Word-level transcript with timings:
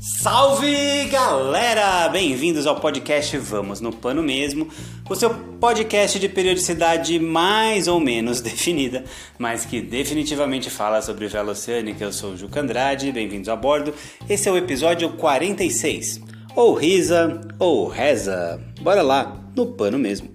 Salve 0.00 1.04
galera! 1.04 2.08
Bem-vindos 2.08 2.66
ao 2.66 2.80
podcast 2.80 3.38
Vamos 3.38 3.80
no 3.80 3.92
Pano 3.92 4.22
Mesmo, 4.22 4.68
o 5.08 5.14
seu 5.14 5.30
podcast 5.30 6.18
de 6.18 6.28
periodicidade 6.28 7.18
mais 7.18 7.86
ou 7.86 8.00
menos 8.00 8.40
definida, 8.42 9.04
mas 9.38 9.64
que 9.64 9.80
definitivamente 9.80 10.68
fala 10.68 11.00
sobre 11.00 11.28
vela 11.28 11.52
oceânica. 11.52 12.04
Eu 12.04 12.12
sou 12.12 12.32
o 12.32 12.36
Juca 12.36 12.60
Andrade, 12.60 13.12
bem-vindos 13.12 13.48
a 13.48 13.54
bordo. 13.54 13.94
Esse 14.28 14.48
é 14.48 14.52
o 14.52 14.56
episódio 14.56 15.10
46. 15.10 16.20
Ou 16.56 16.74
risa 16.74 17.40
ou 17.58 17.86
reza. 17.88 18.60
Bora 18.80 19.02
lá, 19.02 19.40
no 19.54 19.66
pano 19.66 19.98
mesmo. 19.98 20.28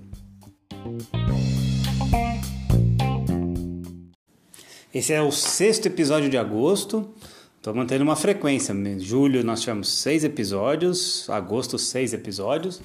Esse 4.93 5.13
é 5.13 5.21
o 5.21 5.31
sexto 5.31 5.85
episódio 5.85 6.29
de 6.29 6.37
agosto. 6.37 7.09
Estou 7.55 7.73
mantendo 7.73 8.03
uma 8.03 8.17
frequência. 8.17 8.73
Em 8.73 8.99
julho 8.99 9.41
nós 9.41 9.61
tivemos 9.61 9.87
seis 9.87 10.25
episódios, 10.25 11.29
agosto 11.29 11.79
seis 11.79 12.11
episódios. 12.11 12.81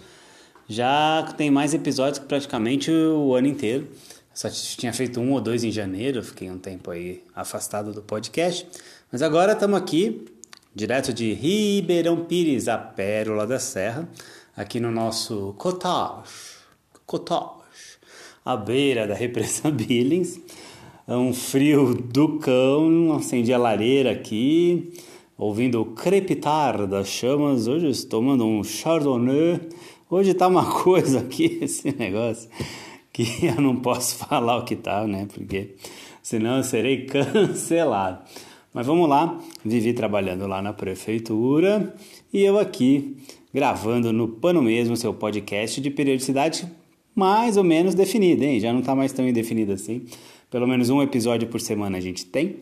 Já 0.69 1.35
tem 1.37 1.51
mais 1.51 1.75
episódios 1.75 2.21
que 2.21 2.27
praticamente 2.27 2.93
o 2.93 3.35
ano 3.35 3.49
inteiro. 3.49 3.89
Só 4.33 4.49
tinha 4.49 4.93
feito 4.93 5.19
um 5.19 5.33
ou 5.33 5.41
dois 5.41 5.65
em 5.65 5.73
janeiro, 5.73 6.23
fiquei 6.23 6.49
um 6.49 6.59
tempo 6.59 6.93
aí 6.93 7.25
afastado 7.35 7.93
do 7.93 8.03
podcast. 8.03 8.69
Mas 9.11 9.21
agora 9.21 9.55
estamos 9.55 9.77
aqui, 9.77 10.27
direto 10.73 11.13
de 11.13 11.33
Ribeirão 11.33 12.25
Pires, 12.25 12.69
a 12.69 12.79
Pérola 12.79 13.49
da 13.49 13.59
Serra, 13.59 14.09
aqui 14.57 14.79
no 14.79 14.93
nosso 14.93 15.57
cottage, 15.59 16.31
cottage, 17.05 17.99
à 18.45 18.57
beira 18.57 19.09
da 19.09 19.15
represa 19.15 19.69
Billings 19.73 20.41
um 21.15 21.33
frio 21.33 21.95
do 21.95 22.39
cão, 22.39 23.13
acendi 23.15 23.53
a 23.53 23.59
lareira 23.59 24.11
aqui, 24.11 24.93
ouvindo 25.39 25.81
o 25.81 25.87
crepitar 25.87 26.85
das 26.87 27.07
chamas. 27.07 27.69
Hoje 27.69 27.89
estou 27.89 28.21
tomando 28.21 28.45
um 28.45 28.65
chardonnay. 28.65 29.61
Hoje 30.11 30.35
tá 30.35 30.49
uma 30.49 30.65
coisa 30.83 31.21
aqui, 31.21 31.59
esse 31.63 31.95
negócio, 31.97 32.51
que 33.13 33.25
eu 33.47 33.61
não 33.61 33.77
posso 33.77 34.17
falar 34.17 34.57
o 34.57 34.65
que 34.65 34.75
tá, 34.75 35.07
né? 35.07 35.29
Porque 35.33 35.77
senão 36.21 36.57
eu 36.57 36.65
serei 36.65 37.07
cancelado. 37.07 38.25
Mas 38.75 38.87
vamos 38.87 39.09
lá, 39.09 39.39
vivi 39.65 39.93
trabalhando 39.93 40.47
lá 40.47 40.61
na 40.61 40.73
prefeitura 40.73 41.95
e 42.33 42.43
eu 42.43 42.59
aqui 42.59 43.17
gravando 43.55 44.13
no 44.13 44.29
Pano 44.29 44.61
Mesmo, 44.61 44.97
seu 44.97 45.15
podcast 45.15 45.81
de 45.81 45.89
periodicidade 45.89 46.69
mais 47.15 47.57
ou 47.57 47.65
menos 47.65 47.95
definida, 47.95 48.45
hein? 48.45 48.61
Já 48.61 48.75
não 48.75 48.83
tá 48.83 48.95
mais 48.95 49.11
tão 49.11 49.27
indefinido 49.27 49.73
assim. 49.73 50.05
Pelo 50.51 50.67
menos 50.67 50.91
um 50.91 51.03
episódio 51.03 51.49
por 51.49 51.61
semana 51.61 51.99
a 51.99 52.01
gente 52.01 52.25
tem. 52.27 52.57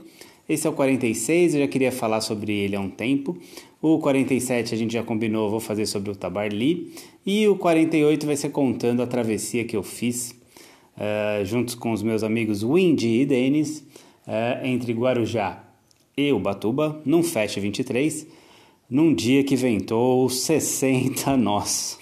Esse 0.48 0.66
é 0.66 0.70
o 0.70 0.72
46, 0.72 1.54
eu 1.54 1.60
já 1.60 1.68
queria 1.68 1.90
falar 1.90 2.20
sobre 2.20 2.52
ele 2.52 2.76
há 2.76 2.80
um 2.80 2.90
tempo. 2.90 3.38
O 3.80 3.98
47 3.98 4.74
a 4.74 4.76
gente 4.76 4.92
já 4.92 5.02
combinou, 5.02 5.50
vou 5.50 5.60
fazer 5.60 5.86
sobre 5.86 6.10
o 6.10 6.16
Tabarly. 6.16 6.92
E 7.24 7.48
o 7.48 7.56
48 7.56 8.26
vai 8.26 8.36
ser 8.36 8.50
contando 8.50 9.02
a 9.02 9.06
travessia 9.06 9.64
que 9.64 9.76
eu 9.76 9.82
fiz 9.82 10.34
uh, 10.96 11.44
juntos 11.44 11.74
com 11.74 11.92
os 11.92 12.02
meus 12.02 12.22
amigos 12.22 12.62
Windy 12.62 13.20
e 13.20 13.26
Denis 13.26 13.84
uh, 14.26 14.64
entre 14.64 14.92
Guarujá 14.92 15.64
e 16.16 16.32
Ubatuba, 16.32 17.00
num 17.04 17.22
Fest 17.22 17.58
23, 17.58 18.26
num 18.88 19.14
dia 19.14 19.42
que 19.42 19.56
ventou 19.56 20.28
60 20.28 21.36
nós. 21.36 21.98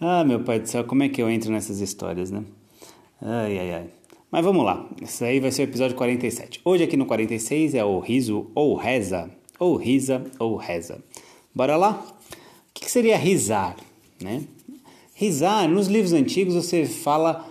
Ah, 0.00 0.24
meu 0.24 0.40
pai 0.40 0.60
do 0.60 0.68
céu, 0.68 0.84
como 0.84 1.02
é 1.02 1.08
que 1.08 1.22
eu 1.22 1.30
entro 1.30 1.50
nessas 1.50 1.80
histórias, 1.80 2.30
né? 2.30 2.42
Ai, 3.20 3.58
ai, 3.58 3.72
ai. 3.72 3.86
Mas 4.34 4.44
vamos 4.44 4.64
lá, 4.64 4.84
esse 5.00 5.24
aí 5.24 5.38
vai 5.38 5.52
ser 5.52 5.62
o 5.62 5.70
episódio 5.70 5.96
47. 5.96 6.60
Hoje 6.64 6.82
aqui 6.82 6.96
no 6.96 7.06
46 7.06 7.72
é 7.72 7.84
o 7.84 8.00
riso 8.00 8.50
ou 8.52 8.74
reza, 8.74 9.30
ou 9.60 9.76
risa 9.76 10.24
ou 10.40 10.56
reza. 10.56 11.00
Bora 11.54 11.76
lá? 11.76 12.04
O 12.04 12.74
que 12.74 12.90
seria 12.90 13.16
risar, 13.16 13.76
né? 14.20 14.42
Risar, 15.14 15.68
nos 15.68 15.86
livros 15.86 16.12
antigos 16.12 16.56
você 16.56 16.84
fala, 16.84 17.48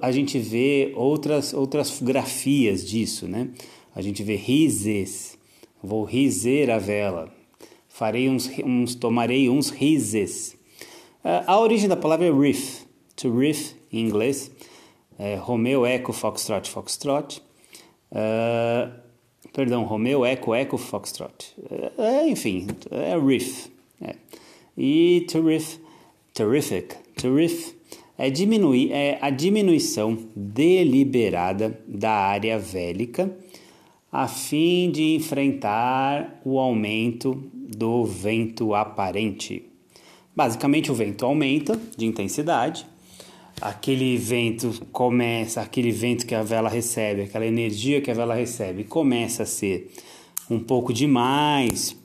a 0.00 0.10
gente 0.10 0.38
vê 0.38 0.90
outras, 0.96 1.52
outras 1.52 2.00
grafias 2.00 2.82
disso, 2.82 3.28
né? 3.28 3.50
A 3.94 4.00
gente 4.00 4.22
vê 4.22 4.36
rises, 4.36 5.36
vou 5.82 6.02
riser 6.02 6.70
a 6.70 6.78
vela, 6.78 7.30
farei 7.90 8.30
uns, 8.30 8.50
uns 8.64 8.94
tomarei 8.94 9.50
uns 9.50 9.68
rises. 9.68 10.56
A 11.22 11.60
origem 11.60 11.90
da 11.90 11.96
palavra 11.96 12.26
é 12.26 12.32
riff, 12.32 12.86
to 13.14 13.36
riff 13.36 13.74
em 13.92 14.00
inglês, 14.00 14.50
é, 15.18 15.34
Romeu 15.36 15.86
Eco 15.86 16.12
Foxtrot 16.12 16.68
Foxtrot. 16.68 17.42
Uh, 18.12 18.92
perdão, 19.52 19.84
Romeu 19.84 20.24
Eco 20.24 20.54
Eco 20.54 20.76
Foxtrot. 20.78 21.54
É, 21.98 22.28
enfim, 22.28 22.66
é 22.90 23.18
riff. 23.18 23.70
É. 24.00 24.14
E 24.76 25.26
terrific, 25.28 25.80
terrific, 26.34 26.96
terrific 27.16 27.76
é, 28.18 28.30
diminuir, 28.30 28.92
é 28.92 29.18
a 29.20 29.30
diminuição 29.30 30.18
deliberada 30.34 31.78
da 31.86 32.12
área 32.12 32.58
vélica 32.58 33.36
a 34.10 34.26
fim 34.26 34.90
de 34.90 35.14
enfrentar 35.14 36.40
o 36.44 36.58
aumento 36.58 37.42
do 37.52 38.04
vento 38.06 38.74
aparente. 38.74 39.66
Basicamente, 40.34 40.90
o 40.90 40.94
vento 40.94 41.26
aumenta 41.26 41.78
de 41.96 42.06
intensidade 42.06 42.86
aquele 43.60 44.16
vento 44.16 44.86
começa, 44.92 45.60
aquele 45.60 45.90
vento 45.90 46.26
que 46.26 46.34
a 46.34 46.42
vela 46.42 46.68
recebe, 46.68 47.22
aquela 47.22 47.46
energia 47.46 48.00
que 48.00 48.10
a 48.10 48.14
vela 48.14 48.34
recebe, 48.34 48.84
começa 48.84 49.44
a 49.44 49.46
ser 49.46 49.90
um 50.50 50.58
pouco 50.58 50.92
demais 50.92 51.96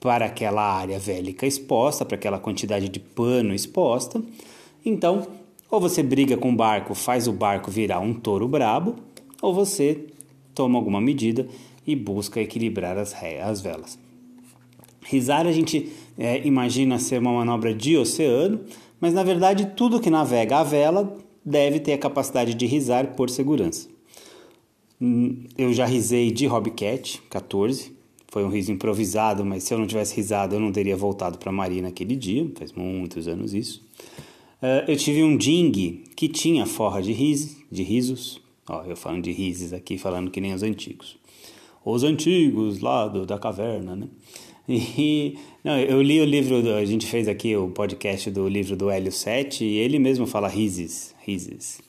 para 0.00 0.26
aquela 0.26 0.62
área 0.62 0.98
vélica 0.98 1.46
exposta, 1.46 2.04
para 2.04 2.16
aquela 2.16 2.38
quantidade 2.38 2.88
de 2.88 3.00
pano 3.00 3.54
exposta. 3.54 4.22
Então, 4.84 5.26
ou 5.70 5.80
você 5.80 6.02
briga 6.02 6.36
com 6.36 6.52
o 6.52 6.56
barco, 6.56 6.94
faz 6.94 7.26
o 7.26 7.32
barco 7.32 7.70
virar 7.70 8.00
um 8.00 8.14
touro 8.14 8.46
brabo, 8.46 8.96
ou 9.42 9.52
você 9.52 10.06
toma 10.54 10.78
alguma 10.78 11.00
medida 11.00 11.48
e 11.86 11.96
busca 11.96 12.40
equilibrar 12.40 12.96
as, 12.96 13.14
as 13.42 13.60
velas. 13.60 13.98
Risar 15.02 15.46
a 15.46 15.52
gente 15.52 15.90
é, 16.16 16.46
imagina 16.46 16.98
ser 16.98 17.18
uma 17.18 17.32
manobra 17.32 17.74
de 17.74 17.96
oceano, 17.96 18.60
mas 19.00 19.12
na 19.12 19.22
verdade 19.22 19.72
tudo 19.76 20.00
que 20.00 20.10
navega 20.10 20.58
a 20.58 20.64
vela 20.64 21.16
deve 21.44 21.80
ter 21.80 21.92
a 21.92 21.98
capacidade 21.98 22.54
de 22.54 22.66
risar 22.66 23.14
por 23.14 23.28
segurança. 23.28 23.88
Hum, 25.00 25.44
eu 25.58 25.72
já 25.72 25.84
risei 25.84 26.30
de 26.30 26.46
Hobcat 26.46 27.20
14, 27.28 27.92
foi 28.28 28.44
um 28.44 28.48
riso 28.48 28.72
improvisado, 28.72 29.44
mas 29.44 29.64
se 29.64 29.74
eu 29.74 29.78
não 29.78 29.86
tivesse 29.86 30.16
risado 30.16 30.54
eu 30.54 30.60
não 30.60 30.72
teria 30.72 30.96
voltado 30.96 31.38
para 31.38 31.50
a 31.50 31.52
marina 31.52 31.88
naquele 31.88 32.16
dia, 32.16 32.50
faz 32.56 32.72
muitos 32.72 33.28
anos 33.28 33.52
isso. 33.52 33.84
Uh, 34.62 34.90
eu 34.90 34.96
tive 34.96 35.22
um 35.22 35.36
ding 35.36 36.04
que 36.16 36.26
tinha 36.28 36.64
forra 36.64 37.02
de, 37.02 37.12
ris, 37.12 37.56
de 37.70 37.82
risos, 37.82 38.40
ó, 38.66 38.82
eu 38.84 38.96
falando 38.96 39.24
de 39.24 39.30
rises 39.30 39.72
aqui, 39.72 39.98
falando 39.98 40.30
que 40.30 40.40
nem 40.40 40.54
os 40.54 40.62
antigos. 40.62 41.18
Os 41.84 42.02
antigos 42.02 42.80
lá 42.80 43.06
do, 43.06 43.26
da 43.26 43.38
caverna, 43.38 43.94
né? 43.94 44.08
E 44.68 45.38
não, 45.62 45.78
eu 45.78 46.00
li 46.00 46.20
o 46.20 46.24
livro, 46.24 46.74
a 46.74 46.84
gente 46.84 47.06
fez 47.06 47.28
aqui 47.28 47.54
o 47.56 47.68
podcast 47.68 48.30
do 48.30 48.48
livro 48.48 48.76
do 48.76 48.90
Hélio 48.90 49.12
7 49.12 49.64
e 49.64 49.76
ele 49.76 49.98
mesmo 49.98 50.26
fala 50.26 50.48
rises, 50.48 51.14
rises. 51.20 51.80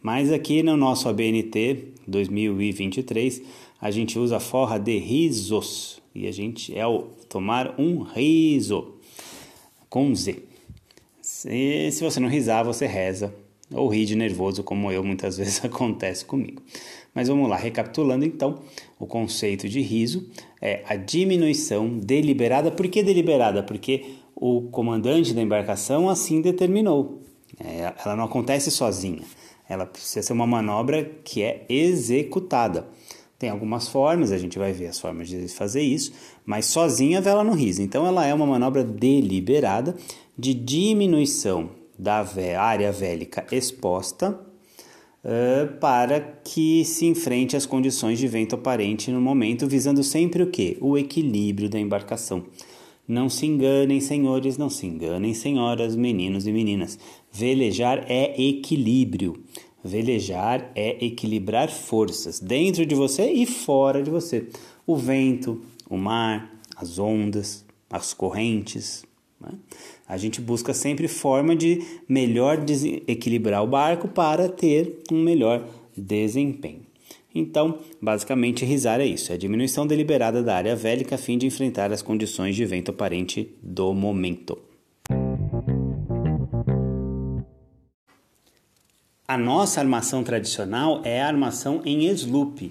Mas 0.00 0.32
aqui 0.32 0.62
no 0.62 0.76
nosso 0.76 1.08
ABNT 1.08 1.94
2023, 2.06 3.42
a 3.80 3.90
gente 3.90 4.18
usa 4.18 4.36
a 4.36 4.40
forra 4.40 4.78
de 4.78 4.98
risos 4.98 6.00
e 6.14 6.26
a 6.26 6.32
gente 6.32 6.76
é 6.76 6.86
o 6.86 7.08
tomar 7.28 7.74
um 7.78 8.02
riso 8.02 8.94
com 9.88 10.14
Z. 10.14 10.42
Se, 11.20 11.90
se 11.90 12.04
você 12.04 12.20
não 12.20 12.28
risar, 12.28 12.64
você 12.64 12.86
reza 12.86 13.34
ou 13.72 13.88
ri 13.88 14.04
de 14.04 14.14
nervoso, 14.14 14.62
como 14.62 14.90
eu 14.92 15.02
muitas 15.02 15.36
vezes 15.38 15.64
acontece 15.64 16.24
comigo. 16.24 16.62
Mas 17.14 17.28
vamos 17.28 17.48
lá, 17.48 17.56
recapitulando 17.56 18.24
então, 18.24 18.60
o 19.02 19.06
conceito 19.06 19.68
de 19.68 19.80
riso 19.80 20.28
é 20.60 20.84
a 20.86 20.94
diminuição 20.94 21.98
deliberada. 21.98 22.70
Por 22.70 22.86
que 22.86 23.02
deliberada? 23.02 23.60
Porque 23.60 24.14
o 24.36 24.62
comandante 24.70 25.34
da 25.34 25.42
embarcação 25.42 26.08
assim 26.08 26.40
determinou. 26.40 27.20
É, 27.58 27.92
ela 28.04 28.14
não 28.14 28.22
acontece 28.22 28.70
sozinha. 28.70 29.22
Ela 29.68 29.86
precisa 29.86 30.22
ser 30.22 30.32
uma 30.32 30.46
manobra 30.46 31.04
que 31.24 31.42
é 31.42 31.66
executada. 31.68 32.86
Tem 33.40 33.50
algumas 33.50 33.88
formas, 33.88 34.30
a 34.30 34.38
gente 34.38 34.56
vai 34.56 34.72
ver 34.72 34.86
as 34.86 35.00
formas 35.00 35.28
de 35.28 35.48
fazer 35.48 35.82
isso, 35.82 36.12
mas 36.46 36.66
sozinha 36.66 37.18
a 37.18 37.20
vela 37.20 37.42
não 37.42 37.54
risa. 37.54 37.82
Então 37.82 38.06
ela 38.06 38.24
é 38.24 38.32
uma 38.32 38.46
manobra 38.46 38.84
deliberada 38.84 39.96
de 40.38 40.54
diminuição 40.54 41.70
da 41.98 42.24
área 42.56 42.92
vélica 42.92 43.44
exposta 43.50 44.51
uh, 45.24 45.78
para 45.78 46.20
que 46.20 46.84
se 46.84 47.06
enfrente 47.06 47.56
as 47.56 47.66
condições 47.66 48.18
de 48.18 48.26
vento 48.28 48.54
aparente 48.54 49.10
no 49.10 49.20
momento, 49.20 49.66
visando 49.66 50.02
sempre 50.02 50.42
o 50.42 50.50
que? 50.50 50.76
O 50.80 50.98
equilíbrio 50.98 51.68
da 51.68 51.78
embarcação. 51.78 52.44
Não 53.06 53.28
se 53.28 53.46
enganem, 53.46 54.00
senhores, 54.00 54.56
não 54.56 54.70
se 54.70 54.86
enganem, 54.86 55.34
senhoras, 55.34 55.96
meninos 55.96 56.46
e 56.46 56.52
meninas. 56.52 56.98
Velejar 57.32 58.04
é 58.08 58.40
equilíbrio. 58.40 59.42
Velejar 59.84 60.70
é 60.76 61.04
equilibrar 61.04 61.68
forças 61.68 62.38
dentro 62.38 62.86
de 62.86 62.94
você 62.94 63.32
e 63.32 63.44
fora 63.44 64.02
de 64.02 64.10
você. 64.10 64.46
O 64.86 64.96
vento, 64.96 65.60
o 65.90 65.96
mar, 65.96 66.56
as 66.76 66.98
ondas, 67.00 67.64
as 67.90 68.14
correntes. 68.14 69.04
Né? 69.40 69.50
A 70.12 70.18
gente 70.18 70.42
busca 70.42 70.74
sempre 70.74 71.08
forma 71.08 71.56
de 71.56 71.82
melhor 72.06 72.62
equilibrar 73.08 73.64
o 73.64 73.66
barco 73.66 74.06
para 74.06 74.46
ter 74.46 74.98
um 75.10 75.22
melhor 75.22 75.66
desempenho. 75.96 76.82
Então, 77.34 77.78
basicamente, 77.98 78.62
risar 78.62 79.00
é 79.00 79.06
isso: 79.06 79.32
é 79.32 79.36
a 79.36 79.38
diminuição 79.38 79.86
deliberada 79.86 80.42
da 80.42 80.54
área 80.54 80.76
vélica 80.76 81.14
a 81.14 81.18
fim 81.18 81.38
de 81.38 81.46
enfrentar 81.46 81.90
as 81.90 82.02
condições 82.02 82.54
de 82.54 82.62
vento 82.66 82.90
aparente 82.90 83.56
do 83.62 83.94
momento. 83.94 84.58
A 89.26 89.38
nossa 89.38 89.80
armação 89.80 90.22
tradicional 90.22 91.00
é 91.06 91.22
a 91.22 91.26
armação 91.26 91.80
em 91.86 92.04
sloop, 92.08 92.70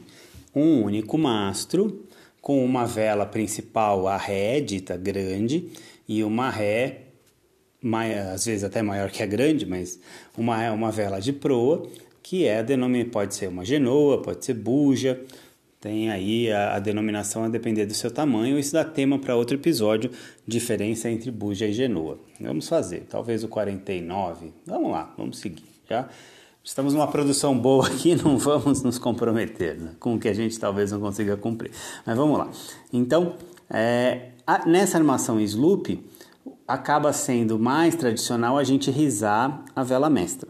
um 0.55 0.83
único 0.83 1.17
mastro 1.17 2.05
com 2.39 2.63
uma 2.63 2.85
vela 2.85 3.25
principal 3.25 4.07
a 4.07 4.15
ré 4.15 4.61
dita 4.61 4.95
grande 4.95 5.69
e 6.07 6.23
uma 6.23 6.51
ré 6.51 7.07
às 8.33 8.45
vezes 8.45 8.63
até 8.63 8.81
maior 8.81 9.09
que 9.09 9.23
a 9.23 9.25
grande, 9.25 9.65
mas 9.65 9.99
uma 10.37 10.71
uma 10.71 10.91
vela 10.91 11.19
de 11.19 11.33
proa 11.33 11.87
que 12.21 12.45
é 12.45 12.63
denominada 12.63 13.09
pode 13.09 13.35
ser 13.35 13.47
uma 13.47 13.65
genoa, 13.65 14.21
pode 14.21 14.45
ser 14.45 14.53
buja, 14.53 15.19
tem 15.81 16.11
aí 16.11 16.51
a, 16.51 16.75
a, 16.75 16.79
denominação 16.79 17.43
a 17.43 17.49
depender 17.49 17.87
do 17.87 17.93
seu 17.95 18.11
tamanho. 18.11 18.59
Isso 18.59 18.73
dá 18.73 18.85
tema 18.85 19.17
para 19.17 19.35
outro 19.35 19.57
episódio, 19.57 20.11
diferença 20.47 21.09
entre 21.09 21.31
buja 21.31 21.65
e 21.65 21.73
genoa. 21.73 22.19
Vamos 22.39 22.69
fazer, 22.69 23.07
talvez 23.09 23.43
o 23.43 23.47
49. 23.47 24.53
Vamos 24.65 24.91
lá, 24.91 25.11
vamos 25.17 25.39
seguir, 25.39 25.65
já. 25.89 26.07
Estamos 26.63 26.93
numa 26.93 27.07
produção 27.07 27.57
boa 27.57 27.87
aqui, 27.87 28.13
não 28.23 28.37
vamos 28.37 28.83
nos 28.83 28.99
comprometer 28.99 29.79
né, 29.79 29.93
com 29.99 30.13
o 30.13 30.19
que 30.19 30.27
a 30.27 30.33
gente 30.33 30.59
talvez 30.59 30.91
não 30.91 30.99
consiga 30.99 31.35
cumprir. 31.35 31.71
Mas 32.05 32.15
vamos 32.15 32.37
lá. 32.37 32.47
Então, 32.93 33.35
é, 33.67 34.29
a, 34.45 34.67
nessa 34.67 34.99
armação 34.99 35.41
sloop, 35.41 35.99
acaba 36.73 37.11
sendo 37.13 37.59
mais 37.59 37.95
tradicional 37.95 38.57
a 38.57 38.63
gente 38.63 38.89
risar 38.89 39.63
a 39.75 39.83
vela 39.83 40.09
mestra. 40.09 40.49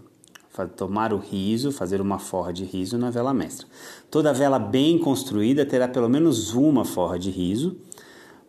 Tomar 0.75 1.11
o 1.11 1.17
riso, 1.17 1.71
fazer 1.71 1.99
uma 2.01 2.19
forra 2.19 2.53
de 2.53 2.63
riso 2.63 2.97
na 2.97 3.09
vela 3.09 3.33
mestra. 3.33 3.65
Toda 4.11 4.33
vela 4.33 4.59
bem 4.59 4.99
construída 4.99 5.65
terá 5.65 5.87
pelo 5.87 6.07
menos 6.07 6.53
uma 6.53 6.85
forra 6.85 7.17
de 7.17 7.31
riso. 7.31 7.77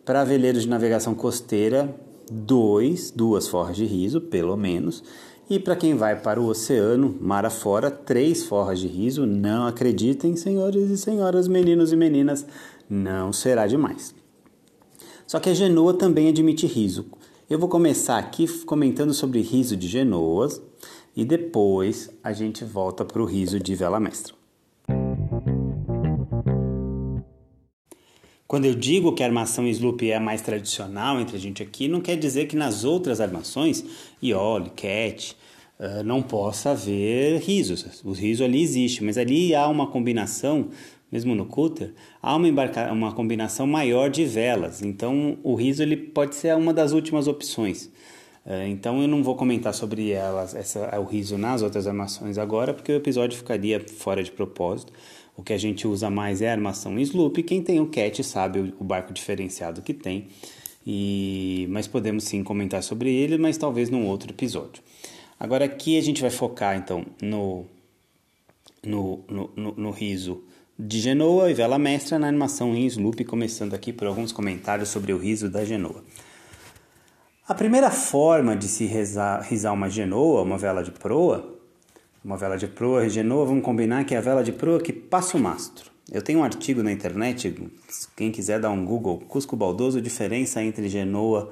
Para 0.05 0.23
veleiros 0.23 0.63
de 0.63 0.69
navegação 0.69 1.15
costeira, 1.15 1.95
dois, 2.31 3.09
duas 3.09 3.47
forras 3.47 3.75
de 3.75 3.85
riso, 3.85 4.21
pelo 4.21 4.55
menos 4.55 5.03
e 5.49 5.59
para 5.59 5.75
quem 5.75 5.95
vai 5.95 6.15
para 6.19 6.39
o 6.39 6.47
oceano, 6.47 7.15
mar 7.19 7.45
afora, 7.45 7.91
três 7.91 8.43
forras 8.43 8.79
de 8.79 8.87
riso, 8.87 9.25
não 9.25 9.67
acreditem, 9.67 10.35
senhores 10.35 10.89
e 10.89 10.97
senhoras, 10.97 11.47
meninos 11.47 11.91
e 11.91 11.95
meninas, 11.95 12.45
não 12.89 13.33
será 13.33 13.67
demais. 13.67 14.15
Só 15.27 15.39
que 15.39 15.49
a 15.49 15.53
Genoa 15.53 15.93
também 15.93 16.29
admite 16.29 16.65
riso. 16.65 17.05
Eu 17.53 17.59
vou 17.59 17.69
começar 17.69 18.17
aqui 18.17 18.47
comentando 18.65 19.13
sobre 19.13 19.39
riso 19.39 19.77
de 19.77 19.87
Genoas 19.87 20.59
e 21.15 21.23
depois 21.23 22.09
a 22.23 22.33
gente 22.33 22.65
volta 22.65 23.05
para 23.05 23.21
o 23.21 23.25
riso 23.25 23.59
de 23.59 23.75
vela 23.75 23.99
mestra. 23.99 24.33
Quando 28.47 28.65
eu 28.65 28.73
digo 28.73 29.13
que 29.13 29.21
a 29.21 29.27
armação 29.27 29.67
sloop 29.67 30.09
é 30.09 30.15
a 30.15 30.19
mais 30.19 30.41
tradicional 30.41 31.21
entre 31.21 31.37
a 31.37 31.39
gente 31.39 31.61
aqui, 31.61 31.87
não 31.87 32.01
quer 32.01 32.15
dizer 32.15 32.47
que 32.47 32.55
nas 32.55 32.83
outras 32.83 33.21
armações, 33.21 33.85
Iole, 34.19 34.71
Cat, 34.71 35.37
uh, 35.79 36.03
não 36.03 36.23
possa 36.23 36.71
haver 36.71 37.39
risos. 37.39 38.01
O 38.03 38.13
riso 38.13 38.43
ali 38.43 38.63
existe, 38.63 39.03
mas 39.03 39.15
ali 39.15 39.53
há 39.53 39.67
uma 39.67 39.85
combinação, 39.85 40.69
mesmo 41.13 41.35
no 41.35 41.45
cutter, 41.45 41.93
há 42.19 42.35
uma, 42.35 42.49
uma 42.91 43.11
combinação 43.11 43.67
maior 43.67 44.09
de 44.09 44.25
velas. 44.25 44.81
Então 44.81 45.37
o 45.43 45.53
riso 45.53 45.83
ele 45.83 45.95
pode 45.95 46.33
ser 46.33 46.55
uma 46.55 46.73
das 46.73 46.91
últimas 46.91 47.27
opções. 47.27 47.85
Uh, 48.43 48.65
então 48.67 48.99
eu 48.99 49.07
não 49.07 49.21
vou 49.21 49.35
comentar 49.35 49.75
sobre 49.75 50.09
elas, 50.09 50.55
essa, 50.55 50.99
o 50.99 51.03
riso 51.03 51.37
nas 51.37 51.61
outras 51.61 51.85
armações 51.85 52.39
agora, 52.39 52.73
porque 52.73 52.91
o 52.91 52.95
episódio 52.95 53.37
ficaria 53.37 53.79
fora 53.79 54.23
de 54.23 54.31
propósito. 54.31 54.91
O 55.37 55.43
que 55.43 55.53
a 55.53 55.57
gente 55.57 55.87
usa 55.87 56.09
mais 56.09 56.41
é 56.41 56.49
a 56.49 56.53
armação 56.53 56.97
sloop. 56.97 57.43
Quem 57.43 57.61
tem 57.61 57.79
o 57.79 57.85
cat 57.85 58.23
sabe 58.23 58.73
o 58.79 58.83
barco 58.83 59.13
diferenciado 59.13 59.83
que 59.83 59.93
tem. 59.93 60.29
E, 60.85 61.67
mas 61.69 61.87
podemos 61.87 62.23
sim 62.23 62.43
comentar 62.43 62.81
sobre 62.81 63.13
ele, 63.13 63.37
mas 63.37 63.55
talvez 63.55 63.91
num 63.91 64.07
outro 64.07 64.31
episódio. 64.31 64.81
Agora 65.39 65.65
aqui 65.65 65.95
a 65.95 66.01
gente 66.01 66.21
vai 66.21 66.31
focar 66.31 66.75
então 66.75 67.05
no, 67.21 67.65
no, 68.83 69.23
no, 69.29 69.51
no, 69.55 69.71
no 69.73 69.91
riso 69.91 70.43
de 70.77 70.99
Genoa 70.99 71.51
e 71.51 71.53
vela 71.53 71.77
mestra 71.77 72.17
na 72.17 72.27
animação 72.27 72.73
em 72.75 72.85
sloop, 72.87 73.23
começando 73.25 73.73
aqui 73.73 73.93
por 73.93 74.07
alguns 74.07 74.31
comentários 74.31 74.89
sobre 74.89 75.13
o 75.13 75.17
riso 75.17 75.49
da 75.49 75.63
Genoa. 75.63 76.03
A 77.47 77.53
primeira 77.53 77.91
forma 77.91 78.55
de 78.55 78.67
se 78.67 78.85
risar 78.85 79.73
uma 79.73 79.89
Genoa, 79.89 80.41
uma 80.41 80.57
vela 80.57 80.81
de 80.81 80.91
proa, 80.91 81.59
uma 82.23 82.37
vela 82.37 82.57
de 82.57 82.67
proa, 82.67 83.07
Genoa, 83.07 83.45
vamos 83.45 83.63
combinar 83.63 84.03
que 84.05 84.15
é 84.15 84.17
a 84.17 84.21
vela 84.21 84.43
de 84.43 84.51
proa 84.51 84.79
que 84.79 84.91
passa 84.91 85.37
o 85.37 85.39
mastro. 85.39 85.91
Eu 86.11 86.21
tenho 86.21 86.39
um 86.39 86.43
artigo 86.43 86.81
na 86.81 86.91
internet, 86.91 87.55
quem 88.15 88.31
quiser 88.31 88.59
dar 88.59 88.71
um 88.71 88.83
Google, 88.83 89.19
Cusco 89.27 89.55
Baldoso, 89.55 90.01
diferença 90.01 90.63
entre 90.63 90.89
Genoa 90.89 91.51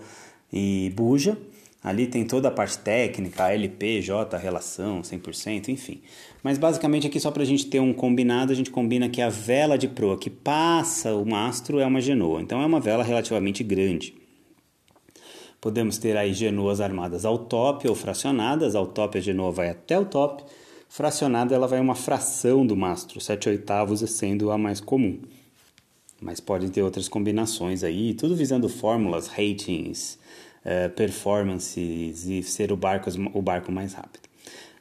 e 0.51 0.91
Buja. 0.95 1.37
Ali 1.83 2.05
tem 2.05 2.25
toda 2.25 2.47
a 2.47 2.51
parte 2.51 2.77
técnica, 2.77 3.51
LP, 3.51 4.01
J, 4.01 4.37
relação, 4.37 5.01
100%, 5.01 5.69
enfim. 5.69 6.01
Mas 6.43 6.57
basicamente 6.57 7.07
aqui 7.07 7.19
só 7.19 7.31
para 7.31 7.41
a 7.41 7.45
gente 7.45 7.65
ter 7.65 7.79
um 7.79 7.91
combinado, 7.91 8.51
a 8.51 8.55
gente 8.55 8.69
combina 8.69 9.09
que 9.09 9.21
a 9.21 9.29
vela 9.29 9.77
de 9.77 9.87
proa 9.87 10.17
que 10.17 10.29
passa 10.29 11.15
o 11.15 11.25
mastro 11.25 11.79
é 11.79 11.85
uma 11.85 11.99
genoa. 11.99 12.41
Então 12.41 12.61
é 12.61 12.65
uma 12.65 12.79
vela 12.79 13.03
relativamente 13.03 13.63
grande. 13.63 14.13
Podemos 15.59 15.97
ter 15.97 16.15
aí 16.17 16.33
genoas 16.33 16.81
armadas 16.81 17.25
ao 17.25 17.37
top 17.37 17.87
ou 17.87 17.95
fracionadas. 17.95 18.75
Ao 18.75 18.85
top 18.85 19.17
a 19.17 19.21
genoa 19.21 19.51
vai 19.51 19.69
até 19.69 19.97
o 19.97 20.05
top 20.05 20.43
Fracionada 20.93 21.55
ela 21.55 21.67
vai 21.67 21.79
uma 21.79 21.95
fração 21.95 22.67
do 22.67 22.75
mastro, 22.75 23.21
7 23.21 23.47
oitavos 23.47 24.01
sendo 24.11 24.51
a 24.51 24.57
mais 24.57 24.81
comum. 24.81 25.21
Mas 26.19 26.41
podem 26.41 26.67
ter 26.67 26.81
outras 26.81 27.07
combinações 27.07 27.81
aí, 27.81 28.13
tudo 28.13 28.35
visando 28.35 28.67
fórmulas, 28.67 29.27
ratings, 29.27 30.19
uh, 30.65 30.89
performances 30.91 32.25
e 32.25 32.43
ser 32.43 32.71
o 32.71 32.77
barco, 32.77 33.09
o 33.33 33.41
barco 33.41 33.71
mais 33.71 33.93
rápido. 33.93 34.29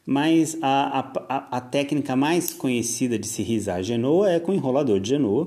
Mas 0.06 0.56
a, 0.60 1.12
a, 1.28 1.58
a 1.58 1.60
técnica 1.60 2.16
mais 2.16 2.52
conhecida 2.52 3.18
de 3.18 3.26
se 3.26 3.42
risar 3.42 3.76
a 3.76 3.82
genoa 3.82 4.30
é 4.30 4.40
com 4.40 4.52
enrolador 4.52 4.98
de 4.98 5.10
genoa. 5.10 5.44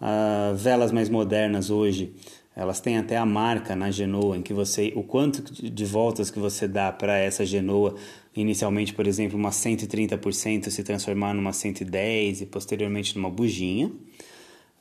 Uh, 0.00 0.54
velas 0.56 0.90
mais 0.90 1.08
modernas 1.08 1.70
hoje 1.70 2.14
elas 2.54 2.80
têm 2.80 2.98
até 2.98 3.16
a 3.16 3.24
marca 3.24 3.74
na 3.74 3.90
genoa 3.90 4.36
em 4.36 4.42
que 4.42 4.52
você 4.52 4.92
o 4.94 5.02
quanto 5.02 5.42
de 5.70 5.84
voltas 5.84 6.30
que 6.30 6.38
você 6.38 6.68
dá 6.68 6.92
para 6.92 7.16
essa 7.18 7.46
genoa 7.46 7.94
inicialmente, 8.36 8.92
por 8.92 9.06
exemplo, 9.06 9.38
uma 9.38 9.50
130% 9.50 10.70
se 10.70 10.82
transformar 10.82 11.34
numa 11.34 11.52
110 11.52 12.42
e 12.42 12.46
posteriormente 12.46 13.16
numa 13.16 13.30
buginha. 13.30 13.90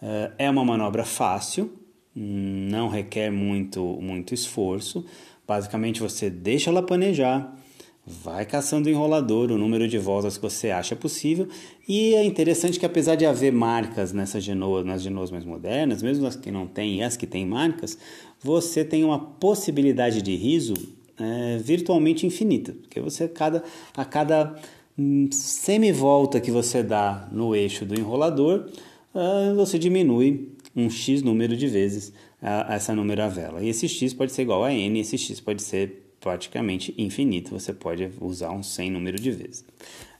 Eh, 0.01 0.31
é 0.39 0.49
uma 0.49 0.65
manobra 0.65 1.05
fácil, 1.05 1.71
não 2.15 2.87
requer 2.87 3.31
muito, 3.31 3.81
muito 4.01 4.33
esforço. 4.33 5.05
Basicamente, 5.47 6.01
você 6.01 6.29
deixa 6.29 6.69
ela 6.69 6.81
planejar, 6.81 7.57
vai 8.05 8.45
caçando 8.45 8.87
o 8.87 8.91
enrolador, 8.91 9.51
o 9.51 9.57
número 9.57 9.87
de 9.87 9.97
voltas 9.97 10.37
que 10.37 10.43
você 10.43 10.71
acha 10.71 10.95
possível. 10.95 11.47
E 11.87 12.15
é 12.15 12.23
interessante 12.23 12.79
que 12.79 12.85
apesar 12.85 13.15
de 13.15 13.25
haver 13.25 13.51
marcas 13.51 14.11
nessa 14.11 14.39
genoa, 14.39 14.83
nas 14.83 15.01
genoas 15.01 15.31
mais 15.31 15.45
modernas, 15.45 16.01
mesmo 16.01 16.25
as 16.25 16.35
que 16.35 16.51
não 16.51 16.67
têm 16.67 16.99
e 16.99 17.03
as 17.03 17.15
que 17.15 17.27
têm 17.27 17.45
marcas, 17.45 17.97
você 18.41 18.83
tem 18.83 19.03
uma 19.03 19.19
possibilidade 19.19 20.21
de 20.21 20.35
riso 20.35 20.73
é, 21.19 21.57
virtualmente 21.57 22.25
infinita, 22.25 22.73
porque 22.73 22.99
você 22.99 23.27
cada, 23.27 23.63
a 23.95 24.03
cada 24.03 24.55
hum, 24.97 25.29
semivolta 25.31 26.39
que 26.39 26.49
você 26.49 26.81
dá 26.81 27.27
no 27.31 27.55
eixo 27.55 27.85
do 27.85 27.99
enrolador, 27.99 28.69
uh, 29.13 29.55
você 29.55 29.77
diminui 29.77 30.49
um 30.75 30.89
x 30.89 31.21
número 31.21 31.55
de 31.55 31.67
vezes 31.67 32.09
uh, 32.41 32.71
essa 32.71 32.95
número 32.95 33.21
a 33.23 33.27
vela. 33.27 33.61
E 33.61 33.69
esse 33.69 33.87
x 33.87 34.13
pode 34.13 34.31
ser 34.31 34.43
igual 34.43 34.63
a 34.63 34.73
n, 34.73 34.99
esse 34.99 35.17
x 35.17 35.39
pode 35.39 35.61
ser 35.61 36.13
praticamente 36.19 36.93
infinito, 36.97 37.51
você 37.51 37.73
pode 37.73 38.11
usar 38.19 38.51
um 38.51 38.61
sem 38.61 38.91
número 38.91 39.19
de 39.19 39.31
vezes. 39.31 39.65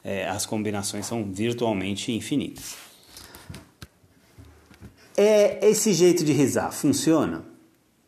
É, 0.03 0.27
as 0.27 0.45
combinações 0.45 1.05
são 1.05 1.31
virtualmente 1.31 2.11
infinitas. 2.11 2.75
É, 5.15 5.69
esse 5.69 5.93
jeito 5.93 6.23
de 6.23 6.31
risar 6.31 6.71
funciona? 6.71 7.45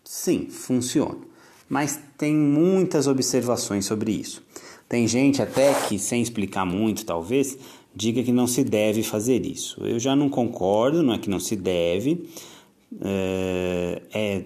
Sim, 0.04 0.50
funciona 0.50 1.34
mas 1.74 2.00
tem 2.20 2.36
muitas 2.36 3.08
observações 3.08 3.86
sobre 3.86 4.12
isso. 4.12 4.44
Tem 4.88 5.08
gente 5.08 5.42
até 5.42 5.74
que, 5.74 5.98
sem 5.98 6.22
explicar 6.22 6.66
muito, 6.66 7.04
talvez, 7.04 7.58
diga 7.96 8.24
que 8.24 8.32
não 8.32 8.48
se 8.48 8.64
deve 8.64 9.04
fazer 9.04 9.46
isso. 9.46 9.84
Eu 9.86 10.00
já 10.00 10.16
não 10.16 10.30
concordo, 10.30 11.04
não 11.04 11.14
é 11.14 11.18
que 11.18 11.30
não 11.30 11.40
se 11.40 11.56
deve. 11.56 12.26
É, 13.02 14.02
é 14.14 14.44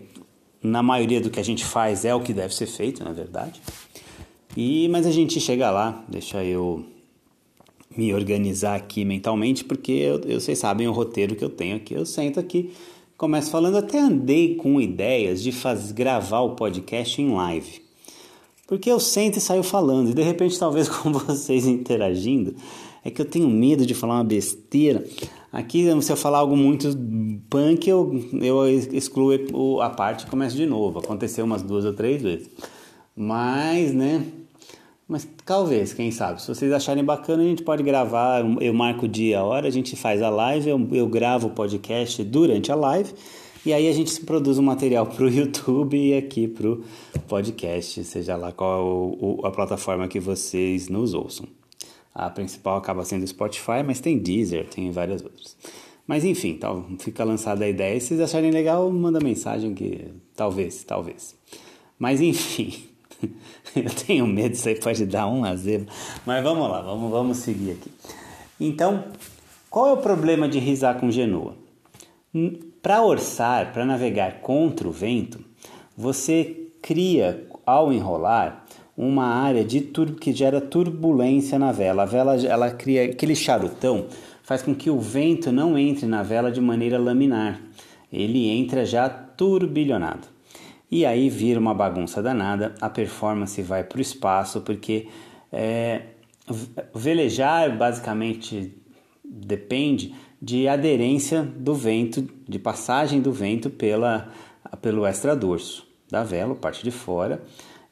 na 0.61 0.81
maioria 0.83 1.21
do 1.21 1.29
que 1.29 1.39
a 1.39 1.43
gente 1.43 1.63
faz 1.63 2.05
é 2.05 2.13
o 2.13 2.21
que 2.21 2.33
deve 2.33 2.53
ser 2.53 2.67
feito, 2.67 3.03
na 3.03 3.11
verdade. 3.11 3.61
E 4.55 4.87
mas 4.89 5.05
a 5.05 5.11
gente 5.11 5.39
chega 5.39 5.69
lá, 5.69 6.03
deixa 6.09 6.43
eu 6.43 6.85
me 7.95 8.13
organizar 8.13 8.75
aqui 8.75 9.03
mentalmente, 9.03 9.63
porque 9.63 9.91
eu, 9.91 10.21
eu, 10.21 10.39
vocês 10.39 10.59
sabem 10.59 10.87
o 10.87 10.91
roteiro 10.91 11.35
que 11.35 11.43
eu 11.43 11.49
tenho 11.49 11.75
aqui. 11.75 11.93
Eu 11.93 12.05
sento 12.05 12.39
aqui, 12.39 12.71
começo 13.17 13.49
falando, 13.49 13.77
até 13.77 13.99
andei 13.99 14.55
com 14.55 14.79
ideias 14.79 15.41
de 15.41 15.51
faz, 15.51 15.91
gravar 15.91 16.41
o 16.41 16.55
podcast 16.55 17.21
em 17.21 17.31
live. 17.31 17.81
Porque 18.67 18.91
eu 18.91 18.99
sento 18.99 19.37
e 19.37 19.41
saio 19.41 19.63
falando, 19.63 20.11
e 20.11 20.13
de 20.13 20.21
repente, 20.21 20.59
talvez 20.59 20.87
com 20.89 21.11
vocês 21.11 21.65
interagindo, 21.65 22.53
é 23.07 23.09
que 23.09 23.21
eu 23.21 23.25
tenho 23.25 23.47
medo 23.47 23.85
de 23.85 23.93
falar 23.93 24.15
uma 24.15 24.23
besteira. 24.25 25.01
Aqui, 25.49 25.85
se 26.01 26.11
eu 26.11 26.17
falar 26.17 26.39
algo 26.39 26.57
muito 26.57 26.89
punk, 27.49 27.89
eu, 27.89 28.13
eu 28.33 28.69
excluo 28.69 29.79
a 29.79 29.89
parte 29.89 30.25
e 30.25 30.29
começo 30.29 30.57
de 30.57 30.65
novo. 30.65 30.99
Aconteceu 30.99 31.45
umas 31.45 31.63
duas 31.63 31.85
ou 31.85 31.93
três 31.93 32.21
vezes. 32.21 32.49
Mas, 33.15 33.93
né? 33.93 34.25
Mas 35.07 35.25
talvez, 35.45 35.93
quem 35.93 36.11
sabe. 36.11 36.41
Se 36.41 36.49
vocês 36.49 36.69
acharem 36.73 37.01
bacana, 37.01 37.43
a 37.43 37.45
gente 37.45 37.63
pode 37.63 37.81
gravar. 37.81 38.43
Eu 38.59 38.73
marco 38.73 39.05
o 39.05 39.07
dia, 39.07 39.39
a 39.39 39.43
hora, 39.45 39.69
a 39.69 39.71
gente 39.71 39.95
faz 39.95 40.21
a 40.21 40.29
live, 40.29 40.69
eu, 40.69 40.87
eu 40.91 41.07
gravo 41.07 41.47
o 41.47 41.51
podcast 41.51 42.21
durante 42.25 42.73
a 42.73 42.75
live. 42.75 43.13
E 43.65 43.71
aí 43.71 43.87
a 43.87 43.93
gente 43.93 44.19
produz 44.19 44.59
um 44.59 44.63
material 44.63 45.05
para 45.05 45.23
o 45.23 45.29
YouTube 45.31 45.97
e 45.97 46.13
aqui 46.13 46.45
para 46.45 46.71
o 46.71 46.83
podcast, 47.25 48.03
seja 48.03 48.35
lá 48.35 48.51
qual 48.51 49.17
a 49.45 49.49
plataforma 49.49 50.09
que 50.09 50.19
vocês 50.19 50.89
nos 50.89 51.13
ouçam. 51.13 51.56
A 52.17 52.31
principal 52.31 52.77
acaba 52.77 53.05
sendo 53.05 53.21
o 53.21 53.27
Spotify, 53.27 53.83
mas 53.85 53.99
tem 53.99 54.17
Deezer, 54.17 54.67
tem 54.67 54.89
várias 54.89 55.21
outras. 55.21 55.55
Mas 56.07 56.25
enfim, 56.25 56.55
tal, 56.55 56.83
fica 56.97 57.23
lançada 57.23 57.63
a 57.63 57.69
ideia. 57.69 57.99
Se 57.99 58.07
vocês 58.07 58.21
acharem 58.21 58.49
legal, 58.49 58.89
manda 58.91 59.19
mensagem 59.19 59.75
que 59.75 60.11
talvez, 60.35 60.83
talvez. 60.83 61.35
Mas 61.99 62.19
enfim, 62.19 62.73
eu 63.75 63.89
tenho 64.07 64.25
medo, 64.25 64.55
isso 64.55 64.67
aí 64.67 64.79
pode 64.79 65.05
dar 65.05 65.27
um 65.27 65.45
azebo. 65.45 65.91
Mas 66.25 66.41
vamos 66.41 66.67
lá, 66.67 66.81
vamos, 66.81 67.11
vamos 67.11 67.37
seguir 67.37 67.73
aqui. 67.73 67.91
Então, 68.59 69.03
qual 69.69 69.89
é 69.89 69.93
o 69.93 69.97
problema 69.97 70.49
de 70.49 70.57
risar 70.57 70.99
com 70.99 71.11
genoa? 71.11 71.53
Para 72.81 73.03
orçar, 73.03 73.71
para 73.71 73.85
navegar 73.85 74.41
contra 74.41 74.87
o 74.87 74.91
vento, 74.91 75.39
você 75.95 76.67
cria, 76.81 77.47
ao 77.63 77.93
enrolar, 77.93 78.65
uma 78.97 79.25
área 79.25 79.63
de 79.63 79.79
que 80.19 80.33
gera 80.33 80.59
turbulência 80.59 81.59
na 81.59 81.71
vela. 81.71 82.01
A 82.01 82.05
vela 82.05 82.35
ela 82.35 82.71
cria 82.71 83.05
aquele 83.05 83.35
charutão, 83.35 84.07
faz 84.41 84.63
com 84.63 84.73
que 84.73 84.89
o 84.89 84.99
vento 84.99 85.51
não 85.51 85.77
entre 85.77 86.07
na 86.07 86.23
vela 86.23 86.51
de 86.51 86.59
maneira 86.59 86.97
laminar. 86.97 87.61
Ele 88.11 88.49
entra 88.49 88.83
já 88.83 89.07
turbilhonado. 89.07 90.27
E 90.89 91.05
aí 91.05 91.29
vira 91.29 91.59
uma 91.59 91.73
bagunça 91.73 92.23
danada, 92.23 92.73
a 92.81 92.89
performance 92.89 93.61
vai 93.61 93.83
para 93.83 93.99
o 93.99 94.01
espaço, 94.01 94.61
porque 94.61 95.07
é, 95.51 96.01
velejar 96.95 97.77
basicamente 97.77 98.73
depende 99.23 100.15
de 100.41 100.67
aderência 100.67 101.43
do 101.43 101.73
vento, 101.73 102.27
de 102.47 102.57
passagem 102.57 103.21
do 103.21 103.31
vento 103.31 103.69
pela, 103.69 104.31
pelo 104.81 105.05
extradorso 105.05 105.85
da 106.09 106.23
vela, 106.23 106.55
parte 106.55 106.83
de 106.83 106.91
fora, 106.91 107.43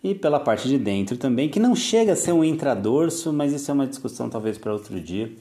e 0.06 0.14
pela 0.14 0.40
parte 0.40 0.68
de 0.68 0.78
dentro 0.78 1.18
também, 1.18 1.50
que 1.50 1.60
não 1.60 1.76
chega 1.76 2.14
a 2.14 2.16
ser 2.16 2.32
um 2.32 2.44
intradorso, 2.44 3.34
mas 3.34 3.52
isso 3.52 3.72
é 3.72 3.74
uma 3.74 3.88
discussão 3.88 4.30
talvez 4.30 4.56
para 4.56 4.72
outro 4.72 5.02
dia. 5.02 5.32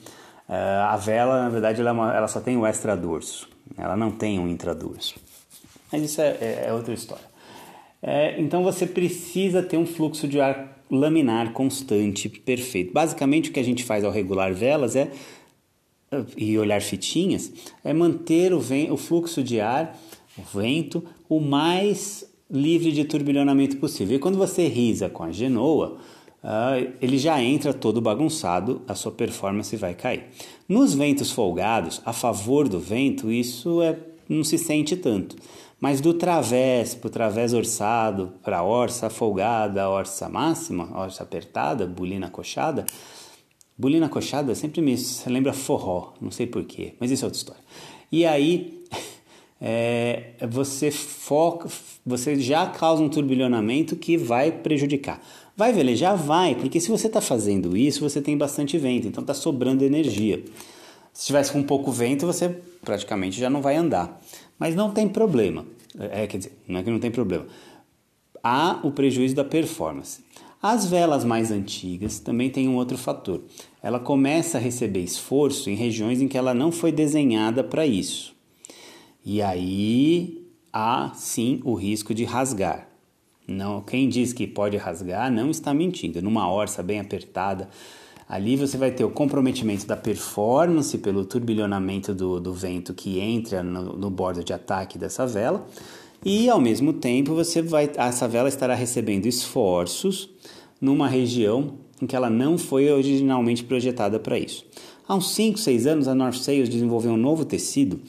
É, 0.48 0.56
a 0.56 0.96
vela, 0.96 1.42
na 1.42 1.50
verdade, 1.50 1.82
ela, 1.82 1.90
é 1.90 1.92
uma, 1.92 2.16
ela, 2.16 2.26
só 2.26 2.40
tem 2.40 2.56
o 2.56 2.66
extradorso, 2.66 3.46
ela 3.76 3.94
não 3.94 4.10
tem 4.10 4.38
um 4.38 4.48
intradorso. 4.48 5.16
Mas 5.92 6.02
isso 6.02 6.18
é, 6.22 6.28
é, 6.40 6.64
é 6.68 6.72
outra 6.72 6.94
história. 6.94 7.26
É, 8.00 8.40
então 8.40 8.64
você 8.64 8.86
precisa 8.86 9.62
ter 9.62 9.76
um 9.76 9.84
fluxo 9.84 10.26
de 10.26 10.40
ar 10.40 10.82
laminar 10.90 11.52
constante, 11.52 12.30
perfeito. 12.30 12.90
Basicamente 12.90 13.50
o 13.50 13.52
que 13.52 13.60
a 13.60 13.64
gente 13.64 13.84
faz 13.84 14.02
ao 14.02 14.10
regular 14.10 14.54
velas 14.54 14.96
é 14.96 15.10
e 16.38 16.56
olhar 16.56 16.80
fitinhas 16.80 17.52
é 17.84 17.92
manter 17.92 18.54
o, 18.54 18.62
o 18.90 18.96
fluxo 18.96 19.42
de 19.42 19.60
ar, 19.60 19.94
o 20.38 20.58
vento, 20.58 21.04
o 21.28 21.38
mais 21.38 22.24
livre 22.50 22.92
de 22.92 23.04
turbilhonamento 23.04 23.76
possível. 23.76 24.16
E 24.16 24.20
quando 24.20 24.38
você 24.38 24.66
risa 24.66 25.08
com 25.08 25.22
a 25.22 25.32
genoa, 25.32 25.96
uh, 26.42 26.92
ele 27.00 27.18
já 27.18 27.42
entra 27.42 27.72
todo 27.72 28.00
bagunçado, 28.00 28.82
a 28.86 28.94
sua 28.94 29.12
performance 29.12 29.74
vai 29.76 29.94
cair. 29.94 30.26
Nos 30.68 30.94
ventos 30.94 31.30
folgados, 31.30 32.00
a 32.04 32.12
favor 32.12 32.68
do 32.68 32.78
vento, 32.78 33.30
isso 33.30 33.82
é, 33.82 33.96
não 34.28 34.44
se 34.44 34.58
sente 34.58 34.96
tanto. 34.96 35.36
Mas 35.80 36.00
do 36.00 36.14
través 36.14 36.94
para 36.94 37.08
o 37.08 37.10
través 37.10 37.52
orçado, 37.52 38.32
para 38.42 38.58
a 38.58 38.64
orça 38.64 39.10
folgada, 39.10 39.88
orça 39.88 40.28
máxima, 40.28 40.88
orça 40.98 41.22
apertada, 41.22 41.86
bolina 41.86 42.30
coxada, 42.30 42.86
bolina 43.76 44.08
coxada 44.08 44.54
sempre 44.54 44.80
me 44.80 44.96
lembra 45.26 45.52
forró, 45.52 46.14
não 46.20 46.30
sei 46.30 46.46
porquê, 46.46 46.94
mas 46.98 47.10
isso 47.10 47.24
é 47.24 47.26
outra 47.26 47.38
história. 47.38 47.62
E 48.10 48.24
aí 48.24 48.83
é, 49.60 50.32
você 50.48 50.90
foca, 50.90 51.68
você 52.04 52.36
já 52.36 52.66
causa 52.66 53.02
um 53.02 53.08
turbilhonamento 53.08 53.96
que 53.96 54.16
vai 54.16 54.50
prejudicar. 54.50 55.20
Vai 55.56 55.72
velejar? 55.72 56.16
Vai, 56.16 56.54
porque 56.54 56.80
se 56.80 56.90
você 56.90 57.06
está 57.06 57.20
fazendo 57.20 57.76
isso, 57.76 58.00
você 58.00 58.20
tem 58.20 58.36
bastante 58.36 58.76
vento, 58.76 59.06
então 59.06 59.22
está 59.22 59.34
sobrando 59.34 59.84
energia. 59.84 60.44
Se 61.12 61.26
tivesse 61.26 61.52
com 61.52 61.62
pouco 61.62 61.92
vento, 61.92 62.26
você 62.26 62.48
praticamente 62.84 63.38
já 63.38 63.48
não 63.48 63.62
vai 63.62 63.76
andar. 63.76 64.20
Mas 64.58 64.74
não 64.74 64.90
tem 64.90 65.08
problema. 65.08 65.64
É, 65.98 66.26
quer 66.26 66.38
dizer, 66.38 66.52
não 66.66 66.80
é 66.80 66.82
que 66.82 66.90
não 66.90 66.98
tem 66.98 67.10
problema. 67.10 67.46
Há 68.42 68.80
o 68.82 68.90
prejuízo 68.90 69.34
da 69.34 69.44
performance. 69.44 70.22
As 70.60 70.86
velas 70.86 71.24
mais 71.24 71.50
antigas 71.50 72.18
também 72.18 72.50
têm 72.50 72.68
um 72.68 72.76
outro 72.76 72.98
fator. 72.98 73.42
Ela 73.82 74.00
começa 74.00 74.58
a 74.58 74.60
receber 74.60 75.00
esforço 75.00 75.70
em 75.70 75.74
regiões 75.74 76.20
em 76.20 76.26
que 76.26 76.36
ela 76.36 76.52
não 76.52 76.72
foi 76.72 76.90
desenhada 76.90 77.62
para 77.62 77.86
isso. 77.86 78.33
E 79.24 79.40
aí 79.40 80.46
há 80.72 81.12
sim 81.14 81.60
o 81.64 81.74
risco 81.74 82.12
de 82.12 82.24
rasgar. 82.24 82.88
Não, 83.46 83.80
quem 83.80 84.08
diz 84.08 84.32
que 84.32 84.46
pode 84.46 84.76
rasgar 84.76 85.30
não 85.30 85.50
está 85.50 85.72
mentindo. 85.72 86.20
Numa 86.20 86.50
orça 86.50 86.82
bem 86.82 87.00
apertada, 87.00 87.68
ali 88.28 88.56
você 88.56 88.76
vai 88.76 88.90
ter 88.90 89.04
o 89.04 89.10
comprometimento 89.10 89.86
da 89.86 89.96
performance 89.96 90.96
pelo 90.98 91.24
turbilhonamento 91.24 92.14
do, 92.14 92.40
do 92.40 92.52
vento 92.52 92.92
que 92.92 93.18
entra 93.20 93.62
no, 93.62 93.96
no 93.96 94.10
bordo 94.10 94.42
de 94.42 94.52
ataque 94.52 94.98
dessa 94.98 95.26
vela. 95.26 95.66
E 96.24 96.48
ao 96.48 96.60
mesmo 96.60 96.92
tempo 96.92 97.34
você 97.34 97.62
vai, 97.62 97.90
essa 97.96 98.26
vela 98.26 98.48
estará 98.48 98.74
recebendo 98.74 99.26
esforços 99.26 100.30
numa 100.80 101.06
região 101.06 101.74
em 102.00 102.06
que 102.06 102.16
ela 102.16 102.28
não 102.28 102.58
foi 102.58 102.90
originalmente 102.90 103.64
projetada 103.64 104.18
para 104.18 104.38
isso. 104.38 104.64
Há 105.06 105.14
uns 105.14 105.34
5, 105.34 105.58
6 105.58 105.86
anos 105.86 106.08
a 106.08 106.14
North 106.14 106.36
Sails 106.36 106.68
desenvolveu 106.68 107.12
um 107.12 107.16
novo 107.16 107.44
tecido 107.44 108.00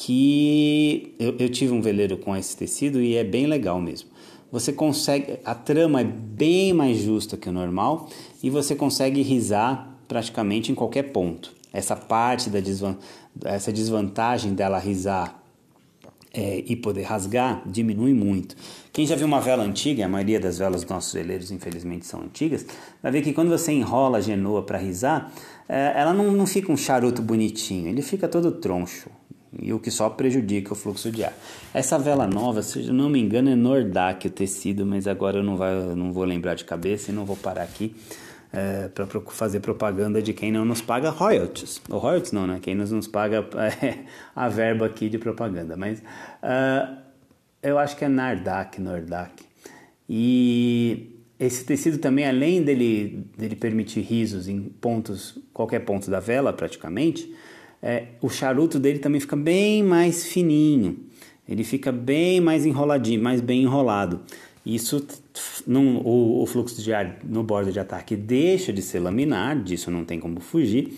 que 0.00 1.12
eu, 1.18 1.34
eu 1.40 1.48
tive 1.48 1.72
um 1.72 1.82
veleiro 1.82 2.16
com 2.16 2.36
esse 2.36 2.56
tecido 2.56 3.02
e 3.02 3.16
é 3.16 3.24
bem 3.24 3.48
legal 3.48 3.80
mesmo. 3.80 4.08
Você 4.50 4.72
consegue, 4.72 5.40
a 5.44 5.56
trama 5.56 6.00
é 6.00 6.04
bem 6.04 6.72
mais 6.72 6.98
justa 6.98 7.36
que 7.36 7.48
o 7.48 7.52
normal 7.52 8.08
e 8.40 8.48
você 8.48 8.76
consegue 8.76 9.22
risar 9.22 9.98
praticamente 10.06 10.70
em 10.70 10.74
qualquer 10.74 11.10
ponto. 11.10 11.52
Essa 11.72 11.96
parte 11.96 12.48
da 12.48 12.60
desvan 12.60 12.96
essa 13.44 13.72
desvantagem 13.72 14.54
dela 14.54 14.78
risar 14.78 15.42
é, 16.32 16.62
e 16.64 16.76
poder 16.76 17.02
rasgar 17.02 17.60
diminui 17.66 18.14
muito. 18.14 18.54
Quem 18.92 19.04
já 19.04 19.16
viu 19.16 19.26
uma 19.26 19.40
vela 19.40 19.64
antiga, 19.64 20.04
a 20.04 20.08
maioria 20.08 20.38
das 20.38 20.58
velas 20.58 20.82
dos 20.82 20.90
nossos 20.90 21.12
veleiros 21.12 21.50
infelizmente 21.50 22.06
são 22.06 22.20
antigas, 22.20 22.64
vai 23.02 23.10
ver 23.10 23.22
que 23.22 23.32
quando 23.32 23.48
você 23.48 23.72
enrola 23.72 24.18
a 24.18 24.20
genoa 24.20 24.62
para 24.62 24.78
risar, 24.78 25.32
é, 25.68 25.92
ela 25.96 26.14
não, 26.14 26.30
não 26.30 26.46
fica 26.46 26.70
um 26.70 26.76
charuto 26.76 27.20
bonitinho, 27.20 27.88
ele 27.88 28.00
fica 28.00 28.28
todo 28.28 28.52
troncho 28.52 29.10
e 29.52 29.72
o 29.72 29.78
que 29.78 29.90
só 29.90 30.10
prejudica 30.10 30.72
o 30.72 30.76
fluxo 30.76 31.10
de 31.10 31.24
ar. 31.24 31.32
Essa 31.72 31.98
vela 31.98 32.26
nova, 32.26 32.62
se 32.62 32.86
eu 32.86 32.92
não 32.92 33.08
me 33.08 33.18
engano, 33.18 33.50
é 33.50 33.54
Nordac 33.54 34.26
o 34.26 34.30
tecido, 34.30 34.84
mas 34.84 35.06
agora 35.06 35.38
eu 35.38 35.42
não, 35.42 35.56
vai, 35.56 35.74
não 35.94 36.12
vou 36.12 36.24
lembrar 36.24 36.54
de 36.54 36.64
cabeça 36.64 37.10
e 37.10 37.14
não 37.14 37.24
vou 37.24 37.36
parar 37.36 37.62
aqui 37.62 37.94
é, 38.52 38.88
para 38.88 39.06
fazer 39.28 39.60
propaganda 39.60 40.22
de 40.22 40.32
quem 40.32 40.50
não 40.50 40.64
nos 40.64 40.80
paga 40.80 41.10
royalties. 41.10 41.80
O 41.88 41.98
royalties 41.98 42.32
não, 42.32 42.46
né? 42.46 42.58
Quem 42.60 42.74
nos, 42.74 42.90
nos 42.90 43.06
paga 43.06 43.46
é, 43.82 44.04
a 44.34 44.48
verba 44.48 44.86
aqui 44.86 45.08
de 45.08 45.18
propaganda. 45.18 45.76
Mas 45.76 46.00
uh, 46.00 46.96
eu 47.62 47.78
acho 47.78 47.96
que 47.96 48.04
é 48.04 48.08
Nardac, 48.08 48.80
Nordac. 48.80 49.44
E 50.08 51.18
esse 51.38 51.64
tecido 51.64 51.98
também, 51.98 52.26
além 52.26 52.62
dele, 52.62 53.26
dele 53.36 53.54
permitir 53.54 54.00
risos 54.00 54.48
em 54.48 54.62
pontos, 54.62 55.38
qualquer 55.52 55.80
ponto 55.80 56.10
da 56.10 56.20
vela 56.20 56.52
praticamente, 56.52 57.32
é, 57.82 58.04
o 58.20 58.28
charuto 58.28 58.78
dele 58.78 58.98
também 58.98 59.20
fica 59.20 59.36
bem 59.36 59.82
mais 59.82 60.26
fininho, 60.26 60.98
ele 61.48 61.64
fica 61.64 61.90
bem 61.90 62.40
mais 62.40 62.66
enroladinho, 62.66 63.22
mais 63.22 63.40
bem 63.40 63.62
enrolado. 63.62 64.20
Isso, 64.66 65.06
o, 65.66 66.42
o, 66.42 66.46
fluxo 66.46 66.82
de 66.82 66.92
ar 66.92 67.20
no 67.24 67.42
bordo 67.42 67.72
de 67.72 67.80
ataque 67.80 68.14
deixa 68.14 68.70
de 68.70 68.82
ser 68.82 68.98
laminar, 68.98 69.62
disso 69.62 69.90
não 69.90 70.04
tem 70.04 70.20
como 70.20 70.40
fugir, 70.40 70.92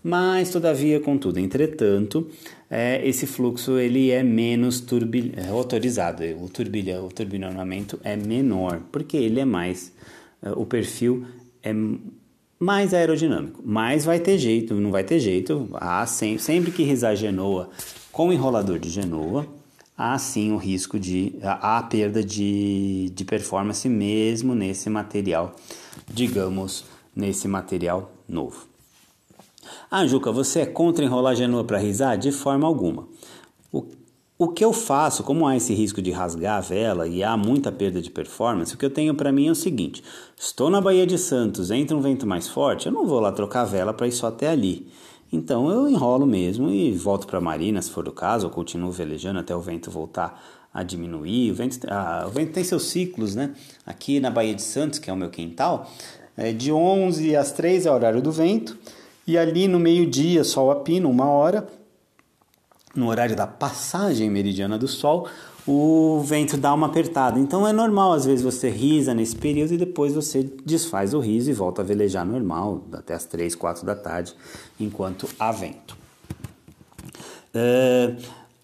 mas 0.00 0.50
todavia, 0.50 1.00
contudo, 1.00 1.40
entretanto, 1.40 2.28
é, 2.70 3.04
esse 3.04 3.26
fluxo 3.26 3.78
ele 3.78 4.12
é 4.12 4.22
menos 4.22 4.80
turbil, 4.80 5.32
é, 5.36 5.48
autorizado, 5.48 6.22
o, 6.40 6.48
turbilha, 6.48 7.02
o 7.02 7.08
turbinamento 7.08 7.98
é 8.04 8.16
menor, 8.16 8.80
porque 8.92 9.16
ele 9.16 9.40
é 9.40 9.44
mais, 9.44 9.92
é, 10.40 10.50
o 10.50 10.64
perfil 10.64 11.26
é 11.60 11.74
mais 12.58 12.94
aerodinâmico. 12.94 13.62
Mas 13.64 14.04
vai 14.04 14.18
ter 14.18 14.38
jeito, 14.38 14.74
não 14.74 14.90
vai 14.90 15.04
ter 15.04 15.18
jeito. 15.18 15.68
Há 15.74 16.06
sempre, 16.06 16.42
sempre 16.42 16.70
que 16.70 16.82
risar 16.82 17.16
genoa 17.16 17.70
com 18.12 18.32
enrolador 18.32 18.78
de 18.78 18.88
genoa, 18.88 19.46
há 19.96 20.18
sim 20.18 20.52
o 20.52 20.56
risco 20.56 20.98
de. 20.98 21.34
há 21.42 21.78
a 21.78 21.82
perda 21.82 22.22
de, 22.22 23.10
de 23.14 23.24
performance 23.24 23.88
mesmo 23.88 24.54
nesse 24.54 24.88
material, 24.88 25.54
digamos, 26.08 26.84
nesse 27.14 27.46
material 27.46 28.12
novo. 28.28 28.66
Ah, 29.90 30.06
Juca, 30.06 30.32
você 30.32 30.60
é 30.60 30.66
contra 30.66 31.04
enrolar 31.04 31.34
genoa 31.34 31.64
para 31.64 31.78
risar? 31.78 32.16
De 32.16 32.32
forma 32.32 32.66
alguma. 32.66 33.08
O, 34.38 34.48
que 34.48 34.62
eu 34.62 34.70
faço, 34.70 35.22
como 35.22 35.46
há 35.46 35.56
esse 35.56 35.72
risco 35.72 36.02
de 36.02 36.10
rasgar 36.10 36.58
a 36.58 36.60
vela 36.60 37.08
e 37.08 37.24
há 37.24 37.34
muita 37.38 37.72
perda 37.72 38.02
de 38.02 38.10
performance, 38.10 38.74
o 38.74 38.76
que 38.76 38.84
eu 38.84 38.90
tenho 38.90 39.14
para 39.14 39.32
mim 39.32 39.48
é 39.48 39.50
o 39.50 39.54
seguinte: 39.54 40.04
estou 40.36 40.68
na 40.68 40.78
Baía 40.78 41.06
de 41.06 41.16
Santos, 41.16 41.70
entra 41.70 41.96
um 41.96 42.02
vento 42.02 42.26
mais 42.26 42.46
forte, 42.46 42.84
eu 42.84 42.92
não 42.92 43.06
vou 43.06 43.18
lá 43.18 43.32
trocar 43.32 43.62
a 43.62 43.64
vela 43.64 43.94
para 43.94 44.06
ir 44.06 44.12
só 44.12 44.26
até 44.26 44.48
ali. 44.48 44.88
Então 45.32 45.70
eu 45.70 45.88
enrolo 45.88 46.26
mesmo 46.26 46.68
e 46.68 46.92
volto 46.92 47.26
para 47.26 47.40
marina, 47.40 47.80
se 47.80 47.90
for 47.90 48.06
o 48.06 48.12
caso, 48.12 48.46
ou 48.46 48.52
continuo 48.52 48.90
velejando 48.90 49.38
até 49.38 49.56
o 49.56 49.60
vento 49.60 49.90
voltar 49.90 50.38
a 50.72 50.82
diminuir. 50.82 51.50
O 51.52 51.54
vento, 51.54 51.86
o 52.26 52.30
vento 52.30 52.52
tem 52.52 52.62
seus 52.62 52.84
ciclos, 52.84 53.34
né? 53.34 53.54
Aqui 53.86 54.20
na 54.20 54.30
Baía 54.30 54.54
de 54.54 54.62
Santos, 54.62 54.98
que 54.98 55.08
é 55.08 55.12
o 55.12 55.16
meu 55.16 55.30
quintal, 55.30 55.90
é 56.36 56.52
de 56.52 56.70
11 56.70 57.34
às 57.34 57.52
3 57.52 57.86
é 57.86 57.90
o 57.90 57.94
horário 57.94 58.20
do 58.20 58.30
vento, 58.30 58.76
e 59.26 59.38
ali 59.38 59.66
no 59.66 59.80
meio-dia, 59.80 60.44
sol 60.44 60.70
a 60.70 60.76
pino, 60.76 61.08
uma 61.08 61.24
hora, 61.24 61.66
no 62.96 63.08
horário 63.08 63.36
da 63.36 63.46
passagem 63.46 64.28
meridiana 64.30 64.78
do 64.78 64.88
Sol, 64.88 65.28
o 65.66 66.20
vento 66.24 66.56
dá 66.56 66.72
uma 66.72 66.86
apertada. 66.86 67.38
Então 67.40 67.66
é 67.66 67.72
normal, 67.72 68.12
às 68.12 68.24
vezes, 68.24 68.44
você 68.44 68.70
risa 68.70 69.12
nesse 69.12 69.34
período 69.34 69.74
e 69.74 69.76
depois 69.76 70.14
você 70.14 70.48
desfaz 70.64 71.12
o 71.12 71.18
riso 71.18 71.50
e 71.50 71.54
volta 71.54 71.82
a 71.82 71.84
velejar 71.84 72.24
normal, 72.24 72.84
até 72.92 73.14
as 73.14 73.24
3, 73.24 73.54
4 73.54 73.84
da 73.84 73.96
tarde, 73.96 74.34
enquanto 74.78 75.28
há 75.38 75.50
vento. 75.50 75.96
É, 77.52 78.14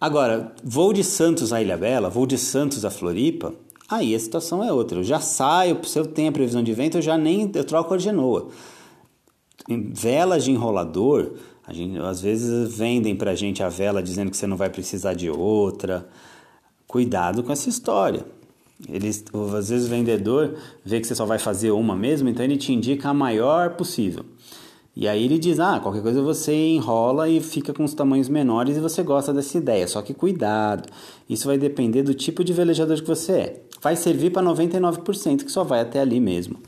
agora, 0.01 0.53
vou 0.62 0.93
de 0.93 1.03
Santos 1.03 1.53
a 1.53 1.61
Ilha 1.61 1.77
Bela, 1.77 2.09
vou 2.09 2.27
de 2.27 2.39
Santos 2.39 2.85
a 2.85 2.91
Floripa, 2.91 3.53
aí 3.89 4.15
a 4.15 4.21
situação 4.21 4.62
é 4.62 4.73
outra. 4.73 4.99
Eu 4.99 5.05
já 5.05 5.19
saio, 5.19 5.85
se 5.85 5.99
eu 5.99 6.07
tenho 6.07 6.29
a 6.29 6.33
previsão 6.33 6.62
de 6.62 6.73
vento, 6.73 6.99
eu 6.99 7.03
já 7.03 7.19
nem 7.19 7.51
eu 7.53 7.65
troco 7.65 7.95
a 7.95 7.99
genoa. 7.99 8.49
Velas 9.69 10.45
de 10.45 10.53
enrolador, 10.53 11.33
a 11.66 11.73
gente, 11.73 11.99
às 11.99 12.21
vezes 12.21 12.76
vendem 12.76 13.14
para 13.14 13.33
a 13.33 13.35
gente 13.35 13.62
a 13.62 13.69
vela 13.69 14.02
dizendo 14.02 14.31
que 14.31 14.37
você 14.37 14.47
não 14.47 14.57
vai 14.57 14.69
precisar 14.69 15.14
de 15.14 15.31
outra. 15.31 16.09
Cuidado 16.87 17.42
com 17.42 17.52
essa 17.52 17.69
história. 17.69 18.25
Eles, 18.88 19.25
às 19.57 19.69
vezes 19.69 19.87
o 19.87 19.90
vendedor 19.90 20.57
vê 20.85 21.00
que 21.00 21.07
você 21.07 21.14
só 21.14 21.25
vai 21.25 21.38
fazer 21.38 21.71
uma 21.71 21.95
mesmo, 21.95 22.28
então 22.28 22.45
ele 22.45 22.57
te 22.57 22.73
indica 22.73 23.11
a 23.11 23.14
maior 23.14 23.71
possível. 23.76 24.25
E 24.95 25.09
aí 25.09 25.25
ele 25.25 25.38
diz: 25.38 25.59
ah, 25.61 25.81
qualquer 25.81 26.02
coisa 26.02 26.21
você 26.21 26.52
enrola 26.52 27.28
e 27.28 27.40
fica 27.40 27.73
com 27.73 27.85
os 27.85 27.95
tamanhos 27.95 28.28
menores 28.28 28.76
e 28.76 28.81
você 28.81 29.02
gosta 29.02 29.33
dessa 29.33 29.57
ideia. 29.57 29.87
Só 29.87 30.02
que 30.02 30.12
cuidado, 30.12 30.88
isso 31.28 31.47
vai 31.47 31.57
depender 31.57 32.02
do 32.02 32.12
tipo 32.12 32.45
de 32.45 32.52
velejador 32.52 33.00
que 33.00 33.07
você 33.07 33.33
é. 33.33 33.62
Vai 33.81 33.97
servir 33.97 34.31
para 34.31 34.42
99% 34.42 35.45
que 35.45 35.50
só 35.50 35.64
vai 35.64 35.81
até 35.81 36.00
ali 36.00 36.21
mesmo. 36.21 36.59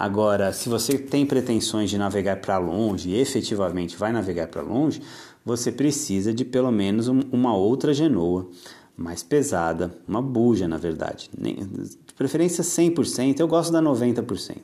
Agora, 0.00 0.52
se 0.52 0.68
você 0.68 0.96
tem 0.96 1.26
pretensões 1.26 1.90
de 1.90 1.98
navegar 1.98 2.36
para 2.36 2.56
longe 2.56 3.10
e 3.10 3.20
efetivamente 3.20 3.96
vai 3.96 4.12
navegar 4.12 4.46
para 4.46 4.62
longe, 4.62 5.02
você 5.44 5.72
precisa 5.72 6.32
de 6.32 6.44
pelo 6.44 6.70
menos 6.70 7.08
uma 7.08 7.52
outra 7.52 7.92
genoa 7.92 8.48
mais 8.96 9.24
pesada, 9.24 9.92
uma 10.06 10.22
buja 10.22 10.68
na 10.68 10.76
verdade. 10.76 11.28
De 11.36 12.14
preferência 12.14 12.62
100%, 12.62 13.40
eu 13.40 13.48
gosto 13.48 13.72
da 13.72 13.82
90%, 13.82 14.56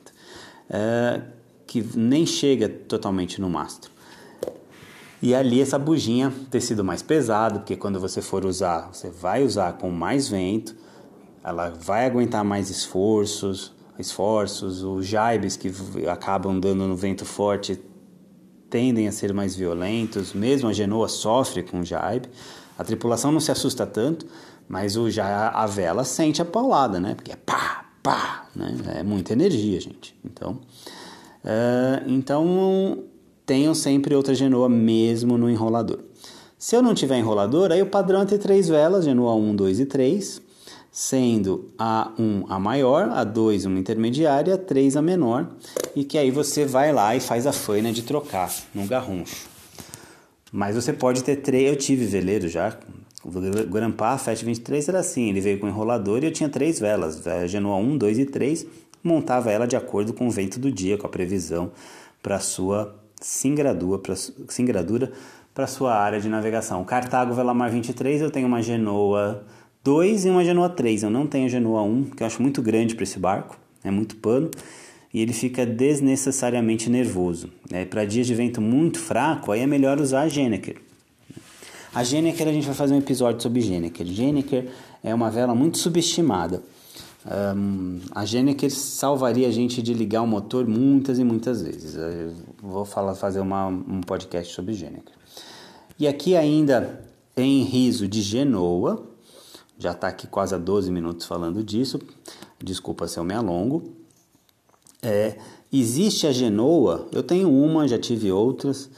é, 0.69 1.21
que 1.67 1.85
nem 1.97 2.25
chega 2.25 2.69
totalmente 2.69 3.41
no 3.41 3.49
mastro. 3.49 3.91
E 5.21 5.35
ali 5.35 5.59
essa 5.59 5.77
bujinha 5.77 6.31
tecido 6.49 6.81
mais 6.81 7.01
pesado, 7.01 7.59
porque 7.59 7.75
quando 7.75 7.99
você 7.99 8.21
for 8.21 8.45
usar, 8.45 8.89
você 8.93 9.09
vai 9.09 9.43
usar 9.43 9.73
com 9.73 9.91
mais 9.91 10.29
vento, 10.29 10.73
ela 11.43 11.71
vai 11.71 12.05
aguentar 12.05 12.45
mais 12.45 12.69
esforços, 12.69 13.74
esforços, 13.97 14.83
os 14.83 15.05
jaibes 15.05 15.55
que 15.55 15.71
acabam 16.07 16.59
dando 16.59 16.87
no 16.87 16.95
vento 16.95 17.25
forte 17.25 17.79
tendem 18.69 19.07
a 19.07 19.11
ser 19.11 19.33
mais 19.33 19.55
violentos, 19.55 20.33
mesmo 20.33 20.67
a 20.67 20.73
genoa 20.73 21.07
sofre 21.07 21.63
com 21.63 21.79
o 21.79 21.85
jaibe. 21.85 22.27
A 22.77 22.83
tripulação 22.83 23.31
não 23.31 23.39
se 23.39 23.51
assusta 23.51 23.85
tanto, 23.85 24.25
mas 24.67 24.97
o, 24.97 25.09
já 25.09 25.49
a 25.49 25.65
vela 25.65 26.03
sente 26.03 26.41
a 26.41 26.45
paulada, 26.45 26.99
né? 26.99 27.15
Porque 27.15 27.31
é 27.31 27.35
pá, 27.35 27.85
pá, 28.03 28.47
né? 28.55 28.75
É 28.99 29.03
muita 29.03 29.33
energia, 29.33 29.79
gente. 29.79 30.17
Então, 30.25 30.59
uh, 31.43 32.03
então 32.07 33.03
tenham 33.45 33.73
sempre 33.73 34.15
outra 34.15 34.33
genoa 34.33 34.67
mesmo 34.67 35.37
no 35.37 35.49
enrolador. 35.49 35.99
Se 36.57 36.75
eu 36.75 36.81
não 36.81 36.93
tiver 36.95 37.19
enrolador, 37.19 37.71
aí 37.71 37.81
o 37.81 37.85
padrão 37.85 38.21
é 38.21 38.25
ter 38.25 38.39
três 38.39 38.67
velas, 38.67 39.05
genoa 39.05 39.35
1, 39.35 39.55
2 39.55 39.79
e 39.81 39.85
3, 39.85 40.41
sendo 40.97 41.71
a 41.77 42.13
1 42.17 42.45
a 42.47 42.57
maior, 42.57 43.09
a 43.09 43.25
2 43.25 43.65
uma 43.65 43.77
intermediária, 43.77 44.55
a 44.55 44.57
3 44.57 44.95
a 44.95 45.01
menor, 45.01 45.45
e 45.93 46.05
que 46.05 46.17
aí 46.17 46.31
você 46.31 46.63
vai 46.63 46.93
lá 46.93 47.13
e 47.13 47.19
faz 47.19 47.45
a 47.45 47.51
faina 47.51 47.91
de 47.91 48.01
trocar 48.01 48.49
no 48.73 48.87
garruncho. 48.87 49.45
Mas 50.53 50.73
você 50.73 50.93
pode 50.93 51.21
ter 51.21 51.35
três, 51.35 51.67
eu 51.67 51.75
tive 51.75 52.05
veleiro 52.05 52.47
já, 52.47 52.77
o 53.25 53.29
Grampar 53.67 54.17
Fast 54.17 54.45
23 54.45 54.87
era 54.87 54.99
assim, 54.99 55.27
ele 55.27 55.41
veio 55.41 55.59
com 55.59 55.67
enrolador 55.67 56.23
e 56.23 56.27
eu 56.27 56.31
tinha 56.31 56.47
três 56.47 56.79
velas, 56.79 57.21
Genoa 57.45 57.75
1, 57.75 57.97
2 57.97 58.19
e 58.19 58.25
3, 58.25 58.65
montava 59.03 59.51
ela 59.51 59.67
de 59.67 59.75
acordo 59.75 60.13
com 60.13 60.27
o 60.27 60.31
vento 60.31 60.61
do 60.61 60.71
dia, 60.71 60.97
com 60.97 61.05
a 61.05 61.09
previsão 61.09 61.73
para 62.23 62.39
sua 62.39 62.95
singradura, 63.19 64.01
para 64.01 64.15
singradura 64.47 65.11
sua 65.67 65.93
área 65.93 66.21
de 66.21 66.29
navegação. 66.29 66.85
Cartago 66.85 67.33
Velamar 67.33 67.69
23, 67.69 68.21
eu 68.21 68.31
tenho 68.31 68.47
uma 68.47 68.61
Genoa 68.61 69.43
2 69.85 70.25
e 70.25 70.29
uma 70.31 70.43
Genoa 70.43 70.67
3. 70.67 71.03
Eu 71.03 71.11
não 71.11 71.27
tenho 71.27 71.45
a 71.45 71.47
Genoa 71.47 71.83
1, 71.83 72.05
que 72.05 72.23
eu 72.23 72.27
acho 72.27 72.41
muito 72.41 72.59
grande 72.59 72.95
para 72.95 73.03
esse 73.03 73.19
barco, 73.19 73.55
é 73.83 73.91
muito 73.91 74.15
pano, 74.15 74.49
e 75.13 75.21
ele 75.21 75.31
fica 75.31 75.63
desnecessariamente 75.63 76.89
nervoso. 76.89 77.51
É, 77.71 77.85
para 77.85 78.03
dias 78.03 78.25
de 78.25 78.33
vento 78.33 78.59
muito 78.59 78.97
fraco, 78.97 79.51
aí 79.51 79.61
é 79.61 79.67
melhor 79.67 80.01
usar 80.01 80.21
a 80.21 80.27
Geneker. 80.27 80.77
A 81.93 82.03
Geneker, 82.03 82.47
a 82.47 82.51
gente 82.51 82.65
vai 82.65 82.73
fazer 82.73 82.95
um 82.95 82.97
episódio 82.97 83.43
sobre 83.43 83.61
Geneker. 83.61 84.07
Geneker 84.07 84.69
é 85.03 85.13
uma 85.13 85.29
vela 85.29 85.53
muito 85.53 85.77
subestimada. 85.77 86.63
Um, 87.55 87.99
a 88.09 88.25
Geneker 88.25 88.71
salvaria 88.71 89.47
a 89.47 89.51
gente 89.51 89.83
de 89.83 89.93
ligar 89.93 90.23
o 90.23 90.27
motor 90.27 90.65
muitas 90.65 91.19
e 91.19 91.23
muitas 91.23 91.61
vezes. 91.61 91.93
Eu 91.95 92.33
vou 92.59 92.85
falar, 92.85 93.13
fazer 93.13 93.39
uma, 93.39 93.67
um 93.67 94.01
podcast 94.01 94.51
sobre 94.51 94.73
Geneker. 94.73 95.13
E 95.99 96.07
aqui 96.07 96.35
ainda 96.35 97.05
em 97.37 97.61
riso 97.63 98.07
de 98.07 98.23
Genoa, 98.23 99.14
já 99.77 99.91
está 99.91 100.07
aqui 100.07 100.27
quase 100.27 100.55
há 100.55 100.57
12 100.57 100.91
minutos 100.91 101.25
falando 101.25 101.63
disso, 101.63 101.99
desculpa 102.63 103.07
se 103.07 103.17
eu 103.19 103.23
me 103.23 103.33
alongo. 103.33 103.93
É, 105.01 105.37
existe 105.71 106.25
a 106.25 106.31
genoa, 106.31 107.07
eu 107.11 107.21
tenho 107.21 107.51
uma, 107.51 107.87
já 107.87 107.99
tive 107.99 108.31
outras, 108.31 108.89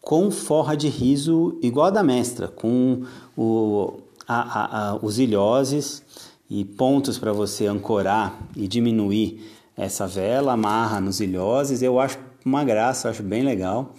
com 0.00 0.30
forra 0.30 0.74
de 0.74 0.88
riso 0.88 1.58
igual 1.60 1.86
a 1.86 1.90
da 1.90 2.02
mestra, 2.02 2.48
com 2.48 3.02
o, 3.36 3.98
a, 4.26 4.40
a, 4.40 4.88
a, 4.90 4.96
os 4.96 5.18
ilhoses 5.18 6.02
e 6.48 6.64
pontos 6.64 7.18
para 7.18 7.32
você 7.32 7.66
ancorar 7.66 8.38
e 8.56 8.66
diminuir 8.66 9.44
essa 9.76 10.06
vela, 10.06 10.54
amarra 10.54 11.00
nos 11.00 11.20
ilhoses, 11.20 11.82
eu 11.82 12.00
acho 12.00 12.18
uma 12.44 12.64
graça, 12.64 13.06
eu 13.06 13.10
acho 13.10 13.22
bem 13.22 13.42
legal. 13.42 13.94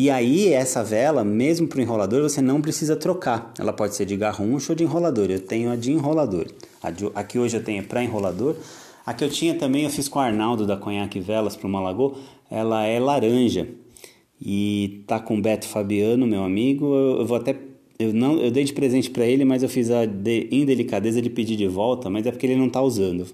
E 0.00 0.10
aí, 0.10 0.52
essa 0.52 0.84
vela, 0.84 1.24
mesmo 1.24 1.66
para 1.66 1.80
o 1.80 1.82
enrolador, 1.82 2.22
você 2.22 2.40
não 2.40 2.62
precisa 2.62 2.94
trocar. 2.94 3.52
Ela 3.58 3.72
pode 3.72 3.96
ser 3.96 4.06
de 4.06 4.16
garruncho 4.16 4.70
ou 4.70 4.76
de 4.76 4.84
enrolador. 4.84 5.28
Eu 5.28 5.40
tenho 5.40 5.72
a 5.72 5.74
de 5.74 5.90
enrolador. 5.90 6.46
A 6.80 6.92
de, 6.92 7.10
aqui 7.16 7.36
hoje 7.36 7.56
eu 7.56 7.64
tenho 7.64 7.82
para 7.82 8.04
enrolador. 8.04 8.54
A 9.04 9.12
que 9.12 9.24
eu 9.24 9.28
tinha 9.28 9.56
também, 9.56 9.82
eu 9.82 9.90
fiz 9.90 10.08
com 10.08 10.20
o 10.20 10.22
Arnaldo 10.22 10.64
da 10.64 10.76
Conhaque 10.76 11.18
Velas 11.18 11.56
para 11.56 11.66
uma 11.66 11.80
lagoa. 11.80 12.14
Ela 12.48 12.86
é 12.86 13.00
laranja. 13.00 13.66
E 14.40 15.02
tá 15.08 15.18
com 15.18 15.36
o 15.36 15.42
Beto 15.42 15.66
Fabiano, 15.66 16.28
meu 16.28 16.44
amigo. 16.44 16.94
Eu, 16.94 17.18
eu 17.18 17.26
vou 17.26 17.36
até. 17.36 17.56
Eu, 17.98 18.12
não, 18.12 18.38
eu 18.38 18.52
dei 18.52 18.62
de 18.62 18.74
presente 18.74 19.10
para 19.10 19.26
ele, 19.26 19.44
mas 19.44 19.64
eu 19.64 19.68
fiz 19.68 19.90
a 19.90 20.06
de, 20.06 20.46
indelicadeza 20.52 21.20
de 21.20 21.28
pedir 21.28 21.56
de 21.56 21.66
volta, 21.66 22.08
mas 22.08 22.24
é 22.24 22.30
porque 22.30 22.46
ele 22.46 22.54
não 22.54 22.70
tá 22.70 22.80
usando. 22.80 23.26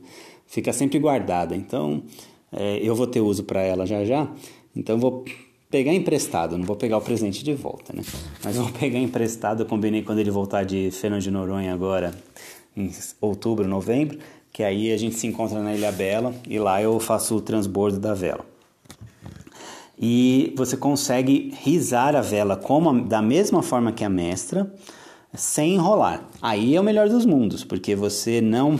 Fica 0.46 0.72
sempre 0.72 0.98
guardada. 0.98 1.54
Então, 1.54 2.04
é, 2.50 2.78
eu 2.82 2.94
vou 2.94 3.06
ter 3.06 3.20
uso 3.20 3.44
para 3.44 3.60
ela 3.60 3.84
já 3.84 4.02
já. 4.02 4.32
Então, 4.74 4.98
vou 4.98 5.26
pegar 5.74 5.92
emprestado, 5.92 6.56
não 6.56 6.64
vou 6.64 6.76
pegar 6.76 6.98
o 6.98 7.00
presente 7.00 7.42
de 7.42 7.52
volta, 7.52 7.92
né? 7.92 8.04
Mas 8.44 8.54
vou 8.54 8.70
pegar 8.78 9.00
emprestado, 9.00 9.64
eu 9.64 9.66
combinei 9.66 10.02
quando 10.02 10.20
ele 10.20 10.30
voltar 10.30 10.64
de 10.64 10.88
Fernando 10.92 11.20
de 11.20 11.32
Noronha 11.32 11.74
agora, 11.74 12.14
em 12.76 12.92
outubro, 13.20 13.66
novembro, 13.66 14.16
que 14.52 14.62
aí 14.62 14.92
a 14.92 14.96
gente 14.96 15.16
se 15.16 15.26
encontra 15.26 15.60
na 15.60 15.74
Ilha 15.74 15.90
Bela 15.90 16.32
e 16.48 16.60
lá 16.60 16.80
eu 16.80 17.00
faço 17.00 17.34
o 17.34 17.40
transbordo 17.40 17.98
da 17.98 18.14
vela. 18.14 18.46
E 19.98 20.54
você 20.56 20.76
consegue 20.76 21.52
risar 21.60 22.14
a 22.14 22.20
vela 22.20 22.56
como 22.56 22.90
a, 22.90 22.92
da 22.92 23.20
mesma 23.20 23.60
forma 23.60 23.90
que 23.90 24.04
a 24.04 24.08
mestra, 24.08 24.72
sem 25.34 25.74
enrolar. 25.74 26.24
Aí 26.40 26.76
é 26.76 26.80
o 26.80 26.84
melhor 26.84 27.08
dos 27.08 27.26
mundos, 27.26 27.64
porque 27.64 27.96
você 27.96 28.40
não, 28.40 28.78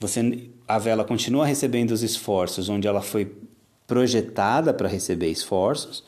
você 0.00 0.48
a 0.66 0.76
vela 0.76 1.04
continua 1.04 1.46
recebendo 1.46 1.92
os 1.92 2.02
esforços 2.02 2.68
onde 2.68 2.88
ela 2.88 3.00
foi 3.00 3.32
projetada 3.86 4.74
para 4.74 4.88
receber 4.88 5.30
esforços 5.30 6.02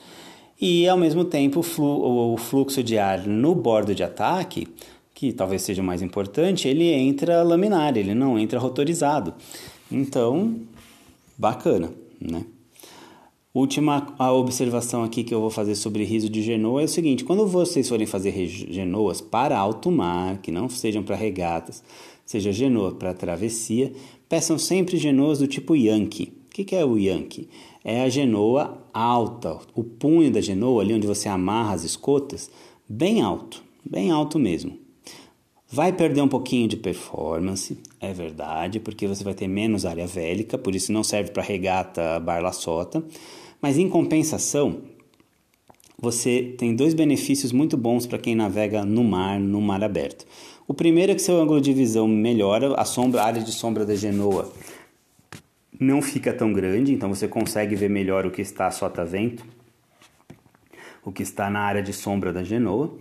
e 0.61 0.89
ao 0.89 0.97
mesmo 0.97 1.25
tempo 1.25 1.61
o 1.79 2.37
fluxo 2.37 2.83
de 2.83 2.99
ar 2.99 3.27
no 3.27 3.55
bordo 3.55 3.95
de 3.95 4.03
ataque, 4.03 4.69
que 5.15 5.33
talvez 5.33 5.63
seja 5.63 5.83
o 5.83 5.85
mais 5.85 6.03
importante, 6.03 6.69
ele 6.69 6.91
entra 6.93 7.43
laminar, 7.43 7.97
ele 7.97 8.15
não 8.15 8.39
entra 8.39 8.59
rotorizado. 8.59 9.35
Então, 9.91 10.57
bacana, 11.39 11.93
né? 12.21 12.45
Última 13.55 14.13
a 14.19 14.33
observação 14.33 15.05
aqui 15.05 15.23
que 15.23 15.33
eu 15.33 15.41
vou 15.41 15.51
fazer 15.51 15.77
sobre 15.77 16.03
riso 16.03 16.29
de 16.29 16.43
genoa 16.43 16.83
é 16.83 16.87
o 16.87 16.89
seguinte: 16.89 17.23
quando 17.23 17.47
vocês 17.47 17.89
forem 17.89 18.05
fazer 18.05 18.33
genoas 18.49 19.21
para 19.21 19.57
alto 19.57 19.93
mar, 19.93 20.39
que 20.39 20.51
não 20.51 20.69
sejam 20.69 21.05
para 21.05 21.15
regatas, 21.15 21.81
seja 22.27 22.53
genoa 22.53 22.91
para 22.93 23.15
travessia, 23.15 23.93
peçam 24.29 24.59
sempre 24.59 24.97
genoas 24.97 25.39
do 25.39 25.47
tipo 25.47 25.77
Yankee. 25.77 26.33
O 26.49 26.55
que, 26.55 26.65
que 26.65 26.75
é 26.75 26.85
o 26.85 26.99
Yankee? 26.99 27.49
É 27.85 28.03
a 28.03 28.09
genoa 28.09 28.84
alta, 28.95 29.59
o 29.75 29.83
punho 29.83 30.31
da 30.31 30.41
genoa, 30.41 30.81
ali 30.81 30.95
onde 30.95 31.07
você 31.07 31.29
amarra 31.29 31.75
as 31.75 31.83
escotas, 31.83 32.49
bem 32.89 33.21
alto, 33.21 33.63
bem 33.85 34.13
alto 34.13 34.39
mesmo. 34.39 34.79
Vai 35.69 35.93
perder 35.93 36.23
um 36.23 36.29
pouquinho 36.29 36.69
de 36.69 36.77
performance, 36.77 37.77
é 38.01 38.13
verdade, 38.13 38.79
porque 38.79 39.09
você 39.09 39.25
vai 39.25 39.35
ter 39.35 39.49
menos 39.49 39.85
área 39.85 40.07
vélica, 40.07 40.57
por 40.57 40.73
isso 40.73 40.93
não 40.93 41.03
serve 41.03 41.33
para 41.33 41.43
regata 41.43 42.21
barla-sota. 42.21 43.05
Mas 43.61 43.77
em 43.77 43.89
compensação, 43.89 44.83
você 45.99 46.55
tem 46.57 46.77
dois 46.77 46.95
benefícios 46.95 47.51
muito 47.51 47.77
bons 47.77 48.07
para 48.07 48.19
quem 48.19 48.37
navega 48.37 48.85
no 48.85 49.03
mar, 49.03 49.41
no 49.41 49.61
mar 49.61 49.83
aberto. 49.83 50.25
O 50.69 50.73
primeiro 50.73 51.11
é 51.11 51.15
que 51.15 51.23
seu 51.23 51.41
ângulo 51.41 51.61
de 51.61 51.73
visão 51.73 52.07
melhora, 52.07 52.75
a, 52.75 52.85
sombra, 52.85 53.23
a 53.23 53.27
área 53.27 53.43
de 53.43 53.51
sombra 53.51 53.85
da 53.85 53.97
genoa 53.97 54.53
não 55.79 56.01
fica 56.01 56.33
tão 56.33 56.53
grande, 56.53 56.93
então 56.93 57.09
você 57.09 57.27
consegue 57.27 57.75
ver 57.75 57.91
melhor 57.91 58.27
o 58.27 58.31
que 58.31 58.43
está 58.43 58.67
a 58.67 58.71
sotavento, 58.71 59.45
o 61.05 61.13
que 61.13 61.23
está 61.23 61.51
na 61.51 61.61
área 61.61 61.83
de 61.83 61.93
sombra 61.93 62.33
da 62.33 62.43
genoa. 62.43 62.97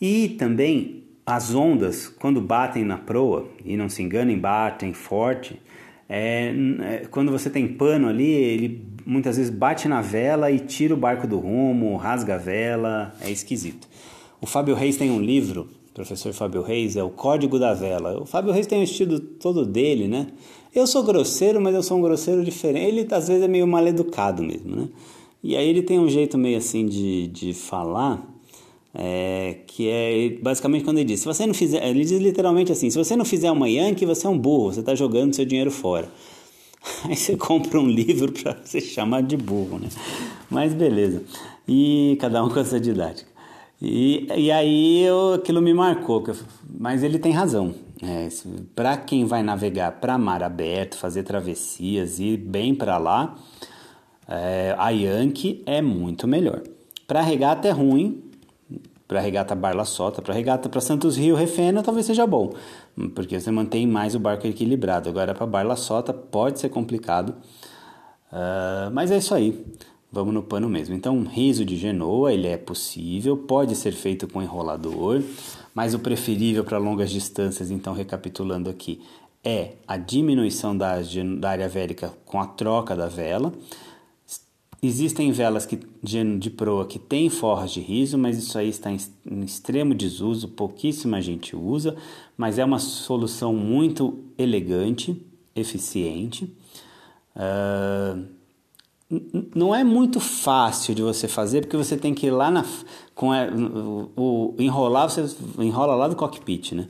E 0.00 0.30
também 0.30 1.04
as 1.24 1.54
ondas, 1.54 2.08
quando 2.08 2.40
batem 2.40 2.84
na 2.84 2.98
proa, 2.98 3.48
e 3.64 3.76
não 3.76 3.88
se 3.88 4.02
enganem, 4.02 4.38
batem 4.38 4.92
forte, 4.92 5.60
é, 6.08 6.52
é, 6.80 7.06
quando 7.10 7.30
você 7.30 7.48
tem 7.48 7.66
pano 7.66 8.08
ali, 8.08 8.30
ele 8.30 8.84
muitas 9.06 9.36
vezes 9.36 9.50
bate 9.50 9.88
na 9.88 10.00
vela 10.00 10.50
e 10.50 10.58
tira 10.58 10.94
o 10.94 10.96
barco 10.96 11.26
do 11.26 11.38
rumo, 11.38 11.96
rasga 11.96 12.34
a 12.34 12.38
vela, 12.38 13.14
é 13.20 13.30
esquisito. 13.30 13.88
O 14.40 14.46
Fábio 14.46 14.74
Reis 14.74 14.96
tem 14.96 15.10
um 15.10 15.20
livro, 15.20 15.68
professor 15.94 16.32
Fábio 16.32 16.62
Reis, 16.62 16.96
é 16.96 17.02
o 17.02 17.10
Código 17.10 17.58
da 17.58 17.74
Vela. 17.74 18.20
O 18.20 18.26
Fábio 18.26 18.52
Reis 18.52 18.66
tem 18.66 18.80
um 18.80 18.82
estilo 18.82 19.20
todo 19.20 19.64
dele, 19.64 20.08
né? 20.08 20.26
Eu 20.74 20.86
sou 20.86 21.02
grosseiro, 21.02 21.60
mas 21.60 21.74
eu 21.74 21.82
sou 21.82 21.98
um 21.98 22.00
grosseiro 22.00 22.42
diferente. 22.44 22.86
Ele 22.86 23.06
às 23.10 23.28
vezes 23.28 23.42
é 23.42 23.48
meio 23.48 23.66
mal 23.66 23.86
educado 23.86 24.42
mesmo, 24.42 24.74
né? 24.74 24.88
E 25.42 25.56
aí 25.56 25.68
ele 25.68 25.82
tem 25.82 25.98
um 25.98 26.08
jeito 26.08 26.38
meio 26.38 26.56
assim 26.56 26.86
de, 26.86 27.26
de 27.26 27.52
falar 27.52 28.24
é, 28.94 29.56
que 29.66 29.88
é 29.88 30.30
basicamente 30.40 30.84
quando 30.84 30.98
ele 30.98 31.08
diz: 31.08 31.20
se 31.20 31.26
você 31.26 31.46
não 31.46 31.54
fizer, 31.54 31.86
ele 31.86 32.04
diz 32.04 32.20
literalmente 32.20 32.72
assim: 32.72 32.90
se 32.90 32.96
você 32.96 33.16
não 33.16 33.24
fizer 33.24 33.50
uma 33.50 33.68
Yankee, 33.68 34.06
você 34.06 34.26
é 34.26 34.30
um 34.30 34.38
burro, 34.38 34.72
você 34.72 34.80
está 34.80 34.94
jogando 34.94 35.34
seu 35.34 35.44
dinheiro 35.44 35.70
fora. 35.70 36.08
Aí 37.04 37.16
você 37.16 37.36
compra 37.36 37.78
um 37.80 37.88
livro 37.88 38.32
para 38.32 38.56
ser 38.64 38.80
chamado 38.80 39.26
de 39.26 39.36
burro, 39.36 39.78
né? 39.78 39.88
Mas 40.50 40.74
beleza. 40.74 41.22
E 41.66 42.16
cada 42.20 42.44
um 42.44 42.48
com 42.48 42.58
a 42.58 42.64
sua 42.64 42.80
didática. 42.80 43.30
E, 43.80 44.28
e 44.36 44.50
aí 44.50 45.02
eu, 45.02 45.34
aquilo 45.34 45.60
me 45.60 45.74
marcou, 45.74 46.22
mas 46.78 47.02
ele 47.02 47.18
tem 47.18 47.32
razão. 47.32 47.74
É, 48.04 48.28
para 48.74 48.96
quem 48.96 49.24
vai 49.24 49.44
navegar 49.44 49.92
para 49.92 50.18
mar 50.18 50.42
aberto, 50.42 50.96
fazer 50.96 51.22
travessias 51.22 52.18
ir 52.18 52.36
bem 52.36 52.74
para 52.74 52.98
lá, 52.98 53.36
é, 54.28 54.74
a 54.76 54.90
Yankee 54.90 55.62
é 55.64 55.80
muito 55.80 56.26
melhor. 56.26 56.62
Para 57.06 57.20
regata 57.20 57.68
é 57.68 57.70
ruim, 57.70 58.20
para 59.06 59.20
regata 59.20 59.54
Barla 59.54 59.84
Sota, 59.84 60.20
para 60.20 60.34
regata 60.34 60.68
para 60.68 60.80
Santos 60.80 61.16
Rio 61.16 61.36
Refena, 61.36 61.82
talvez 61.82 62.06
seja 62.06 62.26
bom, 62.26 62.52
porque 63.14 63.38
você 63.38 63.50
mantém 63.50 63.86
mais 63.86 64.14
o 64.14 64.18
barco 64.18 64.46
equilibrado. 64.46 65.08
Agora 65.08 65.32
para 65.34 65.46
Barla 65.46 65.76
Sota 65.76 66.12
pode 66.12 66.58
ser 66.58 66.70
complicado, 66.70 67.34
uh, 68.32 68.90
mas 68.92 69.10
é 69.10 69.18
isso 69.18 69.34
aí. 69.34 69.64
Vamos 70.10 70.34
no 70.34 70.42
pano 70.42 70.68
mesmo. 70.68 70.94
Então, 70.94 71.22
riso 71.24 71.64
de 71.64 71.76
genoa, 71.76 72.32
ele 72.32 72.46
é 72.46 72.58
possível, 72.58 73.34
pode 73.34 73.74
ser 73.74 73.92
feito 73.92 74.28
com 74.28 74.42
enrolador, 74.42 75.22
mas 75.74 75.94
o 75.94 75.98
preferível 75.98 76.64
para 76.64 76.78
longas 76.78 77.10
distâncias, 77.10 77.70
então 77.70 77.92
recapitulando 77.92 78.68
aqui, 78.68 79.00
é 79.44 79.72
a 79.86 79.96
diminuição 79.96 80.76
da, 80.76 80.96
da 81.38 81.50
área 81.50 81.68
vélica 81.68 82.12
com 82.24 82.40
a 82.40 82.46
troca 82.46 82.94
da 82.94 83.08
vela. 83.08 83.52
Existem 84.84 85.30
velas 85.30 85.64
que, 85.64 85.78
de, 86.02 86.38
de 86.38 86.50
proa 86.50 86.84
que 86.84 86.98
têm 86.98 87.30
forras 87.30 87.70
de 87.70 87.80
riso, 87.80 88.18
mas 88.18 88.36
isso 88.36 88.58
aí 88.58 88.68
está 88.68 88.90
em, 88.90 88.98
em, 89.24 89.42
extremo 89.42 89.94
desuso, 89.94 90.48
pouquíssima 90.48 91.22
gente 91.22 91.54
usa, 91.54 91.96
mas 92.36 92.58
é 92.58 92.64
uma 92.64 92.80
solução 92.80 93.54
muito 93.54 94.24
elegante, 94.36 95.24
eficiente. 95.54 96.52
Uh, 97.36 98.26
não 99.54 99.74
é 99.74 99.84
muito 99.84 100.20
fácil 100.20 100.94
de 100.94 101.02
você 101.02 101.28
fazer, 101.28 101.62
porque 101.62 101.76
você 101.76 101.96
tem 101.96 102.14
que 102.14 102.26
ir 102.26 102.30
lá 102.30 102.50
na. 102.50 102.64
Com 103.14 103.30
a, 103.30 103.44
o, 103.44 104.10
o, 104.16 104.56
enrolar, 104.58 105.08
você 105.08 105.24
enrola 105.58 105.94
lá 105.94 106.08
do 106.08 106.16
cockpit, 106.16 106.72
né? 106.72 106.88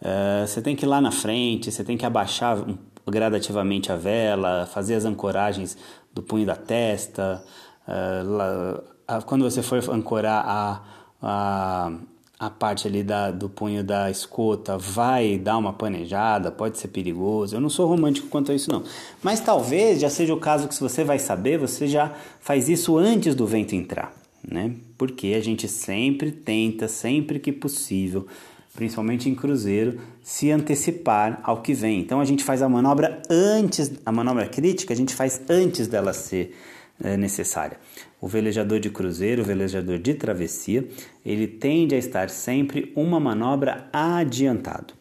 Uh, 0.00 0.46
você 0.46 0.62
tem 0.62 0.76
que 0.76 0.84
ir 0.84 0.88
lá 0.88 1.00
na 1.00 1.10
frente, 1.10 1.72
você 1.72 1.82
tem 1.82 1.96
que 1.96 2.06
abaixar 2.06 2.58
gradativamente 3.06 3.90
a 3.90 3.96
vela, 3.96 4.66
fazer 4.66 4.94
as 4.94 5.04
ancoragens 5.04 5.76
do 6.12 6.22
punho 6.22 6.46
da 6.46 6.54
testa. 6.54 7.44
Uh, 7.88 9.22
quando 9.26 9.42
você 9.42 9.62
for 9.62 9.82
ancorar 9.90 10.44
a, 10.46 10.82
a, 11.20 11.92
a 12.38 12.50
parte 12.50 12.88
ali 12.88 13.02
da, 13.02 13.30
do 13.30 13.48
punho 13.48 13.84
da 13.84 14.10
escota, 14.10 14.76
vai 14.76 15.38
dar 15.38 15.56
uma 15.56 15.72
panejada, 15.72 16.50
pode 16.50 16.78
ser 16.78 16.88
perigoso. 16.88 17.54
Eu 17.54 17.60
não 17.60 17.70
sou 17.70 17.86
romântico 17.86 18.28
quanto 18.28 18.50
a 18.50 18.54
isso, 18.54 18.70
não. 18.70 18.82
Mas 19.22 19.40
talvez 19.40 20.00
já 20.00 20.10
seja 20.10 20.34
o 20.34 20.40
caso 20.40 20.66
que, 20.66 20.74
se 20.74 20.80
você 20.80 21.04
vai 21.04 21.18
saber, 21.18 21.58
você 21.58 21.86
já 21.86 22.12
faz 22.40 22.68
isso 22.68 22.98
antes 22.98 23.34
do 23.34 23.46
vento 23.46 23.74
entrar, 23.74 24.12
né? 24.46 24.72
Porque 24.98 25.28
a 25.28 25.40
gente 25.40 25.68
sempre 25.68 26.32
tenta, 26.32 26.88
sempre 26.88 27.38
que 27.38 27.52
possível, 27.52 28.26
principalmente 28.74 29.28
em 29.28 29.34
cruzeiro, 29.34 30.00
se 30.22 30.50
antecipar 30.50 31.40
ao 31.44 31.62
que 31.62 31.72
vem. 31.72 32.00
Então 32.00 32.20
a 32.20 32.24
gente 32.24 32.42
faz 32.42 32.62
a 32.62 32.68
manobra 32.68 33.22
antes, 33.30 33.92
a 34.04 34.10
manobra 34.10 34.48
crítica 34.48 34.92
a 34.92 34.96
gente 34.96 35.14
faz 35.14 35.40
antes 35.48 35.86
dela 35.86 36.12
ser 36.12 36.56
é, 37.02 37.16
necessária. 37.16 37.78
O 38.24 38.26
velejador 38.26 38.80
de 38.80 38.88
cruzeiro, 38.88 39.42
o 39.42 39.44
velejador 39.44 39.98
de 39.98 40.14
travessia, 40.14 40.88
ele 41.26 41.46
tende 41.46 41.94
a 41.94 41.98
estar 41.98 42.30
sempre 42.30 42.90
uma 42.96 43.20
manobra 43.20 43.86
adiantado. 43.92 44.94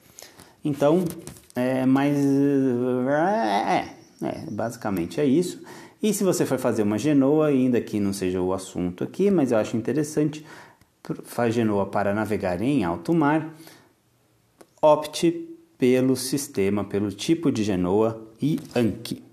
Então, 0.62 1.06
é 1.56 1.86
mais 1.86 2.18
é, 2.18 3.86
é, 4.22 4.52
basicamente 4.52 5.22
é 5.22 5.26
isso. 5.26 5.64
E 6.02 6.14
se 6.14 6.22
você 6.22 6.46
for 6.46 6.60
fazer 6.60 6.84
uma 6.84 6.98
genoa, 6.98 7.48
ainda 7.48 7.80
que 7.80 7.98
não 7.98 8.12
seja 8.12 8.42
o 8.42 8.52
assunto 8.52 9.06
aqui, 9.06 9.32
mas 9.32 9.54
eu 9.54 9.58
acho 9.58 9.78
interessante, 9.78 10.46
faz 11.24 11.56
genoa 11.56 11.86
para 11.86 12.14
navegar 12.14 12.62
em 12.62 12.84
alto 12.84 13.14
mar, 13.14 13.56
opte 14.82 15.48
pelo 15.78 16.18
sistema, 16.18 16.84
pelo 16.84 17.10
tipo 17.10 17.54
de 17.54 17.64
genoa 17.64 18.22
e 18.42 18.60
Anki. 18.76 19.24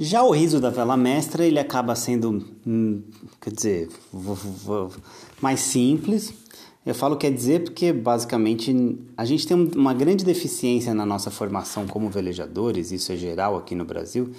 Já 0.00 0.22
o 0.22 0.30
riso 0.30 0.58
da 0.58 0.70
vela 0.70 0.96
mestra, 0.96 1.44
ele 1.44 1.58
acaba 1.58 1.94
sendo, 1.94 2.42
hum, 2.66 3.02
quer 3.40 3.52
dizer, 3.52 3.88
mais 5.40 5.60
simples. 5.60 6.32
Eu 6.84 6.94
falo 6.94 7.16
quer 7.16 7.30
dizer 7.30 7.62
porque 7.62 7.92
basicamente 7.92 8.98
a 9.16 9.24
gente 9.24 9.46
tem 9.46 9.56
uma 9.76 9.94
grande 9.94 10.24
deficiência 10.24 10.92
na 10.92 11.06
nossa 11.06 11.30
formação 11.30 11.86
como 11.86 12.10
velejadores, 12.10 12.90
isso 12.90 13.12
é 13.12 13.16
geral 13.16 13.56
aqui 13.56 13.74
no 13.74 13.84
Brasil, 13.84 14.32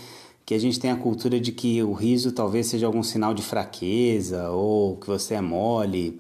que 0.46 0.54
a 0.54 0.60
gente 0.60 0.78
tem 0.80 0.92
a 0.92 0.98
cultura 0.98 1.40
de 1.40 1.54
que 1.54 1.82
o 1.82 1.94
riso 1.94 2.34
talvez 2.34 2.68
seja 2.68 2.86
algum 2.86 3.04
sinal 3.04 3.34
de 3.34 3.42
fraqueza, 3.42 4.50
ou 4.50 4.98
que 4.98 5.08
você 5.08 5.36
é 5.36 5.42
mole, 5.42 6.20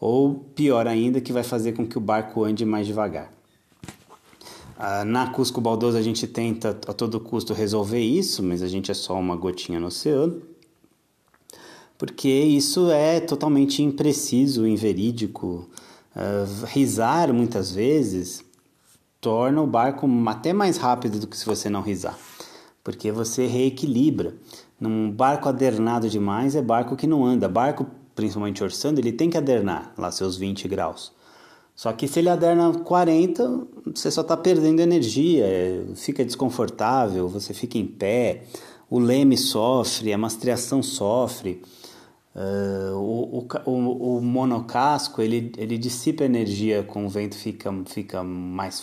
ou 0.00 0.34
pior 0.56 0.88
ainda, 0.88 1.20
que 1.20 1.32
vai 1.32 1.44
fazer 1.44 1.72
com 1.72 1.86
que 1.86 1.96
o 1.96 2.00
barco 2.00 2.42
ande 2.42 2.64
mais 2.64 2.86
devagar. 2.86 3.30
Ah, 4.84 5.04
na 5.04 5.28
Cusco 5.28 5.60
Baldoso 5.60 5.96
a 5.96 6.02
gente 6.02 6.26
tenta 6.26 6.70
a 6.88 6.92
todo 6.92 7.20
custo 7.20 7.54
resolver 7.54 8.00
isso, 8.00 8.42
mas 8.42 8.62
a 8.62 8.66
gente 8.66 8.90
é 8.90 8.94
só 8.94 9.14
uma 9.14 9.36
gotinha 9.36 9.78
no 9.78 9.86
oceano, 9.86 10.42
porque 11.96 12.28
isso 12.28 12.90
é 12.90 13.20
totalmente 13.20 13.80
impreciso, 13.80 14.66
inverídico. 14.66 15.68
Uh, 16.16 16.66
risar 16.66 17.32
muitas 17.32 17.70
vezes 17.70 18.44
torna 19.20 19.62
o 19.62 19.66
barco 19.66 20.08
até 20.26 20.52
mais 20.52 20.76
rápido 20.78 21.20
do 21.20 21.28
que 21.28 21.36
se 21.36 21.46
você 21.46 21.70
não 21.70 21.80
risar 21.80 22.18
porque 22.82 23.12
você 23.12 23.46
reequilibra. 23.46 24.34
Num 24.80 25.10
barco 25.10 25.48
adernado 25.48 26.08
demais 26.08 26.56
é 26.56 26.62
barco 26.62 26.96
que 26.96 27.06
não 27.06 27.24
anda. 27.24 27.48
Barco, 27.48 27.86
principalmente 28.14 28.62
orçando, 28.62 29.00
ele 29.00 29.12
tem 29.12 29.30
que 29.30 29.38
adernar 29.38 29.92
lá 29.96 30.10
seus 30.10 30.36
20 30.36 30.66
graus. 30.68 31.12
Só 31.74 31.92
que 31.92 32.06
se 32.06 32.18
ele 32.18 32.28
aderna 32.28 32.72
40, 32.72 33.66
você 33.94 34.10
só 34.10 34.20
está 34.20 34.36
perdendo 34.36 34.80
energia, 34.80 35.44
é, 35.44 35.84
fica 35.94 36.24
desconfortável, 36.24 37.28
você 37.28 37.54
fica 37.54 37.78
em 37.78 37.86
pé, 37.86 38.42
o 38.90 38.98
leme 38.98 39.36
sofre, 39.38 40.12
a 40.12 40.18
mastreação 40.18 40.82
sofre. 40.82 41.62
Uh, 42.34 42.96
o, 42.96 43.46
o, 43.66 44.16
o, 44.16 44.22
monocasco 44.22 45.20
ele, 45.20 45.52
ele 45.58 45.76
dissipa 45.76 46.24
energia 46.24 46.82
com 46.82 47.04
o 47.04 47.08
vento 47.08 47.36
fica, 47.36 47.70
fica, 47.84 48.22
mais, 48.22 48.82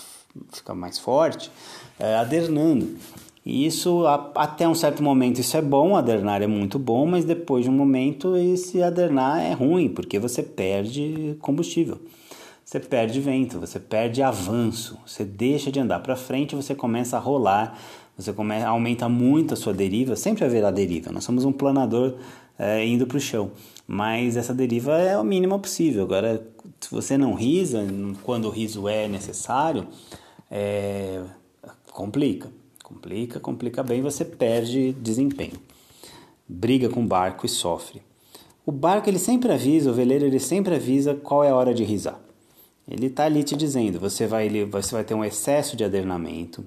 fica 0.52 0.76
mais 0.76 1.00
forte, 1.00 1.52
uh, 2.00 2.20
adernando. 2.20 2.96
E 3.44 3.66
isso, 3.66 4.06
a, 4.06 4.32
até 4.36 4.68
um 4.68 4.76
certo 4.76 5.02
momento, 5.02 5.40
isso 5.40 5.58
é 5.58 5.62
bom, 5.62 5.96
adernar 5.96 6.44
é 6.44 6.48
muito 6.48 6.78
bom, 6.78 7.08
mas 7.08 7.26
depois 7.26 7.64
de 7.64 7.72
um 7.72 7.74
momento, 7.74 8.38
esse 8.38 8.84
adernar 8.84 9.42
é 9.42 9.54
ruim, 9.54 9.90
porque 9.90 10.20
você 10.20 10.44
perde 10.44 11.36
combustível. 11.40 12.00
Você 12.70 12.80
perde 12.80 13.20
vento, 13.20 13.60
você 13.60 13.80
perde 13.80 14.22
avanço, 14.22 15.00
você 15.04 15.26
deixa 15.26 15.72
de 15.72 15.80
andar 15.80 16.02
para 16.02 16.16
frente, 16.16 16.56
você 16.56 16.76
começa 16.76 17.18
a 17.18 17.20
rolar, 17.20 17.76
você 18.16 18.32
aumenta 18.64 19.10
muito 19.10 19.56
a 19.56 19.58
sua 19.58 19.74
deriva, 19.74 20.16
sempre 20.16 20.46
haverá 20.46 20.70
deriva. 20.70 21.12
Nós 21.12 21.24
somos 21.24 21.46
um 21.46 21.52
planador 21.52 22.18
é, 22.60 22.86
indo 22.86 23.08
para 23.08 23.18
o 23.18 23.20
chão. 23.20 23.50
Mas 23.88 24.38
essa 24.38 24.54
deriva 24.54 25.00
é 25.00 25.18
o 25.18 25.24
mínimo 25.24 25.58
possível. 25.58 26.04
Agora, 26.04 26.46
se 26.80 26.92
você 26.92 27.18
não 27.18 27.34
risa, 27.34 27.84
quando 28.22 28.46
o 28.46 28.52
riso 28.52 28.88
é 28.88 29.08
necessário, 29.08 29.88
é, 30.52 31.24
complica. 31.92 32.52
Complica, 32.84 33.40
complica 33.40 33.82
bem, 33.82 34.04
você 34.04 34.24
perde 34.24 34.94
desempenho. 34.94 35.60
Briga 36.48 36.88
com 36.88 37.02
o 37.02 37.08
barco 37.08 37.48
e 37.48 37.50
sofre. 37.50 38.04
O 38.64 38.72
barco 38.72 39.10
ele 39.10 39.18
sempre 39.18 39.52
avisa, 39.52 39.90
o 39.90 39.94
veleiro 39.96 40.26
ele 40.26 40.40
sempre 40.40 40.76
avisa 40.76 41.16
qual 41.16 41.44
é 41.44 41.50
a 41.50 41.56
hora 41.56 41.74
de 41.74 41.84
risar. 41.84 42.29
Ele 42.90 43.06
está 43.06 43.26
ali 43.26 43.44
te 43.44 43.56
dizendo, 43.56 44.00
você 44.00 44.26
vai, 44.26 44.48
ele, 44.48 44.66
você 44.66 44.96
vai 44.96 45.04
ter 45.04 45.14
um 45.14 45.24
excesso 45.24 45.78
de 45.78 45.84
adernamento, 45.84 46.66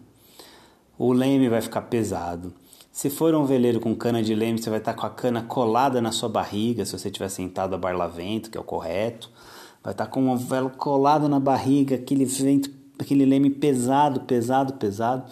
o 0.96 1.12
leme 1.12 1.48
vai 1.48 1.60
ficar 1.60 1.82
pesado, 1.82 2.54
se 2.92 3.08
for 3.08 3.34
um 3.34 3.46
veleiro 3.46 3.80
com 3.80 3.94
cana 3.94 4.22
de 4.22 4.34
leme, 4.34 4.60
você 4.60 4.68
vai 4.68 4.78
estar 4.78 4.92
com 4.92 5.06
a 5.06 5.10
cana 5.10 5.42
colada 5.42 5.98
na 6.02 6.12
sua 6.12 6.28
barriga, 6.28 6.84
se 6.84 6.92
você 6.92 7.08
estiver 7.08 7.30
sentado 7.30 7.74
a 7.74 7.78
barlavento, 7.78 8.50
que 8.50 8.58
é 8.58 8.60
o 8.60 8.64
correto. 8.64 9.30
Vai 9.82 9.94
estar 9.94 10.06
com 10.06 10.28
o 10.28 10.36
velo 10.36 10.68
colado 10.68 11.26
na 11.26 11.40
barriga, 11.40 11.96
aquele 11.96 12.26
vento, 12.26 12.70
aquele 12.98 13.24
leme 13.24 13.48
pesado, 13.48 14.20
pesado, 14.20 14.74
pesado. 14.74 15.24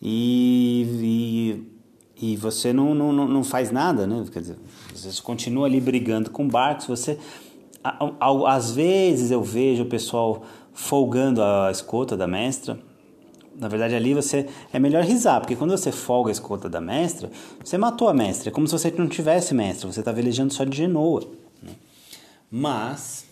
E, 0.00 1.66
e, 2.18 2.32
e 2.32 2.36
você 2.38 2.72
não, 2.72 2.94
não, 2.94 3.12
não 3.12 3.44
faz 3.44 3.70
nada, 3.70 4.06
né? 4.06 4.24
Quer 4.32 4.40
dizer, 4.40 4.56
você 4.94 5.20
continua 5.20 5.66
ali 5.66 5.80
brigando 5.80 6.30
com 6.30 6.48
barcos, 6.48 6.86
você... 6.86 7.18
Às 8.48 8.72
vezes 8.72 9.30
eu 9.30 9.42
vejo 9.42 9.82
o 9.82 9.86
pessoal 9.86 10.42
folgando 10.72 11.42
a 11.42 11.70
escota 11.70 12.16
da 12.16 12.26
mestra, 12.26 12.78
na 13.58 13.68
verdade, 13.68 13.94
ali 13.94 14.12
você 14.12 14.46
é 14.72 14.78
melhor 14.78 15.02
risar, 15.02 15.40
porque 15.40 15.56
quando 15.56 15.70
você 15.70 15.90
folga 15.90 16.30
a 16.30 16.32
escolta 16.32 16.68
da 16.68 16.80
mestra, 16.80 17.30
você 17.64 17.78
matou 17.78 18.08
a 18.08 18.14
mestra. 18.14 18.50
É 18.50 18.52
como 18.52 18.66
se 18.66 18.72
você 18.72 18.92
não 18.96 19.08
tivesse 19.08 19.54
mestra, 19.54 19.90
você 19.90 20.00
está 20.00 20.12
velejando 20.12 20.52
só 20.52 20.64
de 20.64 20.76
genoa. 20.76 21.22
Né? 21.62 21.72
Mas 22.50 23.24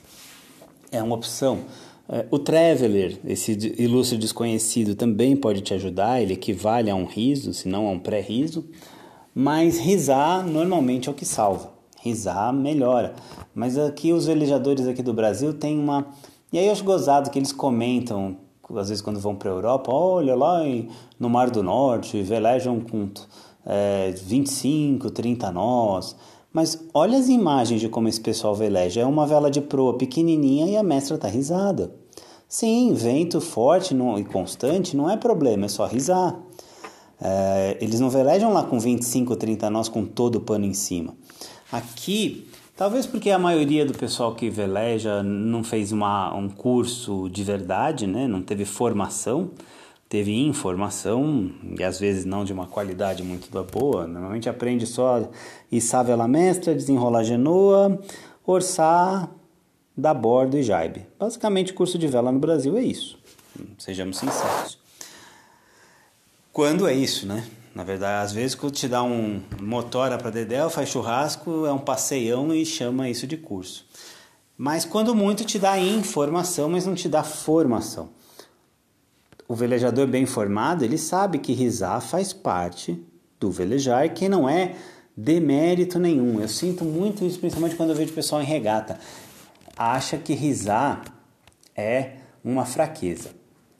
é 0.91 1.03
uma 1.03 1.15
opção. 1.15 1.61
É, 2.09 2.27
o 2.31 2.39
Traveler, 2.39 3.19
esse 3.27 3.53
ilustre 3.79 4.17
desconhecido, 4.17 4.95
também 4.95 5.37
pode 5.37 5.61
te 5.61 5.75
ajudar, 5.75 6.23
ele 6.23 6.35
equivale 6.35 6.91
a 6.91 6.95
um 6.95 7.05
riso, 7.05 7.53
se 7.53 7.69
não 7.69 7.87
a 7.87 7.91
um 7.91 7.99
pré-riso. 7.99 8.65
Mas 9.35 9.79
risar 9.79 10.47
normalmente 10.47 11.09
é 11.09 11.13
o 11.13 11.15
que 11.15 11.27
salva. 11.27 11.74
Risar 12.05 12.53
melhora. 12.53 13.15
Mas 13.55 13.79
aqui 13.79 14.13
os 14.13 14.27
velejadores 14.27 14.87
aqui 14.87 15.03
do 15.03 15.15
Brasil 15.15 15.55
têm 15.55 15.79
uma. 15.79 16.07
E 16.53 16.59
aí 16.59 16.67
eu 16.67 16.73
acho 16.73 16.85
gozado 16.85 17.31
que 17.31 17.39
eles 17.39 17.51
comentam 17.51 18.37
às 18.77 18.89
vezes 18.89 19.03
quando 19.03 19.21
vão 19.21 19.35
para 19.35 19.51
a 19.51 19.55
Europa, 19.55 19.93
olha 19.93 20.35
lá 20.35 20.61
no 21.19 21.29
Mar 21.29 21.51
do 21.51 21.63
Norte, 21.63 22.23
velejam 22.23 22.81
com 22.81 23.09
é, 23.65 24.13
25, 24.13 25.11
30 25.11 25.53
nós. 25.53 26.17
Mas 26.53 26.79
olha 26.95 27.19
as 27.19 27.29
imagens 27.29 27.81
de 27.81 27.89
como 27.89 28.09
esse 28.09 28.21
pessoal 28.21 28.55
veleja. 28.55 29.01
É 29.01 29.07
uma 29.07 29.27
vela 29.27 29.51
de 29.51 29.61
proa 29.61 29.99
pequenininha 29.99 30.67
e 30.67 30.77
a 30.77 30.83
mestra 30.83 31.17
está 31.17 31.29
risada. 31.29 31.93
Sim, 32.49 32.93
vento 32.95 33.41
forte 33.41 33.93
não, 33.93 34.19
e 34.19 34.25
constante 34.25 34.97
não 34.97 35.11
é 35.11 35.17
problema, 35.17 35.67
é 35.67 35.69
só 35.69 35.87
risar. 35.87 36.39
É, 37.21 37.77
eles 37.81 37.99
não 37.99 38.09
velejam 38.09 38.53
lá 38.53 38.63
com 38.63 38.79
25, 38.79 39.35
30 39.35 39.71
nós 39.71 39.89
com 39.89 40.05
todo 40.05 40.37
o 40.37 40.41
pano 40.41 40.65
em 40.65 40.75
cima. 40.75 41.15
Aqui 41.73 42.47
Talvez 42.77 43.07
porque 43.07 43.31
a 43.31 43.39
maioria 43.39 43.87
do 43.87 43.95
pessoal 43.95 44.35
que 44.35 44.51
veleja 44.51 45.23
não 45.23 45.63
fez 45.63 45.93
uma, 45.93 46.35
um 46.35 46.49
curso 46.49 47.29
de 47.31 47.45
verdade, 47.45 48.05
né? 48.05 48.27
não 48.27 48.43
teve 48.43 48.65
formação, 48.65 49.53
teve 50.09 50.33
informação 50.33 51.53
e 51.79 51.85
às 51.85 52.01
vezes 52.01 52.25
não 52.25 52.45
de 52.45 52.53
uma 52.53 52.67
qualidade 52.67 53.23
muito 53.23 53.49
boa. 53.73 54.09
Normalmente 54.09 54.49
aprende 54.49 54.89
só 54.89 55.31
içar 55.71 56.05
vela 56.05 56.27
mestra, 56.27 56.75
desenrolar 56.75 57.23
genoa, 57.23 57.97
orçar, 58.45 59.31
dar 59.97 60.15
bordo 60.15 60.59
e 60.59 60.63
jaibe. 60.65 61.07
Basicamente, 61.17 61.73
curso 61.73 61.97
de 61.97 62.09
vela 62.09 62.33
no 62.33 62.41
Brasil 62.41 62.77
é 62.77 62.83
isso. 62.83 63.17
Sejamos 63.79 64.19
sinceros. 64.19 64.81
Quando 66.53 66.89
é 66.89 66.95
isso, 66.95 67.25
né? 67.25 67.45
Na 67.75 67.83
verdade, 67.83 68.25
às 68.25 68.33
vezes 68.33 68.55
quando 68.55 68.73
te 68.73 68.87
dá 68.87 69.03
um 69.03 69.43
motora 69.61 70.17
para 70.17 70.31
Dedéu, 70.31 70.71
faz 70.71 70.89
churrasco, 70.89 71.67
é 71.67 71.73
um 71.73 71.79
passeião 71.79 72.55
e 72.55 72.65
chama 72.65 73.09
isso 73.09 73.27
de 73.27 73.37
curso. 73.37 73.85
Mas 74.57 74.85
quando 74.85 75.13
muito 75.15 75.45
te 75.45 75.59
dá 75.59 75.77
informação, 75.77 76.69
mas 76.69 76.87
não 76.87 76.95
te 76.95 77.09
dá 77.09 77.25
formação. 77.25 78.11
O 79.49 79.57
velejador 79.57 80.07
bem 80.07 80.25
formado, 80.25 80.85
ele 80.85 80.97
sabe 80.97 81.39
que 81.39 81.53
risar 81.53 82.01
faz 82.01 82.33
parte 82.33 83.05
do 83.41 83.51
velejar, 83.51 84.09
que 84.15 84.29
não 84.29 84.49
é 84.49 84.77
demérito 85.17 85.99
nenhum. 85.99 86.41
Eu 86.41 86.49
sinto 86.49 86.85
muito 86.85 87.25
isso, 87.25 87.41
principalmente 87.41 87.77
quando 87.77 87.91
eu 87.91 87.97
vejo 87.97 88.13
pessoal 88.13 88.41
em 88.41 88.47
regata. 88.47 88.99
Acha 89.77 90.17
que 90.17 90.33
risar 90.33 91.03
é 91.77 92.13
uma 92.45 92.65
fraqueza. 92.65 93.31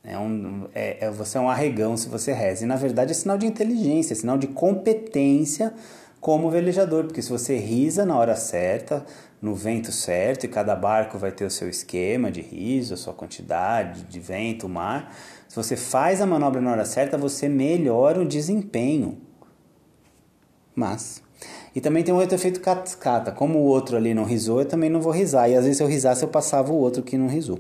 É 0.07 0.19
um, 0.19 0.69
é, 0.75 1.07
é, 1.07 1.11
você 1.11 1.39
é 1.39 1.41
um 1.41 1.49
arregão 1.49 1.97
se 1.97 2.09
você 2.09 2.33
reza. 2.33 2.65
E 2.65 2.67
na 2.67 2.77
verdade 2.77 3.13
é 3.13 3.15
sinal 3.15 3.39
de 3.39 3.47
inteligência, 3.47 4.13
é 4.13 4.17
sinal 4.17 4.37
de 4.37 4.47
competência 4.49 5.73
como 6.21 6.51
velejador, 6.51 7.05
porque 7.05 7.23
se 7.23 7.31
você 7.31 7.57
risa 7.57 8.05
na 8.05 8.17
hora 8.17 8.37
certa, 8.37 9.05
no 9.41 9.55
vento 9.55 9.93
certo, 9.93 10.45
e 10.45 10.49
cada 10.49 10.77
barco 10.77 11.19
vai 11.19 11.33
ter 11.33 11.45
o 11.45 11.51
seu 11.51 11.69
esquema 11.69 12.31
de 12.31 12.43
riso, 12.43 12.95
a 12.95 12.97
sua 12.97 13.15
quantidade 13.15 14.03
de 14.03 14.21
vento, 14.21 14.69
mar. 14.69 15.15
Se 15.49 15.57
você 15.57 15.77
faz 15.77 16.21
a 16.21 16.27
manobra 16.27 16.61
na 16.61 16.73
hora 16.73 16.85
certa, 16.85 17.17
você 17.17 17.49
melhora 17.49 18.21
o 18.21 18.27
desempenho. 18.27 19.19
Mas. 20.75 21.23
E 21.75 21.81
também 21.81 22.03
tem 22.03 22.13
um 22.13 22.19
outro 22.19 22.35
efeito 22.35 22.61
cascata. 22.61 23.33
Como 23.33 23.59
o 23.59 23.65
outro 23.65 23.97
ali 23.97 24.15
não 24.15 24.25
risou, 24.25 24.61
eu 24.61 24.67
também 24.67 24.91
não 24.91 25.01
vou 25.01 25.13
risar. 25.13 25.51
E 25.51 25.55
às 25.55 25.65
vezes 25.65 25.79
se 25.79 25.83
eu 25.83 25.87
risasse, 25.87 26.23
eu 26.23 26.29
passava 26.29 26.73
o 26.73 26.77
outro 26.77 27.03
que 27.03 27.19
não 27.19 27.27
risou. 27.27 27.59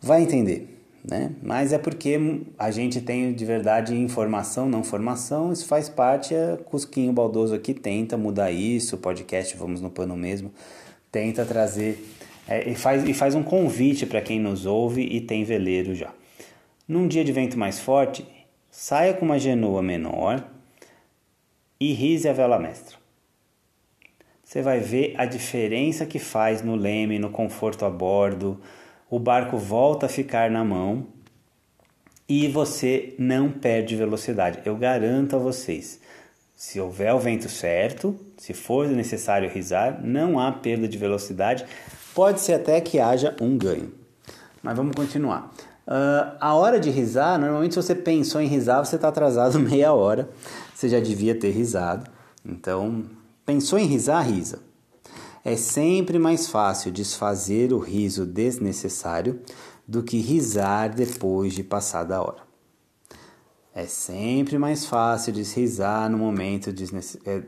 Vai 0.00 0.22
entender 0.22 0.71
né? 1.04 1.32
Mas 1.42 1.72
é 1.72 1.78
porque 1.78 2.42
a 2.58 2.70
gente 2.70 3.00
tem 3.00 3.32
de 3.32 3.44
verdade 3.44 3.94
informação, 3.94 4.68
não 4.68 4.84
formação, 4.84 5.52
isso 5.52 5.66
faz 5.66 5.88
parte, 5.88 6.34
é 6.34 6.56
Cusquinho 6.64 7.12
Baldoso 7.12 7.54
aqui 7.54 7.74
tenta 7.74 8.16
mudar 8.16 8.50
isso, 8.50 8.96
o 8.96 8.98
podcast 8.98 9.56
Vamos 9.56 9.80
no 9.80 9.90
Pano 9.90 10.16
Mesmo, 10.16 10.52
tenta 11.10 11.44
trazer 11.44 12.02
é, 12.48 12.68
e, 12.68 12.74
faz, 12.74 13.08
e 13.08 13.14
faz 13.14 13.34
um 13.34 13.42
convite 13.42 14.06
para 14.06 14.20
quem 14.20 14.38
nos 14.38 14.66
ouve 14.66 15.02
e 15.02 15.20
tem 15.20 15.44
veleiro 15.44 15.94
já. 15.94 16.12
Num 16.86 17.06
dia 17.06 17.24
de 17.24 17.32
vento 17.32 17.58
mais 17.58 17.78
forte, 17.78 18.26
saia 18.70 19.14
com 19.14 19.24
uma 19.24 19.38
genoa 19.38 19.82
menor 19.82 20.44
e 21.78 21.92
rise 21.92 22.28
a 22.28 22.32
vela 22.32 22.58
mestra. 22.58 22.96
Você 24.44 24.60
vai 24.60 24.80
ver 24.80 25.14
a 25.16 25.24
diferença 25.24 26.04
que 26.04 26.18
faz 26.18 26.62
no 26.62 26.74
leme, 26.74 27.18
no 27.18 27.30
conforto 27.30 27.84
a 27.84 27.90
bordo, 27.90 28.60
o 29.12 29.18
barco 29.18 29.58
volta 29.58 30.06
a 30.06 30.08
ficar 30.08 30.50
na 30.50 30.64
mão 30.64 31.06
e 32.26 32.48
você 32.48 33.14
não 33.18 33.50
perde 33.50 33.94
velocidade. 33.94 34.60
Eu 34.64 34.74
garanto 34.74 35.36
a 35.36 35.38
vocês, 35.38 36.00
se 36.56 36.80
houver 36.80 37.12
o 37.12 37.18
vento 37.18 37.46
certo, 37.46 38.18
se 38.38 38.54
for 38.54 38.88
necessário 38.88 39.50
risar, 39.50 40.00
não 40.02 40.40
há 40.40 40.50
perda 40.50 40.88
de 40.88 40.96
velocidade. 40.96 41.66
Pode 42.14 42.40
ser 42.40 42.54
até 42.54 42.80
que 42.80 42.98
haja 42.98 43.36
um 43.38 43.58
ganho. 43.58 43.92
Mas 44.62 44.74
vamos 44.74 44.96
continuar. 44.96 45.52
Uh, 45.86 46.34
a 46.40 46.54
hora 46.54 46.80
de 46.80 46.88
risar, 46.88 47.38
normalmente 47.38 47.74
se 47.74 47.82
você 47.82 47.94
pensou 47.94 48.40
em 48.40 48.46
risar, 48.46 48.82
você 48.82 48.96
está 48.96 49.08
atrasado 49.08 49.60
meia 49.60 49.92
hora. 49.92 50.30
Você 50.74 50.88
já 50.88 51.00
devia 51.00 51.34
ter 51.34 51.50
risado. 51.50 52.10
Então, 52.42 53.04
pensou 53.44 53.78
em 53.78 53.84
risar, 53.84 54.26
risa. 54.26 54.71
É 55.44 55.56
sempre 55.56 56.18
mais 56.18 56.46
fácil 56.48 56.92
desfazer 56.92 57.72
o 57.72 57.78
riso 57.78 58.24
desnecessário 58.24 59.40
do 59.86 60.02
que 60.02 60.18
risar 60.18 60.94
depois 60.94 61.52
de 61.52 61.64
passada 61.64 62.16
a 62.16 62.22
hora. 62.22 62.52
É 63.74 63.86
sempre 63.86 64.58
mais 64.58 64.84
fácil 64.84 65.32
desrisar 65.32 66.08
no 66.10 66.18
momento 66.18 66.72
de 66.72 66.84
é, 67.24 67.42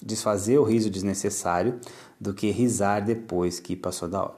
desfazer 0.00 0.56
o 0.56 0.62
riso 0.62 0.88
desnecessário 0.88 1.80
do 2.18 2.32
que 2.32 2.50
risar 2.50 3.04
depois 3.04 3.58
que 3.58 3.74
passou 3.74 4.08
da 4.08 4.22
hora. 4.22 4.36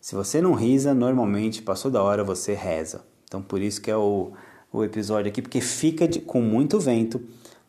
Se 0.00 0.14
você 0.14 0.40
não 0.40 0.54
risa, 0.54 0.94
normalmente 0.94 1.60
passou 1.60 1.90
da 1.90 2.02
hora 2.02 2.24
você 2.24 2.54
reza. 2.54 3.04
Então 3.24 3.42
por 3.42 3.60
isso 3.60 3.80
que 3.80 3.90
é 3.90 3.96
o, 3.96 4.32
o 4.72 4.82
episódio 4.82 5.28
aqui, 5.28 5.42
porque 5.42 5.60
fica 5.60 6.08
de, 6.08 6.18
com 6.18 6.40
muito 6.40 6.80
vento, 6.80 7.20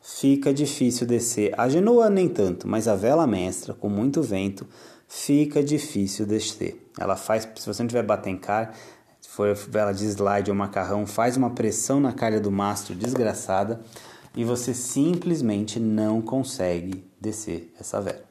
fica 0.02 0.54
difícil 0.54 1.06
descer. 1.06 1.54
A 1.58 1.68
genoa 1.68 2.10
nem 2.10 2.28
tanto, 2.28 2.68
mas 2.68 2.88
a 2.88 2.96
vela 2.96 3.28
mestra 3.28 3.74
com 3.74 3.90
muito 3.90 4.22
vento 4.22 4.68
fica 5.08 5.64
difícil 5.64 6.26
descer. 6.26 6.90
Ela 7.00 7.16
faz, 7.16 7.48
se 7.56 7.68
você 7.68 7.82
não 7.84 7.88
tiver 7.88 8.04
batencar, 8.04 8.74
se 9.20 9.30
for 9.30 9.54
vela 9.56 9.92
de 9.92 10.06
slide 10.06 10.50
ou 10.50 10.56
macarrão, 10.56 11.06
faz 11.06 11.36
uma 11.36 11.50
pressão 11.50 12.00
na 12.00 12.14
calha 12.14 12.40
do 12.40 12.52
mastro 12.52 12.96
desgraçada 12.96 13.82
e 14.36 14.44
você 14.44 14.74
simplesmente 14.74 15.80
não 15.80 16.22
consegue 16.22 17.04
descer 17.20 17.74
essa 17.80 18.00
vela. 18.00 18.29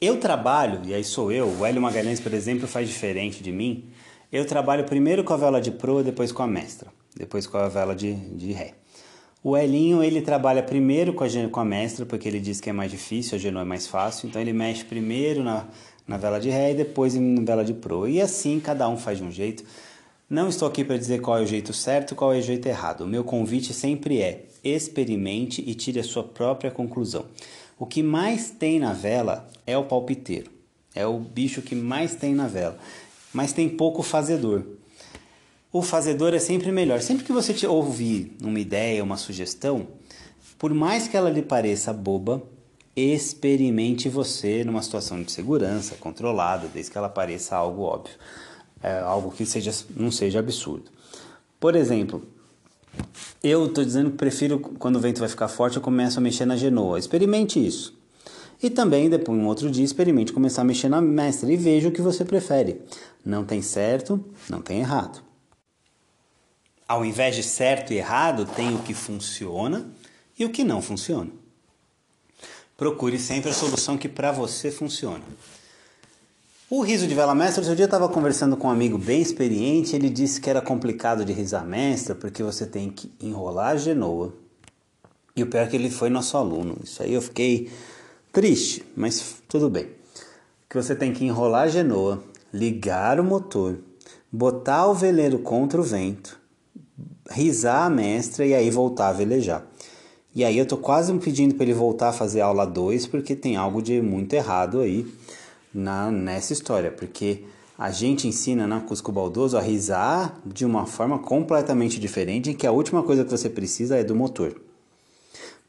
Eu 0.00 0.18
trabalho, 0.18 0.80
e 0.86 0.94
aí 0.94 1.04
sou 1.04 1.30
eu, 1.30 1.46
o 1.46 1.66
Hélio 1.66 1.82
Magalhães, 1.82 2.18
por 2.18 2.32
exemplo, 2.32 2.66
faz 2.66 2.88
diferente 2.88 3.42
de 3.42 3.52
mim. 3.52 3.84
Eu 4.32 4.46
trabalho 4.46 4.84
primeiro 4.84 5.22
com 5.22 5.34
a 5.34 5.36
vela 5.36 5.60
de 5.60 5.70
proa, 5.70 6.02
depois 6.02 6.32
com 6.32 6.42
a 6.42 6.46
mestra, 6.46 6.90
depois 7.14 7.46
com 7.46 7.58
a 7.58 7.68
vela 7.68 7.94
de, 7.94 8.14
de 8.14 8.50
ré. 8.50 8.72
O 9.44 9.54
Elinho, 9.54 10.02
ele 10.02 10.22
trabalha 10.22 10.62
primeiro 10.62 11.12
com 11.12 11.22
a, 11.22 11.28
com 11.50 11.60
a 11.60 11.64
mestra, 11.66 12.06
porque 12.06 12.26
ele 12.26 12.40
diz 12.40 12.62
que 12.62 12.70
é 12.70 12.72
mais 12.72 12.90
difícil, 12.90 13.36
a 13.36 13.38
genoa 13.38 13.60
é 13.60 13.64
mais 13.66 13.86
fácil, 13.86 14.26
então 14.26 14.40
ele 14.40 14.54
mexe 14.54 14.86
primeiro 14.86 15.44
na, 15.44 15.66
na 16.08 16.16
vela 16.16 16.40
de 16.40 16.48
ré 16.48 16.70
e 16.70 16.74
depois 16.74 17.14
na 17.14 17.42
vela 17.42 17.62
de 17.62 17.74
proa. 17.74 18.08
E 18.08 18.22
assim 18.22 18.58
cada 18.58 18.88
um 18.88 18.96
faz 18.96 19.18
de 19.18 19.24
um 19.24 19.30
jeito. 19.30 19.64
Não 20.30 20.48
estou 20.48 20.68
aqui 20.68 20.84
para 20.84 20.96
dizer 20.96 21.20
qual 21.20 21.38
é 21.38 21.42
o 21.42 21.46
jeito 21.46 21.72
certo 21.72 22.14
qual 22.14 22.32
é 22.32 22.38
o 22.38 22.42
jeito 22.42 22.64
errado. 22.66 23.00
O 23.00 23.06
meu 23.06 23.24
convite 23.24 23.74
sempre 23.74 24.22
é 24.22 24.44
experimente 24.62 25.60
e 25.66 25.74
tire 25.74 25.98
a 25.98 26.04
sua 26.04 26.22
própria 26.22 26.70
conclusão. 26.70 27.24
O 27.76 27.84
que 27.84 28.00
mais 28.00 28.48
tem 28.48 28.78
na 28.78 28.92
vela 28.92 29.50
é 29.66 29.76
o 29.76 29.86
palpiteiro. 29.86 30.48
É 30.94 31.04
o 31.04 31.18
bicho 31.18 31.60
que 31.62 31.74
mais 31.74 32.14
tem 32.14 32.32
na 32.32 32.46
vela. 32.46 32.78
Mas 33.34 33.52
tem 33.52 33.68
pouco 33.68 34.04
fazedor. 34.04 34.62
O 35.72 35.82
fazedor 35.82 36.32
é 36.32 36.38
sempre 36.38 36.70
melhor. 36.70 37.00
Sempre 37.00 37.24
que 37.24 37.32
você 37.32 37.52
te 37.52 37.66
ouvir 37.66 38.36
uma 38.40 38.60
ideia, 38.60 39.02
uma 39.02 39.16
sugestão, 39.16 39.88
por 40.56 40.72
mais 40.72 41.08
que 41.08 41.16
ela 41.16 41.28
lhe 41.28 41.42
pareça 41.42 41.92
boba, 41.92 42.40
experimente 42.94 44.08
você 44.08 44.62
numa 44.62 44.82
situação 44.82 45.20
de 45.20 45.32
segurança, 45.32 45.96
controlada, 45.96 46.68
desde 46.72 46.92
que 46.92 46.98
ela 46.98 47.08
pareça 47.08 47.56
algo 47.56 47.82
óbvio. 47.82 48.14
É 48.82 48.98
algo 49.00 49.30
que 49.30 49.44
seja, 49.44 49.72
não 49.94 50.10
seja 50.10 50.38
absurdo. 50.38 50.90
Por 51.58 51.76
exemplo, 51.76 52.26
eu 53.42 53.66
estou 53.66 53.84
dizendo 53.84 54.10
que 54.10 54.16
prefiro, 54.16 54.58
quando 54.58 54.96
o 54.96 55.00
vento 55.00 55.20
vai 55.20 55.28
ficar 55.28 55.48
forte, 55.48 55.76
eu 55.76 55.82
começo 55.82 56.18
a 56.18 56.22
mexer 56.22 56.46
na 56.46 56.56
genoa. 56.56 56.98
Experimente 56.98 57.64
isso. 57.64 57.98
E 58.62 58.68
também, 58.68 59.08
depois, 59.08 59.38
um 59.38 59.46
outro 59.46 59.70
dia, 59.70 59.84
experimente 59.84 60.32
começar 60.32 60.62
a 60.62 60.64
mexer 60.64 60.88
na 60.88 61.00
mestra 61.00 61.50
e 61.50 61.56
veja 61.56 61.88
o 61.88 61.92
que 61.92 62.02
você 62.02 62.24
prefere. 62.24 62.82
Não 63.24 63.44
tem 63.44 63.62
certo, 63.62 64.22
não 64.48 64.60
tem 64.60 64.80
errado. 64.80 65.22
Ao 66.86 67.04
invés 67.04 67.36
de 67.36 67.42
certo 67.42 67.92
e 67.92 67.96
errado, 67.96 68.44
tem 68.44 68.74
o 68.74 68.80
que 68.80 68.92
funciona 68.92 69.88
e 70.38 70.44
o 70.44 70.50
que 70.50 70.64
não 70.64 70.82
funciona. 70.82 71.30
Procure 72.76 73.18
sempre 73.18 73.50
a 73.50 73.54
solução 73.54 73.96
que 73.96 74.08
para 74.08 74.32
você 74.32 74.70
funciona. 74.70 75.22
O 76.72 76.82
riso 76.82 77.08
de 77.08 77.16
vela 77.16 77.34
mestra, 77.34 77.62
outro 77.62 77.74
dia 77.74 77.82
eu 77.82 77.88
estava 77.88 78.08
conversando 78.08 78.56
com 78.56 78.68
um 78.68 78.70
amigo 78.70 78.96
bem 78.96 79.20
experiente, 79.20 79.96
ele 79.96 80.08
disse 80.08 80.40
que 80.40 80.48
era 80.48 80.60
complicado 80.60 81.24
de 81.24 81.32
risar 81.32 81.66
mestra 81.66 82.14
porque 82.14 82.44
você 82.44 82.64
tem 82.64 82.88
que 82.88 83.10
enrolar 83.20 83.70
a 83.70 83.76
genoa. 83.76 84.32
E 85.34 85.42
o 85.42 85.48
pior 85.48 85.62
é 85.62 85.66
que 85.66 85.74
ele 85.74 85.90
foi 85.90 86.08
nosso 86.08 86.36
aluno. 86.36 86.76
Isso 86.84 87.02
aí 87.02 87.12
eu 87.12 87.20
fiquei 87.20 87.68
triste, 88.30 88.84
mas 88.94 89.42
tudo 89.48 89.68
bem. 89.68 89.88
Que 90.68 90.76
você 90.76 90.94
tem 90.94 91.12
que 91.12 91.24
enrolar 91.24 91.62
a 91.62 91.68
genoa, 91.68 92.22
ligar 92.52 93.18
o 93.18 93.24
motor, 93.24 93.76
botar 94.30 94.86
o 94.86 94.94
veleiro 94.94 95.40
contra 95.40 95.80
o 95.80 95.82
vento, 95.82 96.38
risar 97.28 97.86
a 97.86 97.90
mestra 97.90 98.46
e 98.46 98.54
aí 98.54 98.70
voltar 98.70 99.08
a 99.08 99.12
velejar. 99.12 99.66
E 100.32 100.44
aí 100.44 100.56
eu 100.56 100.66
tô 100.66 100.76
quase 100.76 101.12
me 101.12 101.18
pedindo 101.18 101.56
para 101.56 101.64
ele 101.64 101.74
voltar 101.74 102.10
a 102.10 102.12
fazer 102.12 102.42
aula 102.42 102.64
2 102.64 103.08
porque 103.08 103.34
tem 103.34 103.56
algo 103.56 103.82
de 103.82 104.00
muito 104.00 104.34
errado 104.34 104.78
aí 104.78 105.04
na, 105.72 106.10
nessa 106.10 106.52
história, 106.52 106.90
porque 106.90 107.44
a 107.78 107.90
gente 107.90 108.28
ensina 108.28 108.66
na 108.66 108.80
Cusco 108.80 109.10
Baldoso 109.10 109.56
a 109.56 109.60
risar 109.60 110.38
de 110.44 110.64
uma 110.64 110.84
forma 110.84 111.18
completamente 111.18 111.98
diferente, 111.98 112.50
em 112.50 112.54
que 112.54 112.66
a 112.66 112.72
última 112.72 113.02
coisa 113.02 113.24
que 113.24 113.30
você 113.30 113.48
precisa 113.48 113.96
é 113.96 114.04
do 114.04 114.14
motor. 114.14 114.60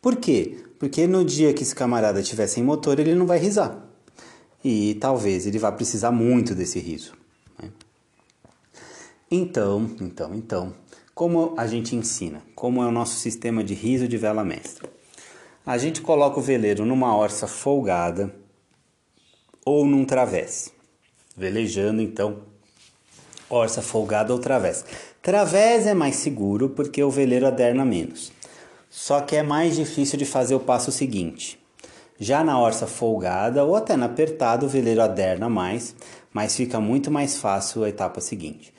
Por 0.01 0.17
quê? 0.17 0.57
Porque 0.79 1.07
no 1.07 1.23
dia 1.23 1.53
que 1.53 1.63
esse 1.63 1.75
camarada 1.75 2.21
tiver 2.21 2.47
sem 2.47 2.63
motor, 2.63 2.99
ele 2.99 3.15
não 3.15 3.25
vai 3.25 3.37
risar. 3.37 3.85
E 4.63 4.95
talvez 4.95 5.45
ele 5.45 5.59
vá 5.59 5.71
precisar 5.71 6.11
muito 6.11 6.53
desse 6.53 6.79
riso. 6.79 7.13
Né? 7.61 7.69
Então, 9.29 9.89
então, 10.01 10.35
então, 10.35 10.73
como 11.13 11.53
a 11.55 11.67
gente 11.67 11.95
ensina? 11.95 12.41
Como 12.55 12.83
é 12.83 12.87
o 12.87 12.91
nosso 12.91 13.15
sistema 13.19 13.63
de 13.63 13.73
riso 13.73 14.07
de 14.07 14.17
vela 14.17 14.43
mestra? 14.43 14.89
A 15.65 15.77
gente 15.77 16.01
coloca 16.01 16.39
o 16.39 16.43
veleiro 16.43 16.85
numa 16.85 17.15
orça 17.15 17.47
folgada, 17.47 18.35
ou 19.65 19.85
num 19.85 20.05
través. 20.05 20.71
Velejando, 21.35 22.01
então, 22.01 22.39
orça 23.49 23.81
folgada 23.81 24.33
ou 24.33 24.39
través. 24.39 24.85
Través 25.21 25.85
é 25.85 25.93
mais 25.93 26.15
seguro 26.15 26.69
porque 26.69 27.03
o 27.03 27.09
veleiro 27.09 27.45
aderna 27.45 27.85
menos. 27.85 28.31
Só 28.89 29.21
que 29.21 29.35
é 29.35 29.43
mais 29.43 29.75
difícil 29.75 30.17
de 30.17 30.25
fazer 30.25 30.55
o 30.55 30.59
passo 30.59 30.91
seguinte. 30.91 31.59
Já 32.19 32.43
na 32.43 32.59
orça 32.59 32.85
folgada 32.85 33.63
ou 33.63 33.75
até 33.75 33.95
na 33.95 34.05
apertada, 34.05 34.65
o 34.65 34.69
veleiro 34.69 35.01
aderna 35.01 35.49
mais, 35.49 35.95
mas 36.33 36.55
fica 36.55 36.79
muito 36.79 37.09
mais 37.09 37.37
fácil 37.37 37.83
a 37.83 37.89
etapa 37.89 38.21
seguinte. 38.21 38.73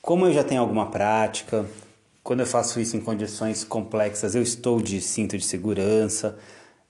Como 0.00 0.26
eu 0.26 0.32
já 0.32 0.44
tenho 0.44 0.60
alguma 0.60 0.90
prática, 0.90 1.66
quando 2.22 2.40
eu 2.40 2.46
faço 2.46 2.80
isso 2.80 2.96
em 2.96 3.00
condições 3.00 3.64
complexas, 3.64 4.34
eu 4.34 4.42
estou 4.42 4.80
de 4.80 5.00
cinto 5.00 5.36
de 5.36 5.44
segurança, 5.44 6.38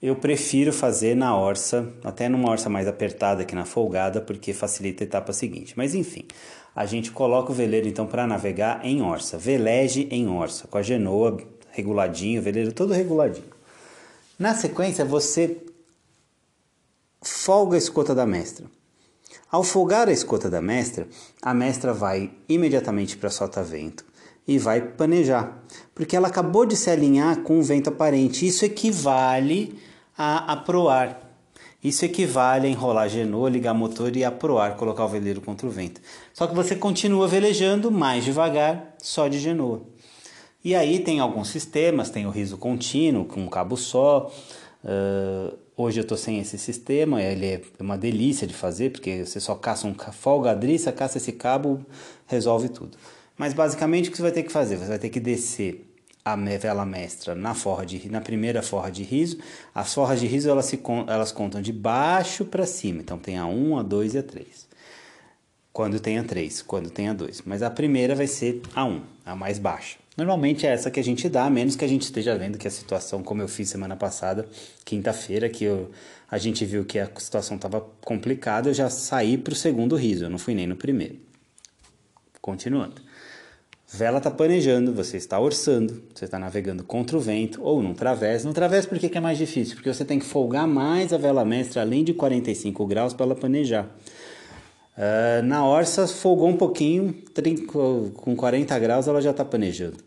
eu 0.06 0.14
prefiro 0.14 0.70
fazer 0.70 1.16
na 1.16 1.34
orça, 1.34 1.90
até 2.04 2.28
numa 2.28 2.50
orça 2.50 2.68
mais 2.68 2.86
apertada 2.86 3.42
que 3.42 3.54
na 3.54 3.64
folgada, 3.64 4.20
porque 4.20 4.52
facilita 4.52 5.02
a 5.02 5.06
etapa 5.06 5.32
seguinte. 5.32 5.72
Mas 5.78 5.94
enfim, 5.94 6.26
a 6.76 6.84
gente 6.84 7.10
coloca 7.10 7.50
o 7.50 7.54
veleiro 7.54 7.88
então 7.88 8.06
para 8.06 8.26
navegar 8.26 8.84
em 8.84 9.00
orça. 9.00 9.38
Veleje 9.38 10.06
em 10.10 10.28
orça, 10.28 10.68
com 10.68 10.76
a 10.76 10.82
genoa 10.82 11.38
reguladinho, 11.70 12.38
o 12.38 12.44
veleiro 12.44 12.70
todo 12.70 12.92
reguladinho. 12.92 13.46
Na 14.38 14.54
sequência, 14.54 15.06
você 15.06 15.56
folga 17.22 17.76
a 17.76 17.78
escota 17.78 18.14
da 18.14 18.26
mestra. 18.26 18.66
Ao 19.50 19.64
folgar 19.64 20.06
a 20.08 20.12
escota 20.12 20.50
da 20.50 20.60
mestra, 20.60 21.08
a 21.40 21.54
mestra 21.54 21.94
vai 21.94 22.30
imediatamente 22.46 23.16
para 23.16 23.30
solta-vento 23.30 24.04
e 24.46 24.58
vai 24.58 24.82
panejar, 24.82 25.64
porque 25.94 26.14
ela 26.14 26.28
acabou 26.28 26.66
de 26.66 26.76
se 26.76 26.90
alinhar 26.90 27.40
com 27.40 27.58
o 27.58 27.62
vento 27.62 27.88
aparente. 27.88 28.46
Isso 28.46 28.66
equivale 28.66 29.93
a 30.16 30.52
aproar. 30.52 31.20
Isso 31.82 32.04
equivale 32.04 32.66
a 32.66 32.70
enrolar 32.70 33.08
genoa, 33.10 33.50
ligar 33.50 33.74
motor 33.74 34.16
e 34.16 34.24
aproar, 34.24 34.76
colocar 34.76 35.04
o 35.04 35.08
veleiro 35.08 35.40
contra 35.42 35.66
o 35.66 35.70
vento. 35.70 36.00
Só 36.32 36.46
que 36.46 36.54
você 36.54 36.74
continua 36.74 37.28
velejando 37.28 37.90
mais 37.90 38.24
devagar, 38.24 38.94
só 38.98 39.28
de 39.28 39.38
genoa. 39.38 39.82
E 40.64 40.74
aí 40.74 41.00
tem 41.00 41.20
alguns 41.20 41.48
sistemas, 41.48 42.08
tem 42.08 42.24
o 42.24 42.30
riso 42.30 42.56
contínuo, 42.56 43.26
com 43.26 43.42
um 43.42 43.48
cabo 43.48 43.76
só. 43.76 44.32
Uh, 44.82 45.58
hoje 45.76 46.00
eu 46.00 46.02
estou 46.02 46.16
sem 46.16 46.38
esse 46.38 46.56
sistema, 46.56 47.22
ele 47.22 47.46
é 47.46 47.62
uma 47.78 47.98
delícia 47.98 48.46
de 48.46 48.54
fazer, 48.54 48.90
porque 48.90 49.26
você 49.26 49.38
só 49.38 49.54
caça 49.54 49.86
um 49.86 49.94
folga 49.94 50.52
a 50.52 50.54
driça, 50.54 50.90
caça 50.90 51.18
esse 51.18 51.32
cabo, 51.32 51.84
resolve 52.26 52.70
tudo. 52.70 52.96
Mas 53.36 53.52
basicamente 53.52 54.08
o 54.08 54.10
que 54.10 54.16
você 54.16 54.22
vai 54.22 54.32
ter 54.32 54.42
que 54.42 54.52
fazer? 54.52 54.78
Você 54.78 54.86
vai 54.86 54.98
ter 54.98 55.10
que 55.10 55.20
descer 55.20 55.93
a 56.24 56.36
vela 56.36 56.86
mestra 56.86 57.34
na 57.34 57.54
forra 57.54 57.84
de 57.84 58.08
na 58.10 58.20
primeira 58.20 58.62
forra 58.62 58.90
de 58.90 59.02
riso. 59.02 59.38
As 59.74 59.92
forras 59.92 60.18
de 60.18 60.26
riso 60.26 60.48
elas, 60.48 60.64
se, 60.64 60.80
elas 61.06 61.30
contam 61.30 61.60
de 61.60 61.72
baixo 61.72 62.46
para 62.46 62.64
cima. 62.64 63.02
Então 63.02 63.18
tem 63.18 63.36
a 63.36 63.44
1, 63.44 63.78
a 63.78 63.82
2 63.82 64.14
e 64.14 64.18
a 64.18 64.22
3. 64.22 64.66
Quando 65.70 66.00
tem 66.00 66.18
a 66.18 66.24
3, 66.24 66.62
quando 66.62 66.88
tem 66.88 67.08
a 67.08 67.12
2. 67.12 67.42
Mas 67.44 67.62
a 67.62 67.68
primeira 67.68 68.14
vai 68.14 68.26
ser 68.26 68.62
a 68.74 68.86
1, 68.86 69.02
a 69.26 69.36
mais 69.36 69.58
baixa. 69.58 69.98
Normalmente 70.16 70.66
é 70.66 70.70
essa 70.70 70.90
que 70.90 71.00
a 71.00 71.04
gente 71.04 71.28
dá, 71.28 71.44
a 71.44 71.50
menos 71.50 71.76
que 71.76 71.84
a 71.84 71.88
gente 71.88 72.02
esteja 72.02 72.38
vendo 72.38 72.56
que 72.56 72.68
a 72.68 72.70
situação, 72.70 73.22
como 73.22 73.42
eu 73.42 73.48
fiz 73.48 73.68
semana 73.68 73.96
passada, 73.96 74.48
quinta-feira, 74.84 75.50
que 75.50 75.64
eu, 75.64 75.90
a 76.30 76.38
gente 76.38 76.64
viu 76.64 76.84
que 76.84 77.00
a 77.00 77.10
situação 77.18 77.56
estava 77.56 77.80
complicada, 78.00 78.70
eu 78.70 78.74
já 78.74 78.88
saí 78.88 79.36
para 79.36 79.52
o 79.52 79.56
segundo 79.56 79.96
riso, 79.96 80.24
eu 80.24 80.30
não 80.30 80.38
fui 80.38 80.54
nem 80.54 80.68
no 80.68 80.76
primeiro. 80.76 81.18
Continuando. 82.40 83.02
Vela 83.96 84.18
está 84.18 84.28
planejando, 84.28 84.92
você 84.92 85.16
está 85.16 85.38
orçando, 85.38 86.02
você 86.12 86.24
está 86.24 86.36
navegando 86.36 86.82
contra 86.82 87.16
o 87.16 87.20
vento 87.20 87.62
ou 87.62 87.80
num 87.80 87.94
través. 87.94 88.44
No 88.44 88.52
través, 88.52 88.84
por 88.84 88.98
que, 88.98 89.08
que 89.08 89.16
é 89.16 89.20
mais 89.20 89.38
difícil? 89.38 89.76
Porque 89.76 89.92
você 89.92 90.04
tem 90.04 90.18
que 90.18 90.24
folgar 90.24 90.66
mais 90.66 91.12
a 91.12 91.16
vela 91.16 91.44
mestra 91.44 91.80
além 91.80 92.02
de 92.02 92.12
45 92.12 92.84
graus 92.88 93.14
para 93.14 93.24
ela 93.24 93.36
planejar. 93.36 93.88
Uh, 94.98 95.44
na 95.44 95.64
orça, 95.64 96.08
folgou 96.08 96.48
um 96.48 96.56
pouquinho, 96.56 97.14
com 98.14 98.34
40 98.34 98.76
graus 98.80 99.06
ela 99.06 99.22
já 99.22 99.30
está 99.30 99.44
planejando. 99.44 99.98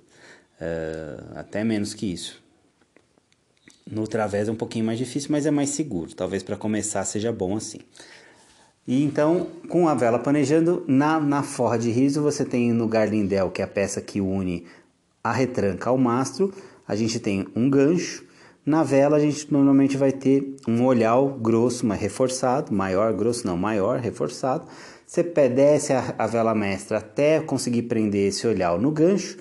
Uh, 0.60 1.38
até 1.38 1.64
menos 1.64 1.94
que 1.94 2.12
isso. 2.12 2.44
No 3.90 4.06
través 4.06 4.50
é 4.50 4.52
um 4.52 4.56
pouquinho 4.56 4.84
mais 4.84 5.00
difícil, 5.00 5.30
mas 5.32 5.46
é 5.46 5.52
mais 5.52 5.70
seguro. 5.70 6.14
Talvez 6.14 6.44
para 6.44 6.58
começar 6.58 7.06
seja 7.06 7.32
bom 7.32 7.56
assim. 7.56 7.80
E 8.88 9.04
então, 9.04 9.48
com 9.68 9.90
a 9.90 9.94
vela 9.94 10.18
planejando, 10.18 10.84
na, 10.88 11.20
na 11.20 11.44
forra 11.44 11.78
de 11.78 11.92
riso 11.92 12.22
você 12.22 12.46
tem 12.46 12.72
no 12.72 12.88
garlindel, 12.88 13.52
que 13.52 13.62
é 13.62 13.66
a 13.66 13.68
peça 13.68 14.00
que 14.00 14.22
une 14.22 14.66
a 15.22 15.34
retranca 15.34 15.90
ao 15.90 15.98
mastro, 15.98 16.54
a 16.88 16.96
gente 16.96 17.20
tem 17.20 17.46
um 17.54 17.70
gancho. 17.70 18.24
Na 18.66 18.84
vela 18.84 19.18
a 19.18 19.20
gente 19.20 19.52
normalmente 19.52 19.98
vai 19.98 20.14
ter 20.14 20.56
um 20.66 20.86
olhal 20.86 21.28
grosso, 21.28 21.86
mas 21.86 22.00
reforçado, 22.00 22.74
maior, 22.74 23.12
grosso 23.14 23.46
não, 23.46 23.58
maior, 23.58 24.00
reforçado. 24.00 24.66
Você 25.06 25.22
desce 25.24 25.92
a, 25.92 26.16
a 26.18 26.28
vela 26.28 26.56
mestra 26.56 27.00
até 27.00 27.42
conseguir 27.42 27.84
prender 27.84 28.30
esse 28.30 28.48
olhal 28.48 28.80
no 28.80 28.92
gancho 28.92 29.38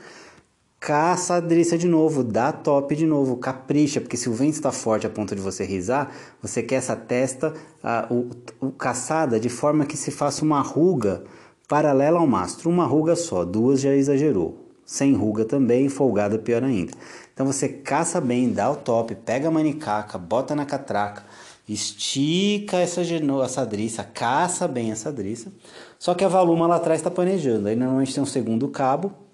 caça 0.87 1.35
a 1.35 1.41
driça 1.41 1.77
de 1.77 1.89
novo, 1.89 2.23
dá 2.23 2.53
top 2.53 2.95
de 2.95 3.07
novo, 3.07 3.39
capricha, 3.39 4.01
porque 4.01 4.17
se 4.17 4.31
o 4.31 4.33
vento 4.33 4.53
está 4.53 4.71
forte 4.71 5.05
a 5.05 5.11
ponto 5.11 5.35
de 5.35 5.43
você 5.43 5.65
risar, 5.65 6.13
você 6.41 6.63
quer 6.63 6.77
essa 6.77 6.95
testa 6.95 7.53
a, 7.83 8.07
o, 8.09 8.31
o, 8.61 8.71
caçada 8.71 9.41
de 9.41 9.49
forma 9.49 9.85
que 9.85 9.97
se 9.97 10.13
faça 10.13 10.45
uma 10.45 10.61
ruga 10.61 11.25
paralela 11.67 12.21
ao 12.21 12.27
mastro, 12.29 12.71
uma 12.71 12.87
ruga 12.87 13.17
só, 13.17 13.45
duas 13.45 13.81
já 13.81 13.97
exagerou, 13.97 14.65
sem 14.85 15.13
ruga 15.13 15.45
também, 15.45 15.89
folgada 15.89 16.39
pior 16.39 16.63
ainda. 16.63 16.93
Então 17.35 17.45
você 17.45 17.69
caça 17.69 18.21
bem, 18.21 18.53
dá 18.53 18.71
o 18.71 18.77
top, 18.77 19.13
pega 19.17 19.49
a 19.49 19.51
manicaca, 19.51 20.17
bota 20.17 20.55
na 20.55 20.65
catraca, 20.65 21.25
estica 21.69 22.77
essa, 22.77 23.01
essa 23.45 23.67
driça, 23.67 24.05
caça 24.05 24.69
bem 24.69 24.93
essa 24.93 25.11
driça, 25.11 25.51
só 25.99 26.15
que 26.15 26.25
a 26.25 26.29
valuma 26.29 26.69
lá 26.69 26.77
atrás 26.77 27.01
está 27.01 27.11
planejando, 27.11 27.67
aí 27.67 27.75
normalmente 27.75 28.15
tem 28.15 28.23
um 28.23 28.27
segundo 28.27 28.69
cabo, 28.69 29.26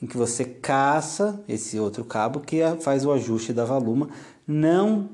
em 0.00 0.06
que 0.06 0.16
você 0.16 0.44
caça 0.44 1.42
esse 1.48 1.78
outro 1.78 2.04
cabo 2.04 2.40
que 2.40 2.60
faz 2.80 3.04
o 3.04 3.12
ajuste 3.12 3.52
da 3.52 3.64
valuma. 3.64 4.08
Não 4.46 5.08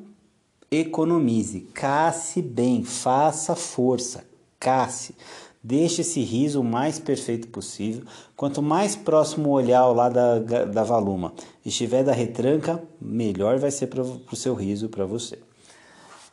economize, 0.70 1.60
casse 1.74 2.40
bem, 2.40 2.82
faça 2.82 3.54
força, 3.54 4.24
casse. 4.58 5.14
Deixe 5.62 6.00
esse 6.00 6.20
riso 6.20 6.60
o 6.60 6.64
mais 6.64 6.98
perfeito 6.98 7.46
possível. 7.48 8.02
Quanto 8.36 8.60
mais 8.60 8.96
próximo 8.96 9.50
o 9.50 9.52
olhar 9.52 9.86
lá 9.86 10.08
da, 10.08 10.38
da 10.38 10.82
valuma 10.82 11.32
estiver 11.64 12.02
da 12.02 12.12
retranca, 12.12 12.82
melhor 13.00 13.58
vai 13.58 13.70
ser 13.70 13.86
para 13.86 14.02
o 14.02 14.36
seu 14.36 14.54
riso, 14.54 14.88
para 14.88 15.04
você. 15.04 15.38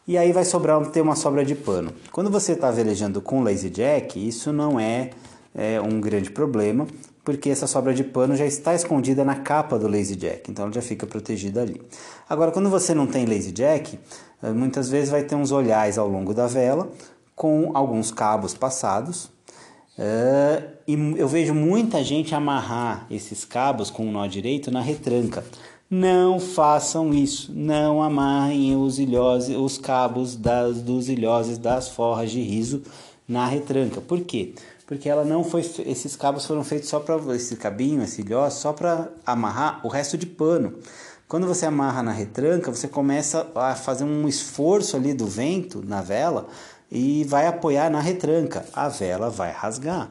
E 0.07 0.17
aí 0.17 0.31
vai 0.31 0.43
sobrar 0.43 0.83
ter 0.87 1.01
uma 1.01 1.15
sobra 1.15 1.45
de 1.45 1.53
pano. 1.53 1.93
Quando 2.11 2.31
você 2.31 2.53
está 2.53 2.71
velejando 2.71 3.21
com 3.21 3.43
lazy 3.43 3.69
jack, 3.69 4.27
isso 4.27 4.51
não 4.51 4.79
é, 4.79 5.11
é 5.53 5.79
um 5.79 6.01
grande 6.01 6.31
problema, 6.31 6.87
porque 7.29 7.51
essa 7.51 7.67
sobra 7.67 7.93
de 7.93 8.03
pano 8.03 8.35
já 8.35 8.47
está 8.47 8.73
escondida 8.73 9.23
na 9.23 9.35
capa 9.35 9.77
do 9.77 9.87
Lazy 9.87 10.15
Jack, 10.15 10.49
então 10.49 10.65
ela 10.65 10.73
já 10.73 10.81
fica 10.81 11.05
protegida 11.05 11.61
ali. 11.61 11.79
Agora, 12.27 12.51
quando 12.51 12.71
você 12.71 12.91
não 12.95 13.05
tem 13.05 13.23
Lazy 13.27 13.51
Jack, 13.51 13.99
eh, 14.41 14.49
muitas 14.49 14.89
vezes 14.89 15.11
vai 15.11 15.21
ter 15.21 15.35
uns 15.35 15.51
olhais 15.51 15.99
ao 15.99 16.07
longo 16.07 16.33
da 16.33 16.47
vela 16.47 16.91
com 17.35 17.69
alguns 17.75 18.11
cabos 18.11 18.55
passados. 18.55 19.25
Uh, 19.95 20.71
e 20.87 20.95
eu 21.17 21.27
vejo 21.27 21.53
muita 21.53 22.03
gente 22.03 22.33
amarrar 22.33 23.05
esses 23.11 23.45
cabos 23.45 23.91
com 23.91 24.09
o 24.09 24.11
nó 24.11 24.25
direito 24.25 24.71
na 24.71 24.81
retranca. 24.81 25.45
Não 25.87 26.39
façam 26.39 27.13
isso, 27.13 27.51
não 27.53 28.01
amarrem 28.01 28.75
os, 28.75 28.97
os 29.55 29.77
cabos 29.77 30.35
das, 30.35 30.81
dos 30.81 31.09
ilhoses 31.09 31.59
das 31.59 31.89
forras 31.89 32.31
de 32.31 32.41
riso 32.41 32.81
na 33.27 33.45
retranca. 33.45 34.01
Por 34.01 34.21
quê? 34.21 34.55
Porque 34.89 35.07
ela 35.07 35.23
não 35.23 35.43
foi 35.43 35.61
esses 35.85 36.15
cabos 36.15 36.47
foram 36.47 36.63
feitos 36.63 36.89
só 36.89 36.99
para 36.99 37.15
esse 37.35 37.55
cabinho, 37.55 38.01
esse 38.01 38.21
ilhó, 38.21 38.49
só 38.49 38.73
para 38.73 39.07
amarrar 39.23 39.85
o 39.85 39.87
resto 39.87 40.17
de 40.17 40.25
pano. 40.25 40.79
Quando 41.27 41.45
você 41.45 41.67
amarra 41.67 42.01
na 42.01 42.11
retranca, 42.11 42.71
você 42.71 42.87
começa 42.87 43.51
a 43.53 43.75
fazer 43.75 44.03
um 44.03 44.27
esforço 44.27 44.97
ali 44.97 45.13
do 45.13 45.27
vento 45.27 45.85
na 45.85 46.01
vela 46.01 46.47
e 46.91 47.23
vai 47.25 47.45
apoiar 47.45 47.91
na 47.91 47.99
retranca. 47.99 48.65
A 48.73 48.89
vela 48.89 49.29
vai 49.29 49.51
rasgar. 49.51 50.09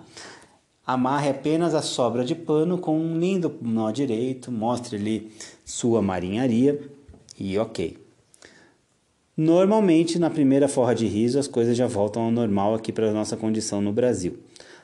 Amarre 0.86 1.30
apenas 1.30 1.74
a 1.74 1.82
sobra 1.82 2.24
de 2.24 2.36
pano 2.36 2.78
com 2.78 2.96
um 2.96 3.18
lindo 3.18 3.52
nó 3.60 3.90
direito, 3.90 4.52
mostre 4.52 4.94
ali 4.94 5.32
sua 5.64 6.00
marinharia 6.00 6.88
e 7.36 7.58
ok. 7.58 7.98
Normalmente, 9.36 10.20
na 10.20 10.30
primeira 10.30 10.68
forra 10.68 10.94
de 10.94 11.06
riso, 11.08 11.36
as 11.36 11.48
coisas 11.48 11.76
já 11.76 11.88
voltam 11.88 12.22
ao 12.22 12.30
normal 12.30 12.76
aqui 12.76 12.92
para 12.92 13.10
a 13.10 13.12
nossa 13.12 13.36
condição 13.36 13.80
no 13.80 13.92
Brasil. 13.92 14.38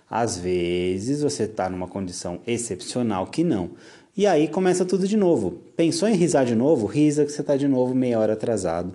Às 0.09 0.39
vezes 0.39 1.23
você 1.23 1.45
está 1.45 1.69
numa 1.69 1.89
condição 1.89 2.41
excepcional 2.47 3.27
que 3.27 3.43
não. 3.43 3.71
E 4.17 4.27
aí 4.27 4.47
começa 4.47 4.85
tudo 4.85 5.09
de 5.09 5.17
novo. 5.17 5.63
Pensou 5.77 6.09
em 6.09 6.15
risar 6.15 6.45
de 6.45 6.55
novo? 6.55 6.87
Risa 6.87 7.25
que 7.25 7.33
você 7.33 7.41
está 7.41 7.57
de 7.57 7.67
novo 7.67 7.95
meia 7.95 8.19
hora 8.19 8.35
atrasado. 8.35 8.93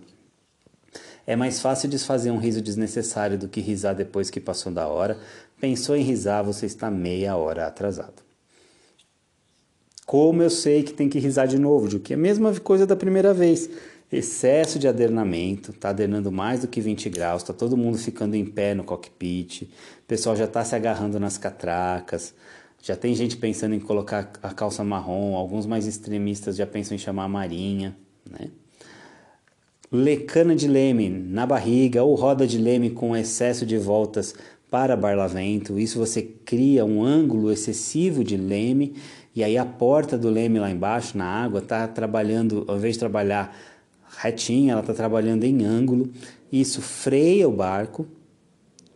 É 1.27 1.35
mais 1.35 1.59
fácil 1.59 1.89
desfazer 1.89 2.31
um 2.31 2.37
riso 2.37 2.61
desnecessário 2.61 3.37
do 3.37 3.47
que 3.47 3.61
risar 3.61 3.93
depois 3.93 4.29
que 4.29 4.39
passou 4.39 4.71
da 4.71 4.87
hora. 4.87 5.17
Pensou 5.59 5.95
em 5.95 6.01
risar, 6.01 6.43
você 6.43 6.65
está 6.65 6.89
meia 6.89 7.35
hora 7.35 7.67
atrasado. 7.67 8.23
Como 10.05 10.41
eu 10.41 10.49
sei 10.49 10.81
que 10.81 10.91
tem 10.91 11.07
que 11.07 11.19
risar 11.19 11.47
de 11.47 11.59
novo, 11.59 11.87
de 11.87 11.99
que 11.99 12.13
é 12.13 12.15
a 12.15 12.19
mesma 12.19 12.51
coisa 12.61 12.87
da 12.87 12.95
primeira 12.95 13.31
vez 13.31 13.69
excesso 14.11 14.79
de 14.79 14.87
adernamento, 14.87 15.71
está 15.71 15.89
adernando 15.89 16.31
mais 16.31 16.61
do 16.61 16.67
que 16.67 16.81
20 16.81 17.09
graus, 17.09 17.43
está 17.43 17.53
todo 17.53 17.77
mundo 17.77 17.97
ficando 17.97 18.35
em 18.35 18.45
pé 18.45 18.73
no 18.73 18.83
cockpit, 18.83 19.63
o 19.63 19.67
pessoal 20.07 20.35
já 20.35 20.45
está 20.45 20.63
se 20.65 20.75
agarrando 20.75 21.19
nas 21.19 21.37
catracas, 21.37 22.33
já 22.81 22.95
tem 22.95 23.13
gente 23.13 23.37
pensando 23.37 23.75
em 23.75 23.79
colocar 23.79 24.31
a 24.41 24.53
calça 24.53 24.83
marrom, 24.83 25.35
alguns 25.35 25.65
mais 25.65 25.85
extremistas 25.85 26.55
já 26.55 26.65
pensam 26.65 26.95
em 26.95 26.97
chamar 26.97 27.25
a 27.25 27.29
marinha, 27.29 27.95
né? 28.29 28.49
Lecana 29.91 30.55
de 30.55 30.67
leme 30.67 31.09
na 31.09 31.47
barriga 31.47 32.03
ou 32.03 32.13
roda 32.13 32.45
de 32.45 32.59
leme 32.59 32.91
com 32.91 33.17
excesso 33.17 33.65
de 33.65 33.75
voltas 33.75 34.35
para 34.69 34.95
barlavento, 34.95 35.79
isso 35.79 35.97
você 35.97 36.21
cria 36.21 36.85
um 36.85 37.03
ângulo 37.03 37.51
excessivo 37.51 38.23
de 38.23 38.37
leme 38.37 38.95
e 39.35 39.43
aí 39.43 39.57
a 39.57 39.65
porta 39.65 40.17
do 40.17 40.29
leme 40.29 40.59
lá 40.59 40.69
embaixo 40.69 41.17
na 41.17 41.25
água 41.25 41.59
está 41.59 41.87
trabalhando, 41.87 42.65
ao 42.67 42.77
invés 42.77 42.95
de 42.95 42.99
trabalhar 42.99 43.55
retinha, 44.17 44.73
ela 44.73 44.81
está 44.81 44.93
trabalhando 44.93 45.43
em 45.43 45.63
ângulo. 45.63 46.09
Isso 46.51 46.81
freia 46.81 47.47
o 47.47 47.51
barco, 47.51 48.07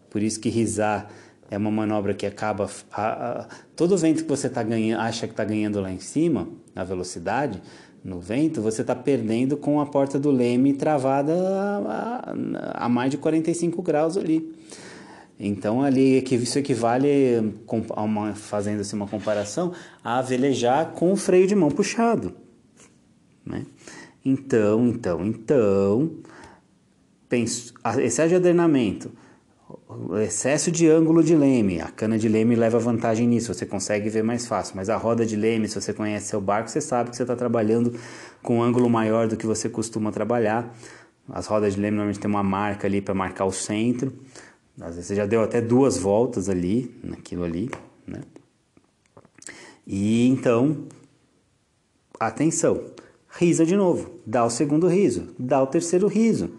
por 0.10 0.22
isso 0.22 0.40
que 0.40 0.50
risar 0.50 1.10
é 1.50 1.58
uma 1.58 1.72
manobra 1.72 2.14
que 2.14 2.26
acaba. 2.26 2.70
A, 2.92 3.04
a, 3.04 3.48
todo 3.76 3.98
vento 3.98 4.24
que 4.24 4.30
você 4.30 4.50
tá 4.50 4.64
ganhando, 4.64 5.00
acha 5.02 5.28
que 5.28 5.34
está 5.34 5.44
ganhando 5.44 5.80
lá 5.80 5.92
em 5.92 6.00
cima, 6.00 6.48
na 6.74 6.84
velocidade, 6.84 7.62
no 8.04 8.20
vento, 8.20 8.62
você 8.62 8.82
está 8.82 8.96
perdendo 8.96 9.56
com 9.56 9.80
a 9.80 9.86
porta 9.86 10.20
do 10.20 10.30
leme 10.30 10.74
travada 10.74 11.34
a, 11.34 12.34
a, 12.86 12.90
mais 12.90 13.12
de 13.12 13.18
45 13.18 13.82
graus 13.82 14.18
ali. 14.18 14.54
Então 15.40 15.82
ali 15.82 16.24
isso 16.24 16.60
equivale, 16.60 17.54
fazendo-se 18.36 18.94
uma 18.94 19.08
comparação, 19.08 19.74
a 20.04 20.22
velejar 20.22 20.92
com 20.92 21.12
o 21.12 21.16
freio 21.16 21.48
de 21.48 21.56
mão 21.56 21.70
puxado. 21.70 22.34
Né? 23.46 23.66
Então, 24.26 24.88
então, 24.88 25.26
então, 25.26 26.12
penso, 27.28 27.74
excesso 28.00 28.30
de 28.30 28.36
adrenamento, 28.36 29.12
excesso 30.22 30.72
de 30.72 30.88
ângulo 30.88 31.22
de 31.22 31.36
leme, 31.36 31.82
a 31.82 31.90
cana 31.90 32.18
de 32.18 32.30
leme 32.30 32.56
leva 32.56 32.80
vantagem 32.80 33.28
nisso, 33.28 33.54
você 33.54 33.66
consegue 33.66 34.10
ver 34.10 34.24
mais 34.24 34.48
fácil, 34.48 34.76
mas 34.78 34.90
a 34.90 34.96
roda 34.96 35.26
de 35.26 35.36
leme, 35.36 35.68
se 35.68 35.80
você 35.80 35.94
conhece 35.94 36.28
seu 36.28 36.40
barco, 36.40 36.70
você 36.70 36.80
sabe 36.80 37.10
que 37.10 37.18
você 37.18 37.24
está 37.24 37.36
trabalhando 37.36 38.00
com 38.42 38.60
um 38.60 38.64
ângulo 38.64 38.90
maior 38.90 39.28
do 39.28 39.36
que 39.36 39.46
você 39.46 39.68
costuma 39.68 40.12
trabalhar. 40.12 40.74
As 41.30 41.48
rodas 41.48 41.74
de 41.76 41.82
leme 41.82 41.98
normalmente 41.98 42.20
tem 42.20 42.30
uma 42.30 42.44
marca 42.44 42.88
ali 42.88 43.02
para 43.02 43.14
marcar 43.14 43.46
o 43.46 43.52
centro, 43.52 44.14
às 44.80 44.96
vezes 44.96 45.06
você 45.08 45.16
já 45.16 45.26
deu 45.26 45.42
até 45.42 45.62
duas 45.62 45.98
voltas 45.98 46.50
ali, 46.50 46.96
naquilo 47.04 47.44
ali, 47.44 47.70
né? 48.08 48.22
E 49.86 50.28
então, 50.28 50.88
atenção, 52.20 52.82
risa 53.38 53.66
de 53.66 53.76
novo, 53.76 54.20
dá 54.26 54.46
o 54.46 54.50
segundo 54.50 54.88
riso, 54.88 55.34
dá 55.38 55.62
o 55.62 55.68
terceiro 55.68 56.08
riso. 56.08 56.52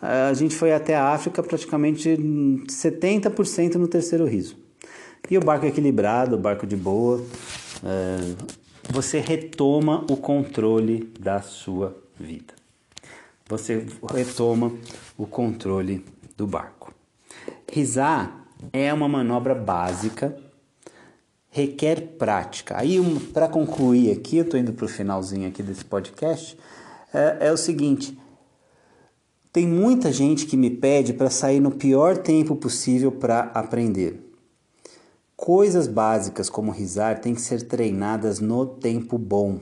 A 0.00 0.32
gente 0.32 0.54
foi 0.54 0.72
até 0.72 0.94
a 0.94 1.08
África 1.08 1.42
praticamente 1.42 2.10
70% 2.10 3.74
no 3.74 3.88
terceiro 3.88 4.26
riso. 4.26 4.56
E 5.28 5.36
o 5.36 5.40
barco 5.40 5.66
equilibrado, 5.66 6.36
o 6.36 6.38
barco 6.38 6.66
de 6.66 6.76
boa, 6.76 7.22
é, 7.84 8.34
você 8.90 9.18
retoma 9.18 10.06
o 10.08 10.16
controle 10.16 11.12
da 11.18 11.42
sua 11.42 11.96
vida. 12.18 12.54
Você 13.48 13.86
retoma 14.14 14.72
o 15.16 15.26
controle 15.26 16.04
do 16.36 16.46
barco. 16.46 16.94
Risar 17.70 18.46
é 18.72 18.92
uma 18.92 19.08
manobra 19.08 19.54
básica 19.54 20.36
requer 21.58 22.00
prática. 22.16 22.78
Aí, 22.78 23.00
um, 23.00 23.18
para 23.18 23.48
concluir 23.48 24.12
aqui, 24.12 24.36
eu 24.36 24.44
estou 24.44 24.60
indo 24.60 24.72
para 24.72 24.84
o 24.84 24.88
finalzinho 24.88 25.48
aqui 25.48 25.62
desse 25.62 25.84
podcast, 25.84 26.56
é, 27.12 27.48
é 27.48 27.52
o 27.52 27.56
seguinte: 27.56 28.16
tem 29.52 29.66
muita 29.66 30.12
gente 30.12 30.46
que 30.46 30.56
me 30.56 30.70
pede 30.70 31.12
para 31.12 31.30
sair 31.30 31.58
no 31.58 31.72
pior 31.72 32.16
tempo 32.18 32.54
possível 32.54 33.10
para 33.10 33.40
aprender. 33.54 34.24
Coisas 35.36 35.86
básicas 35.88 36.48
como 36.48 36.70
risar 36.70 37.20
têm 37.20 37.34
que 37.34 37.40
ser 37.40 37.62
treinadas 37.62 38.38
no 38.38 38.66
tempo 38.66 39.18
bom, 39.18 39.58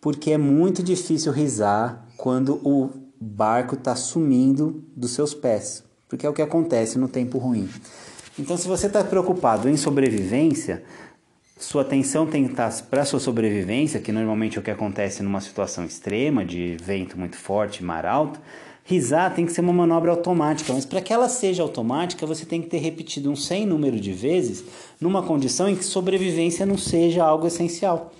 porque 0.00 0.32
é 0.32 0.38
muito 0.38 0.82
difícil 0.82 1.32
risar 1.32 2.06
quando 2.16 2.60
o 2.64 2.90
barco 3.20 3.74
está 3.74 3.94
sumindo 3.96 4.84
dos 4.96 5.12
seus 5.12 5.34
pés, 5.34 5.84
porque 6.08 6.26
é 6.26 6.28
o 6.28 6.32
que 6.32 6.42
acontece 6.42 6.98
no 6.98 7.08
tempo 7.08 7.38
ruim. 7.38 7.68
Então, 8.38 8.56
se 8.56 8.66
você 8.66 8.86
está 8.86 9.04
preocupado 9.04 9.68
em 9.68 9.76
sobrevivência, 9.76 10.82
sua 11.58 11.82
atenção 11.82 12.26
tem 12.26 12.44
que 12.44 12.50
estar 12.52 12.72
para 12.90 13.02
a 13.02 13.04
sua 13.04 13.20
sobrevivência, 13.20 14.00
que 14.00 14.10
normalmente 14.10 14.56
é 14.56 14.60
o 14.60 14.64
que 14.64 14.70
acontece 14.70 15.22
numa 15.22 15.40
situação 15.40 15.84
extrema, 15.84 16.44
de 16.44 16.76
vento 16.82 17.18
muito 17.18 17.36
forte, 17.36 17.84
mar 17.84 18.06
alto. 18.06 18.40
Risar 18.84 19.32
tem 19.32 19.46
que 19.46 19.52
ser 19.52 19.60
uma 19.60 19.72
manobra 19.72 20.10
automática, 20.10 20.72
mas 20.72 20.84
para 20.84 21.00
que 21.00 21.12
ela 21.12 21.28
seja 21.28 21.62
automática, 21.62 22.26
você 22.26 22.44
tem 22.44 22.60
que 22.60 22.68
ter 22.68 22.78
repetido 22.78 23.30
um 23.30 23.36
sem 23.36 23.64
número 23.64 24.00
de 24.00 24.12
vezes 24.12 24.64
numa 25.00 25.22
condição 25.22 25.68
em 25.68 25.76
que 25.76 25.84
sobrevivência 25.84 26.66
não 26.66 26.76
seja 26.76 27.22
algo 27.22 27.46
essencial. 27.46 28.12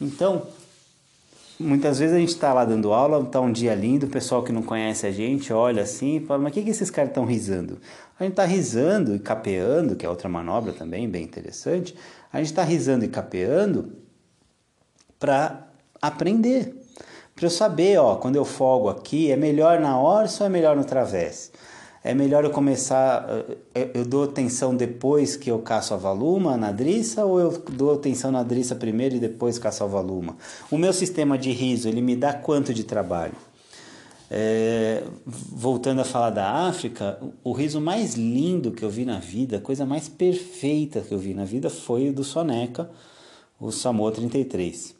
Então, 0.00 0.42
muitas 1.58 1.98
vezes 1.98 2.14
a 2.14 2.18
gente 2.18 2.28
está 2.28 2.52
lá 2.52 2.64
dando 2.64 2.92
aula, 2.92 3.20
está 3.24 3.40
um 3.40 3.50
dia 3.50 3.74
lindo, 3.74 4.06
o 4.06 4.08
pessoal 4.08 4.44
que 4.44 4.52
não 4.52 4.62
conhece 4.62 5.04
a 5.04 5.10
gente 5.10 5.52
olha 5.52 5.82
assim 5.82 6.18
e 6.18 6.20
fala: 6.20 6.42
Mas 6.42 6.52
o 6.52 6.54
que, 6.54 6.62
que 6.62 6.70
esses 6.70 6.90
caras 6.90 7.10
estão 7.10 7.24
risando? 7.24 7.78
A 8.18 8.22
gente 8.22 8.32
está 8.32 8.44
risando 8.44 9.14
e 9.14 9.18
capeando, 9.18 9.96
que 9.96 10.06
é 10.06 10.08
outra 10.08 10.28
manobra 10.28 10.72
também 10.72 11.08
bem 11.08 11.24
interessante. 11.24 11.96
A 12.32 12.38
gente 12.38 12.46
está 12.46 12.62
risando 12.62 13.04
e 13.04 13.08
capeando 13.08 13.92
para 15.18 15.66
aprender. 16.00 16.74
Para 17.34 17.46
eu 17.46 17.50
saber, 17.50 17.98
ó, 17.98 18.14
quando 18.16 18.36
eu 18.36 18.44
folgo 18.44 18.88
aqui, 18.88 19.32
é 19.32 19.36
melhor 19.36 19.80
na 19.80 20.00
orça 20.00 20.44
ou 20.44 20.46
é 20.46 20.50
melhor 20.50 20.76
no 20.76 20.84
travesse? 20.84 21.50
É 22.04 22.14
melhor 22.14 22.44
eu 22.44 22.50
começar, 22.50 23.26
eh, 23.74 23.90
eu 23.94 24.04
dou 24.04 24.24
atenção 24.24 24.76
depois 24.76 25.36
que 25.36 25.50
eu 25.50 25.58
caço 25.60 25.94
a 25.94 25.96
valuma 25.96 26.56
na 26.56 26.70
driça 26.70 27.24
ou 27.24 27.40
eu 27.40 27.50
dou 27.72 27.94
atenção 27.94 28.30
na 28.30 28.42
driça 28.42 28.76
primeiro 28.76 29.16
e 29.16 29.18
depois 29.18 29.58
caço 29.58 29.82
a 29.82 29.86
valuma? 29.86 30.36
O 30.70 30.76
meu 30.76 30.92
sistema 30.92 31.36
de 31.38 31.50
riso, 31.50 31.88
ele 31.88 32.02
me 32.02 32.14
dá 32.14 32.32
quanto 32.32 32.74
de 32.74 32.84
trabalho? 32.84 33.34
É, 34.30 35.04
voltando 35.26 36.00
a 36.00 36.04
falar 36.04 36.30
da 36.30 36.66
África, 36.66 37.20
o 37.42 37.52
riso 37.52 37.80
mais 37.80 38.14
lindo 38.14 38.72
que 38.72 38.82
eu 38.82 38.90
vi 38.90 39.04
na 39.04 39.18
vida, 39.18 39.58
a 39.58 39.60
coisa 39.60 39.84
mais 39.84 40.08
perfeita 40.08 41.00
que 41.00 41.12
eu 41.12 41.18
vi 41.18 41.34
na 41.34 41.44
vida 41.44 41.68
foi 41.68 42.08
o 42.08 42.12
do 42.12 42.24
Soneca, 42.24 42.90
o 43.60 43.70
Samoa 43.70 44.10
33. 44.12 44.94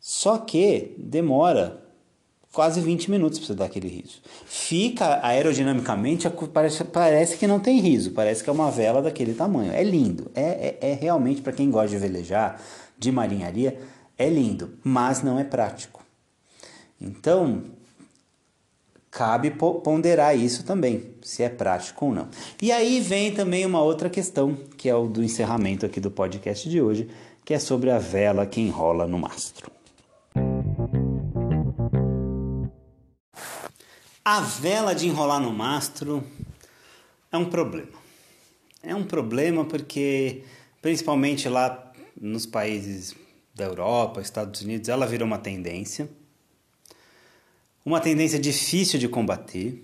Só 0.00 0.38
que 0.38 0.94
demora 0.98 1.80
quase 2.52 2.80
20 2.80 3.10
minutos 3.10 3.38
para 3.38 3.46
você 3.46 3.54
dar 3.54 3.64
aquele 3.66 3.88
riso. 3.88 4.20
Fica 4.44 5.24
aerodinamicamente, 5.24 6.28
parece, 6.52 6.84
parece 6.84 7.36
que 7.36 7.46
não 7.46 7.60
tem 7.60 7.80
riso, 7.80 8.10
parece 8.12 8.42
que 8.42 8.50
é 8.50 8.52
uma 8.52 8.70
vela 8.70 9.00
daquele 9.00 9.34
tamanho. 9.34 9.72
É 9.72 9.82
lindo, 9.82 10.30
é, 10.34 10.76
é, 10.80 10.90
é 10.90 10.94
realmente 10.94 11.40
para 11.42 11.52
quem 11.52 11.70
gosta 11.70 11.90
de 11.90 11.98
velejar, 11.98 12.60
de 12.98 13.12
marinharia, 13.12 13.78
é 14.18 14.28
lindo, 14.28 14.78
mas 14.82 15.22
não 15.22 15.38
é 15.38 15.44
prático. 15.44 16.04
Então, 17.00 17.62
cabe 19.10 19.50
ponderar 19.50 20.36
isso 20.38 20.64
também, 20.64 21.14
se 21.22 21.42
é 21.42 21.48
prático 21.48 22.06
ou 22.06 22.14
não. 22.14 22.28
E 22.62 22.70
aí 22.70 23.00
vem 23.00 23.32
também 23.32 23.66
uma 23.66 23.82
outra 23.82 24.08
questão, 24.08 24.54
que 24.76 24.88
é 24.88 24.94
o 24.94 25.08
do 25.08 25.22
encerramento 25.22 25.84
aqui 25.84 26.00
do 26.00 26.10
podcast 26.10 26.68
de 26.68 26.80
hoje, 26.80 27.08
que 27.44 27.52
é 27.52 27.58
sobre 27.58 27.90
a 27.90 27.98
vela 27.98 28.46
que 28.46 28.60
enrola 28.60 29.06
no 29.06 29.18
mastro. 29.18 29.70
A 34.24 34.40
vela 34.40 34.94
de 34.94 35.08
enrolar 35.08 35.40
no 35.40 35.52
mastro 35.52 36.22
é 37.32 37.36
um 37.36 37.46
problema. 37.46 37.98
É 38.82 38.94
um 38.94 39.04
problema 39.04 39.64
porque, 39.64 40.44
principalmente 40.80 41.48
lá 41.48 41.92
nos 42.18 42.46
países 42.46 43.14
da 43.54 43.64
Europa, 43.64 44.20
Estados 44.20 44.62
Unidos, 44.62 44.88
ela 44.88 45.06
virou 45.06 45.26
uma 45.26 45.38
tendência. 45.38 46.08
Uma 47.84 48.00
tendência 48.00 48.38
difícil 48.38 48.98
de 48.98 49.08
combater 49.08 49.82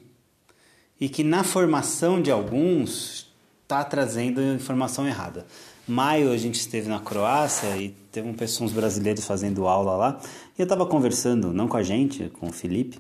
e 1.01 1.09
que, 1.09 1.25
na 1.25 1.43
formação 1.43 2.21
de 2.21 2.31
alguns, 2.31 3.33
está 3.63 3.83
trazendo 3.83 4.41
informação 4.43 5.07
errada. 5.07 5.47
Maio 5.89 6.33
a 6.33 6.37
gente 6.37 6.57
esteve 6.57 6.89
na 6.89 6.99
Croácia 6.99 7.77
e 7.77 7.91
teve 8.11 8.29
um 8.29 8.35
pessoal, 8.35 8.67
uns 8.67 8.73
brasileiros 8.73 9.25
fazendo 9.25 9.67
aula 9.67 9.97
lá. 9.97 10.21
E 10.59 10.61
eu 10.61 10.65
estava 10.65 10.85
conversando, 10.85 11.53
não 11.53 11.69
com 11.69 11.77
a 11.77 11.83
gente, 11.83 12.31
com 12.41 12.49
o 12.49 12.53
Felipe, 12.53 12.99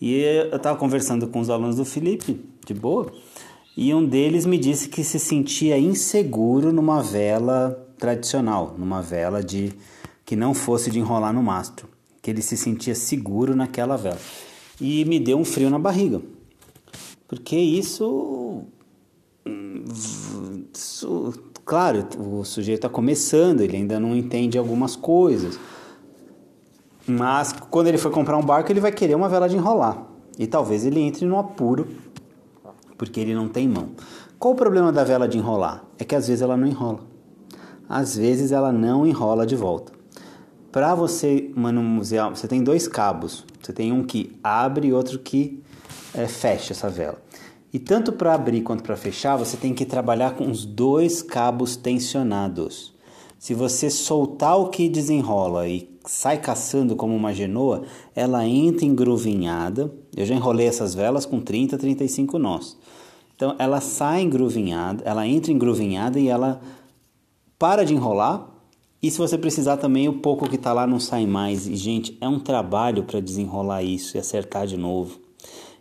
e 0.00 0.14
eu 0.14 0.56
estava 0.56 0.78
conversando 0.78 1.26
com 1.26 1.40
os 1.40 1.50
alunos 1.50 1.76
do 1.76 1.84
Felipe, 1.84 2.40
de 2.64 2.72
boa, 2.72 3.12
e 3.76 3.92
um 3.92 4.04
deles 4.04 4.46
me 4.46 4.58
disse 4.58 4.88
que 4.88 5.02
se 5.04 5.18
sentia 5.18 5.78
inseguro 5.78 6.72
numa 6.72 7.02
vela 7.02 7.86
tradicional, 7.98 8.74
numa 8.78 9.02
vela 9.02 9.42
de 9.42 9.72
que 10.24 10.36
não 10.36 10.54
fosse 10.54 10.90
de 10.90 10.98
enrolar 10.98 11.32
no 11.32 11.42
mastro, 11.42 11.88
que 12.22 12.30
ele 12.30 12.42
se 12.42 12.56
sentia 12.56 12.94
seguro 12.94 13.54
naquela 13.56 13.96
vela. 13.96 14.18
E 14.80 15.04
me 15.04 15.18
deu 15.18 15.38
um 15.38 15.44
frio 15.44 15.70
na 15.70 15.78
barriga. 15.78 16.20
Porque 17.28 17.56
isso, 17.56 18.64
isso 20.74 21.32
claro, 21.64 22.04
o 22.18 22.44
sujeito 22.44 22.78
está 22.78 22.88
começando, 22.88 23.60
ele 23.60 23.76
ainda 23.76 24.00
não 24.00 24.16
entende 24.16 24.58
algumas 24.58 24.96
coisas. 24.96 25.58
Mas 27.06 27.52
quando 27.52 27.86
ele 27.86 27.98
for 27.98 28.10
comprar 28.10 28.36
um 28.36 28.42
barco, 28.42 28.72
ele 28.72 28.80
vai 28.80 28.92
querer 28.92 29.14
uma 29.14 29.28
vela 29.28 29.48
de 29.48 29.56
enrolar. 29.56 30.06
E 30.38 30.46
talvez 30.46 30.84
ele 30.84 31.00
entre 31.00 31.24
no 31.26 31.38
apuro, 31.38 31.86
porque 32.96 33.20
ele 33.20 33.34
não 33.34 33.48
tem 33.48 33.68
mão. 33.68 33.90
Qual 34.38 34.54
o 34.54 34.56
problema 34.56 34.90
da 34.90 35.04
vela 35.04 35.28
de 35.28 35.38
enrolar? 35.38 35.84
É 35.98 36.04
que 36.04 36.14
às 36.14 36.26
vezes 36.26 36.42
ela 36.42 36.56
não 36.56 36.66
enrola. 36.66 37.00
Às 37.88 38.16
vezes 38.16 38.52
ela 38.52 38.72
não 38.72 39.06
enrola 39.06 39.46
de 39.46 39.54
volta. 39.54 39.99
Para 40.72 40.94
você 40.94 41.50
manusear, 41.56 42.30
você 42.30 42.46
tem 42.46 42.62
dois 42.62 42.86
cabos. 42.86 43.44
Você 43.60 43.72
tem 43.72 43.92
um 43.92 44.04
que 44.04 44.38
abre 44.42 44.88
e 44.88 44.92
outro 44.92 45.18
que 45.18 45.62
é, 46.14 46.26
fecha 46.26 46.72
essa 46.72 46.88
vela. 46.88 47.20
E 47.72 47.78
tanto 47.78 48.12
para 48.12 48.34
abrir 48.34 48.62
quanto 48.62 48.82
para 48.82 48.96
fechar, 48.96 49.36
você 49.36 49.56
tem 49.56 49.74
que 49.74 49.84
trabalhar 49.84 50.36
com 50.36 50.50
os 50.50 50.64
dois 50.64 51.22
cabos 51.22 51.76
tensionados. 51.76 52.92
Se 53.38 53.54
você 53.54 53.88
soltar 53.88 54.58
o 54.58 54.68
que 54.68 54.88
desenrola 54.88 55.66
e 55.66 55.88
sai 56.04 56.38
caçando 56.38 56.94
como 56.94 57.14
uma 57.16 57.32
genoa, 57.32 57.84
ela 58.14 58.46
entra 58.46 58.84
engruvinhada. 58.84 59.92
Eu 60.16 60.26
já 60.26 60.34
enrolei 60.34 60.66
essas 60.66 60.94
velas 60.94 61.24
com 61.24 61.40
30, 61.40 61.78
35 61.78 62.38
nós. 62.38 62.76
Então 63.34 63.56
ela 63.58 63.80
sai 63.80 64.22
engruvinhada, 64.22 65.02
ela 65.06 65.26
entra 65.26 65.50
engruvinhada 65.50 66.20
e 66.20 66.28
ela 66.28 66.60
para 67.58 67.84
de 67.84 67.94
enrolar. 67.94 68.49
E 69.02 69.10
se 69.10 69.18
você 69.18 69.38
precisar 69.38 69.78
também, 69.78 70.08
o 70.08 70.14
pouco 70.14 70.48
que 70.48 70.56
está 70.56 70.72
lá 70.72 70.86
não 70.86 71.00
sai 71.00 71.26
mais. 71.26 71.66
E, 71.66 71.74
gente, 71.74 72.16
é 72.20 72.28
um 72.28 72.38
trabalho 72.38 73.04
para 73.04 73.20
desenrolar 73.20 73.82
isso 73.82 74.16
e 74.16 74.20
acertar 74.20 74.66
de 74.66 74.76
novo. 74.76 75.18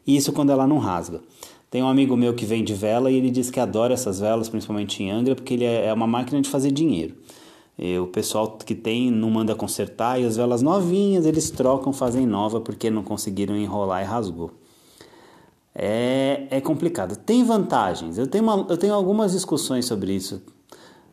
E 0.07 0.15
isso 0.15 0.31
quando 0.31 0.51
ela 0.51 0.65
não 0.65 0.77
rasga. 0.77 1.21
Tem 1.69 1.83
um 1.83 1.87
amigo 1.87 2.17
meu 2.17 2.33
que 2.33 2.45
vende 2.45 2.73
vela 2.73 3.11
e 3.11 3.15
ele 3.15 3.29
diz 3.29 3.51
que 3.51 3.59
adora 3.59 3.93
essas 3.93 4.19
velas, 4.19 4.49
principalmente 4.49 5.03
em 5.03 5.11
Angra, 5.11 5.35
porque 5.35 5.53
ele 5.53 5.65
é, 5.65 5.87
é 5.87 5.93
uma 5.93 6.07
máquina 6.07 6.41
de 6.41 6.49
fazer 6.49 6.71
dinheiro. 6.71 7.15
E 7.77 7.97
o 7.97 8.07
pessoal 8.07 8.57
que 8.57 8.73
tem 8.73 9.11
não 9.11 9.29
manda 9.29 9.53
consertar 9.53 10.19
e 10.19 10.25
as 10.25 10.35
velas 10.35 10.61
novinhas 10.61 11.25
eles 11.25 11.51
trocam, 11.51 11.93
fazem 11.93 12.25
nova 12.25 12.59
porque 12.59 12.89
não 12.89 13.03
conseguiram 13.03 13.55
enrolar 13.55 14.01
e 14.01 14.05
rasgou. 14.05 14.51
É, 15.73 16.47
é 16.49 16.59
complicado. 16.59 17.15
Tem 17.15 17.43
vantagens. 17.43 18.17
Eu 18.17 18.27
tenho, 18.27 18.43
uma, 18.43 18.65
eu 18.67 18.75
tenho 18.75 18.93
algumas 18.93 19.31
discussões 19.31 19.85
sobre 19.85 20.13
isso, 20.13 20.41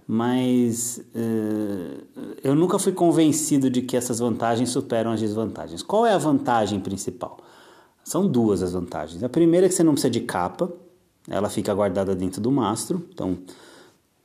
mas 0.06 0.98
uh, 1.14 2.36
eu 2.42 2.54
nunca 2.54 2.78
fui 2.78 2.92
convencido 2.92 3.68
de 3.68 3.82
que 3.82 3.96
essas 3.96 4.20
vantagens 4.20 4.70
superam 4.70 5.10
as 5.10 5.20
desvantagens. 5.20 5.82
Qual 5.82 6.06
é 6.06 6.12
a 6.12 6.18
vantagem 6.18 6.78
principal? 6.78 7.38
São 8.04 8.26
duas 8.26 8.62
as 8.62 8.72
vantagens. 8.72 9.24
A 9.24 9.28
primeira 9.28 9.66
é 9.66 9.68
que 9.68 9.74
você 9.74 9.82
não 9.82 9.92
precisa 9.92 10.10
de 10.10 10.20
capa, 10.20 10.72
ela 11.28 11.50
fica 11.50 11.74
guardada 11.74 12.14
dentro 12.14 12.40
do 12.40 12.52
mastro, 12.52 13.04
então 13.12 13.36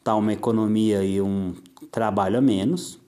tá 0.04 0.16
uma 0.16 0.34
economia 0.34 1.04
e 1.04 1.20
um 1.20 1.56
trabalho 1.92 2.38
a 2.38 2.42
menos. 2.42 3.00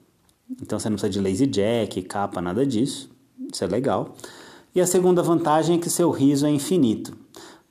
Então 0.60 0.78
você 0.78 0.88
não 0.88 0.96
precisa 0.96 1.12
de 1.12 1.20
lazy 1.20 1.46
jack, 1.46 2.02
capa, 2.02 2.40
nada 2.42 2.66
disso. 2.66 3.08
Isso 3.52 3.62
é 3.62 3.68
legal. 3.68 4.16
E 4.74 4.80
a 4.80 4.86
segunda 4.86 5.22
vantagem 5.22 5.76
é 5.76 5.78
que 5.78 5.88
seu 5.88 6.10
riso 6.10 6.44
é 6.44 6.50
infinito. 6.50 7.16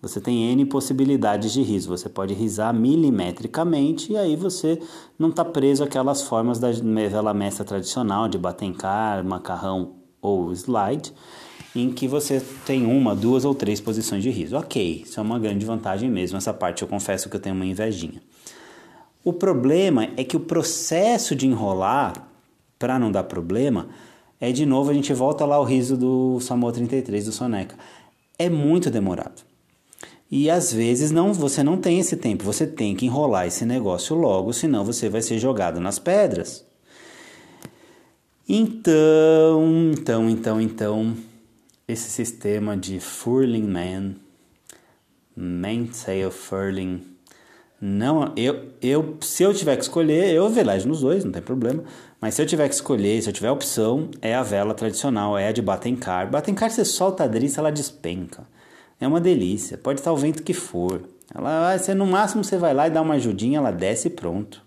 Você 0.04 0.20
tem 0.20 0.51
N 0.51 0.66
possibilidades 0.66 1.54
de 1.54 1.62
riso. 1.62 1.88
Você 1.88 2.10
pode 2.10 2.34
risar 2.34 2.74
milimetricamente 2.74 4.12
e 4.12 4.18
aí 4.18 4.36
você 4.36 4.78
não 5.18 5.30
está 5.30 5.45
preso 5.45 5.82
àquelas 5.82 6.24
formas 6.24 6.60
da 6.60 6.70
vela 7.10 7.34
mestra 7.34 7.64
tradicional 7.64 8.28
de 8.28 8.38
batencar, 8.38 9.24
macarrão 9.24 9.93
ou 10.22 10.51
slide, 10.51 11.14
em 11.74 11.89
que 11.89 12.06
você 12.06 12.41
tem 12.66 12.86
uma, 12.86 13.16
duas 13.16 13.45
ou 13.45 13.56
três 13.56 13.80
posições 13.80 14.22
de 14.22 14.30
riso. 14.30 14.58
Ok, 14.58 15.04
isso 15.06 15.22
é 15.22 15.24
uma 15.24 15.39
grande 15.39 15.66
vantagem 15.66 16.12
mesmo. 16.12 16.38
Essa 16.38 16.54
parte 16.54 16.82
eu 16.82 16.88
confesso 16.89 17.30
que 17.30 17.38
eu 17.38 17.39
tenho 17.39 17.56
uma 17.56 17.66
invejinha. 17.66 18.22
O 19.24 19.32
problema 19.32 20.10
é 20.18 20.24
que 20.26 20.36
o 20.36 20.41
processo 20.41 21.34
de 21.34 21.47
enrolar, 21.47 22.28
para 22.78 22.99
não 22.99 23.10
dar 23.10 23.24
problema, 23.24 23.88
é 24.38 24.51
de 24.51 24.66
novo 24.66 24.91
a 24.91 24.93
gente 24.93 25.14
volta 25.14 25.45
lá 25.45 25.56
ao 25.56 25.64
riso 25.64 25.95
do 25.95 26.41
Samoa 26.41 26.74
33 26.74 27.24
do 27.24 27.32
Soneca. 27.32 27.78
É 28.38 28.49
muito 28.49 28.91
demorado. 28.91 29.53
E 30.36 30.49
às 30.49 30.73
vezes 30.73 31.11
não, 31.11 31.31
você 31.31 31.61
não 31.61 31.77
tem 31.77 31.99
esse 31.99 32.17
tempo, 32.17 32.43
você 32.43 32.65
tem 32.65 32.95
que 32.95 33.05
enrolar 33.05 33.45
esse 33.45 33.67
negócio 33.67 34.15
logo, 34.15 34.51
senão 34.51 34.84
você 34.84 35.07
vai 35.07 35.21
ser 35.21 35.38
jogado 35.38 35.79
nas 35.79 35.99
pedras. 35.99 36.65
Então, 38.49 39.91
então, 39.93 40.27
então, 40.27 40.59
então, 40.59 41.15
esse 41.88 42.09
sistema 42.09 42.75
de 42.75 42.99
furling 42.99 43.67
man, 43.67 44.15
mainsail 45.36 46.31
furling, 46.31 47.03
não, 47.79 48.34
eu, 48.36 48.69
eu, 48.81 49.17
se 49.21 49.43
eu 49.43 49.53
tiver 49.53 49.75
que 49.75 49.84
escolher, 49.84 50.34
eu 50.34 50.49
velejo 50.49 50.88
nos 50.88 51.01
dois, 51.01 51.23
não 51.23 51.31
tem 51.31 51.43
problema. 51.43 51.84
Mas 52.19 52.34
se 52.34 52.41
eu 52.41 52.47
tiver 52.47 52.67
que 52.67 52.73
escolher, 52.73 53.21
se 53.21 53.29
eu 53.29 53.34
tiver 53.34 53.51
opção, 53.51 54.09
é 54.19 54.34
a 54.34 54.41
vela 54.41 54.73
tradicional, 54.73 55.38
é 55.38 55.49
a 55.49 55.51
de 55.51 55.61
Batencar. 55.61 56.27
Batencar 56.31 56.71
você 56.71 56.84
solta 56.84 57.23
a 57.23 57.27
driça, 57.27 57.61
ela 57.61 57.71
despenca. 57.71 58.51
É 59.04 59.08
uma 59.08 59.20
delícia, 59.20 59.78
pode 59.78 59.99
estar 59.99 60.14
o 60.14 60.16
vento 60.16 60.41
que 60.41 60.54
for. 60.54 61.01
Ela, 61.36 61.78
você, 61.78 61.93
no 61.93 62.06
máximo 62.06 62.41
você 62.41 62.58
vai 62.58 62.74
lá 62.74 62.88
e 62.88 62.89
dá 62.89 63.01
uma 63.01 63.16
ajudinha, 63.16 63.58
ela 63.58 63.70
desce 63.70 64.08
e 64.08 64.12
pronto. 64.12 64.64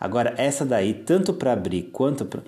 Agora, 0.00 0.32
essa 0.38 0.64
daí, 0.64 0.94
tanto 0.94 1.34
para 1.34 1.52
abrir 1.52 1.82
quanto 1.92 2.24
para. 2.24 2.42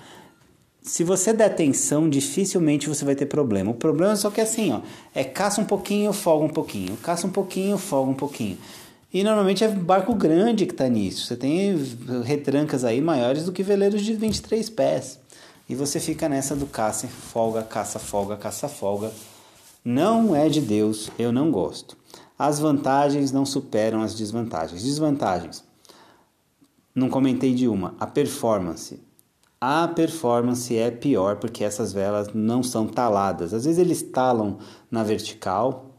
Se 0.80 1.04
você 1.04 1.34
der 1.34 1.44
atenção, 1.44 2.08
dificilmente 2.08 2.88
você 2.88 3.04
vai 3.04 3.14
ter 3.14 3.26
problema. 3.26 3.70
O 3.70 3.74
problema 3.74 4.14
é 4.14 4.16
só 4.16 4.30
que 4.30 4.40
assim, 4.40 4.72
ó, 4.72 4.80
é 5.14 5.22
caça 5.22 5.60
um 5.60 5.66
pouquinho, 5.66 6.10
folga 6.10 6.46
um 6.46 6.48
pouquinho, 6.48 6.96
caça 6.96 7.26
um 7.26 7.30
pouquinho, 7.30 7.76
folga 7.76 8.10
um 8.10 8.14
pouquinho. 8.14 8.56
E 9.12 9.22
normalmente 9.22 9.62
é 9.62 9.68
barco 9.68 10.14
grande 10.14 10.64
que 10.64 10.72
está 10.72 10.88
nisso. 10.88 11.26
Você 11.26 11.36
tem 11.36 11.76
retrancas 12.24 12.82
aí 12.82 12.98
maiores 13.02 13.44
do 13.44 13.52
que 13.52 13.62
veleiros 13.62 14.00
de 14.00 14.14
23 14.14 14.70
pés. 14.70 15.20
E 15.68 15.74
você 15.74 16.00
fica 16.00 16.30
nessa 16.30 16.56
do 16.56 16.64
caça, 16.64 17.06
folga, 17.06 17.62
caça, 17.62 17.98
folga, 17.98 18.38
caça, 18.38 18.68
folga. 18.68 19.12
Não 19.84 20.34
é 20.36 20.48
de 20.48 20.60
Deus, 20.60 21.10
eu 21.18 21.32
não 21.32 21.50
gosto. 21.50 21.96
As 22.38 22.60
vantagens 22.60 23.32
não 23.32 23.44
superam 23.44 24.00
as 24.00 24.14
desvantagens. 24.14 24.82
Desvantagens. 24.84 25.64
Não 26.94 27.08
comentei 27.08 27.52
de 27.52 27.66
uma. 27.66 27.94
A 27.98 28.06
performance. 28.06 29.00
A 29.60 29.88
performance 29.88 30.76
é 30.76 30.90
pior 30.90 31.36
porque 31.36 31.64
essas 31.64 31.92
velas 31.92 32.28
não 32.32 32.62
são 32.62 32.86
taladas. 32.86 33.52
Às 33.52 33.64
vezes 33.64 33.78
eles 33.78 34.02
talam 34.02 34.58
na 34.90 35.02
vertical, 35.02 35.96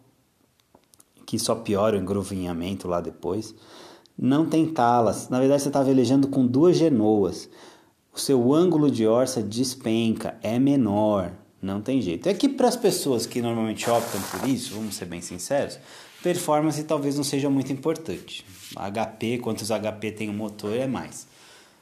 que 1.25 1.37
só 1.37 1.55
piora 1.55 1.97
o 1.97 1.99
engrovinhamento 1.99 2.87
lá 2.87 3.01
depois. 3.01 3.53
Não 4.17 4.45
tem 4.45 4.71
talas. 4.71 5.27
Na 5.27 5.39
verdade, 5.39 5.61
você 5.61 5.69
está 5.69 5.83
velejando 5.83 6.27
com 6.29 6.47
duas 6.47 6.77
genoas. 6.77 7.49
O 8.13 8.19
seu 8.19 8.53
ângulo 8.53 8.89
de 8.91 9.07
orça 9.07 9.41
despenca, 9.41 10.37
é 10.41 10.57
menor. 10.59 11.33
Não 11.63 11.81
tem 11.81 12.01
jeito. 12.01 12.27
É 12.27 12.33
que 12.33 12.49
para 12.49 12.67
as 12.67 12.75
pessoas 12.75 13.25
que 13.25 13.41
normalmente 13.41 13.89
optam 13.89 14.21
por 14.21 14.49
isso, 14.49 14.73
vamos 14.73 14.95
ser 14.95 15.05
bem 15.05 15.21
sinceros, 15.21 15.79
performance 16.21 16.83
talvez 16.83 17.15
não 17.15 17.23
seja 17.23 17.49
muito 17.49 17.71
importante. 17.71 18.45
HP, 18.75 19.37
quantos 19.37 19.69
HP 19.69 20.11
tem 20.11 20.29
o 20.29 20.33
motor 20.33 20.75
é 20.75 20.85
mais. 20.85 21.25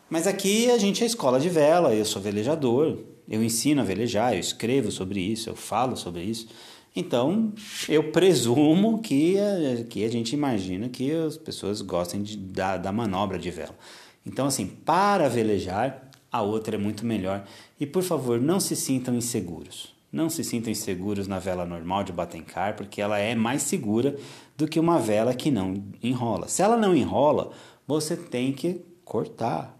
Mas 0.07 0.27
aqui 0.27 0.69
a 0.69 0.77
gente 0.77 1.03
é 1.03 1.07
escola 1.07 1.39
de 1.39 1.49
vela, 1.49 1.95
eu 1.95 2.05
sou 2.05 2.21
velejador, 2.21 2.99
eu 3.27 3.41
ensino 3.41 3.81
a 3.81 3.83
velejar, 3.83 4.35
eu 4.35 4.39
escrevo 4.39 4.91
sobre 4.91 5.19
isso, 5.19 5.49
eu 5.49 5.55
falo 5.55 5.97
sobre 5.97 6.21
isso. 6.21 6.47
Então, 6.95 7.51
eu 7.89 8.11
presumo 8.11 8.99
que 8.99 9.37
a, 9.39 9.83
que 9.85 10.03
a 10.03 10.09
gente 10.09 10.33
imagina 10.33 10.89
que 10.89 11.11
as 11.11 11.37
pessoas 11.37 11.81
gostem 11.81 12.21
de, 12.21 12.37
da, 12.37 12.77
da 12.77 12.91
manobra 12.91 13.39
de 13.39 13.49
vela. 13.49 13.75
Então, 14.25 14.45
assim, 14.45 14.67
para 14.67 15.27
velejar, 15.27 16.10
a 16.31 16.41
outra 16.41 16.75
é 16.75 16.79
muito 16.79 17.05
melhor. 17.05 17.45
E, 17.79 17.85
por 17.85 18.03
favor, 18.03 18.39
não 18.39 18.59
se 18.59 18.75
sintam 18.75 19.15
inseguros. 19.15 19.93
Não 20.11 20.29
se 20.29 20.43
sintam 20.43 20.71
inseguros 20.71 21.27
na 21.27 21.39
vela 21.39 21.65
normal 21.65 22.03
de 22.03 22.11
Batencar, 22.11 22.75
porque 22.75 23.01
ela 23.01 23.17
é 23.17 23.33
mais 23.33 23.63
segura 23.63 24.17
do 24.57 24.67
que 24.67 24.79
uma 24.79 24.99
vela 24.99 25.33
que 25.33 25.49
não 25.49 25.83
enrola. 26.03 26.47
Se 26.47 26.61
ela 26.61 26.77
não 26.77 26.95
enrola, 26.95 27.51
você 27.87 28.15
tem 28.15 28.51
que 28.53 28.81
cortar. 29.03 29.77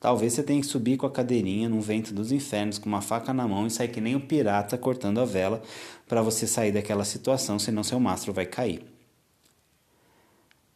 Talvez 0.00 0.32
você 0.32 0.42
tenha 0.42 0.60
que 0.60 0.66
subir 0.66 0.96
com 0.96 1.06
a 1.06 1.10
cadeirinha 1.10 1.68
num 1.68 1.80
vento 1.80 2.12
dos 2.12 2.32
infernos 2.32 2.78
com 2.78 2.88
uma 2.88 3.00
faca 3.00 3.32
na 3.32 3.46
mão 3.46 3.66
e 3.66 3.70
sair 3.70 3.88
que 3.88 4.00
nem 4.00 4.14
o 4.14 4.18
um 4.18 4.20
pirata 4.20 4.76
cortando 4.76 5.20
a 5.20 5.24
vela 5.24 5.62
para 6.08 6.22
você 6.22 6.46
sair 6.46 6.72
daquela 6.72 7.04
situação, 7.04 7.58
senão 7.58 7.84
seu 7.84 8.00
mastro 8.00 8.32
vai 8.32 8.46
cair. 8.46 8.84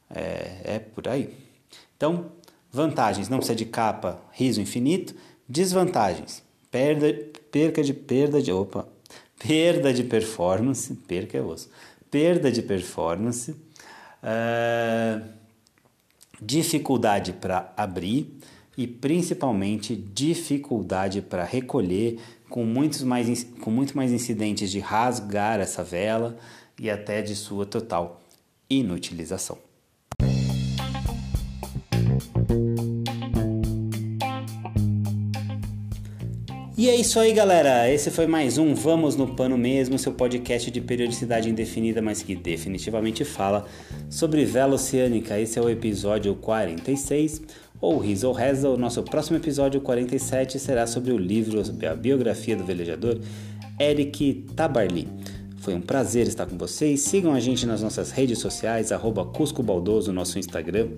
É, 0.09 0.61
é 0.65 0.79
por 0.79 1.09
aí. 1.09 1.35
Então, 1.97 2.31
vantagens: 2.71 3.29
não 3.29 3.39
precisa 3.39 3.57
de 3.57 3.65
capa, 3.65 4.21
riso 4.33 4.61
infinito. 4.61 5.15
Desvantagens: 5.49 6.43
perda, 6.71 7.13
perca 7.51 7.83
de 7.83 7.95
perda 7.95 8.43
de 8.43 8.53
opa, 8.53 8.89
perda 9.39 9.93
de 9.93 10.05
performance, 10.05 10.95
perca 10.95 11.39
é 11.39 11.43
osso, 11.43 11.71
perda 12.11 12.51
de 12.51 12.63
performance, 12.63 13.53
uh, 13.53 15.25
dificuldade 16.41 17.33
para 17.33 17.73
abrir 17.77 18.39
e 18.77 18.87
principalmente 18.87 19.97
dificuldade 19.97 21.23
para 21.23 21.45
recolher, 21.45 22.19
com, 22.51 22.65
muitos 22.65 23.03
mais, 23.03 23.45
com 23.61 23.71
muito 23.71 23.97
mais 23.97 24.13
incidentes 24.13 24.71
de 24.71 24.79
rasgar 24.79 25.61
essa 25.61 25.83
vela 25.83 26.37
e 26.79 26.91
até 26.91 27.23
de 27.23 27.35
sua 27.35 27.65
total 27.65 28.23
inutilização. 28.69 29.66
E 36.79 36.91
é 36.91 36.95
isso 36.95 37.19
aí, 37.19 37.33
galera. 37.33 37.91
Esse 37.91 38.11
foi 38.11 38.27
mais 38.27 38.59
um 38.59 38.75
Vamos 38.75 39.17
no 39.17 39.35
Pano 39.35 39.57
Mesmo, 39.57 39.99
seu 39.99 40.13
podcast 40.13 40.71
de 40.71 40.79
periodicidade 40.79 41.49
indefinida, 41.49 42.03
mas 42.03 42.23
que 42.23 42.37
definitivamente 42.37 43.25
fala 43.25 43.65
sobre 44.11 44.45
vela 44.45 44.75
oceânica. 44.75 45.41
Esse 45.41 45.59
é 45.59 45.63
o 45.63 45.71
episódio 45.71 46.35
46 46.35 47.41
ou 47.81 47.97
Riz 47.97 48.25
ou 48.25 48.35
Reza, 48.35 48.69
o 48.69 48.77
nosso 48.77 49.03
próximo 49.03 49.39
episódio 49.39 49.81
47 49.81 50.59
será 50.59 50.87
sobre 50.87 51.13
o 51.13 51.17
livro, 51.17 51.63
a 51.91 51.95
biografia 51.95 52.55
do 52.55 52.65
velejador 52.65 53.21
Eric 53.81 54.45
Tabarly. 54.55 55.09
Foi 55.61 55.75
um 55.75 55.81
prazer 55.81 56.29
estar 56.29 56.45
com 56.45 56.59
vocês. 56.59 57.01
Sigam 57.01 57.33
a 57.33 57.41
gente 57.41 57.65
nas 57.65 57.83
nossas 57.83 58.11
redes 58.11 58.39
sociais, 58.39 58.93
arroba 58.93 59.25
Cusco 59.25 59.63
Baldoso, 59.63 60.13
nosso 60.13 60.39
Instagram. 60.39 60.89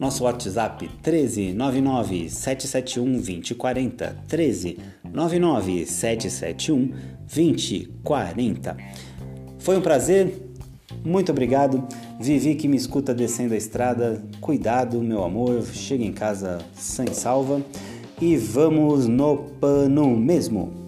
Nosso 0.00 0.24
WhatsApp 0.24 0.88
13 1.02 1.52
99 1.52 2.30
771 2.30 3.12
2040. 3.12 4.16
13 4.26 4.78
99 5.12 5.84
771 5.84 6.94
2040. 7.20 8.76
Foi 9.58 9.76
um 9.76 9.82
prazer. 9.82 10.48
Muito 11.04 11.30
obrigado. 11.30 11.86
Vivi 12.18 12.54
que 12.54 12.66
me 12.66 12.78
escuta 12.78 13.12
descendo 13.12 13.52
a 13.52 13.58
estrada. 13.58 14.24
Cuidado, 14.40 15.02
meu 15.02 15.22
amor. 15.22 15.62
Chega 15.66 16.02
em 16.02 16.12
casa 16.12 16.60
sem 16.72 17.12
salva. 17.12 17.60
E 18.18 18.38
vamos 18.38 19.06
no 19.06 19.36
pano 19.60 20.16
mesmo. 20.16 20.79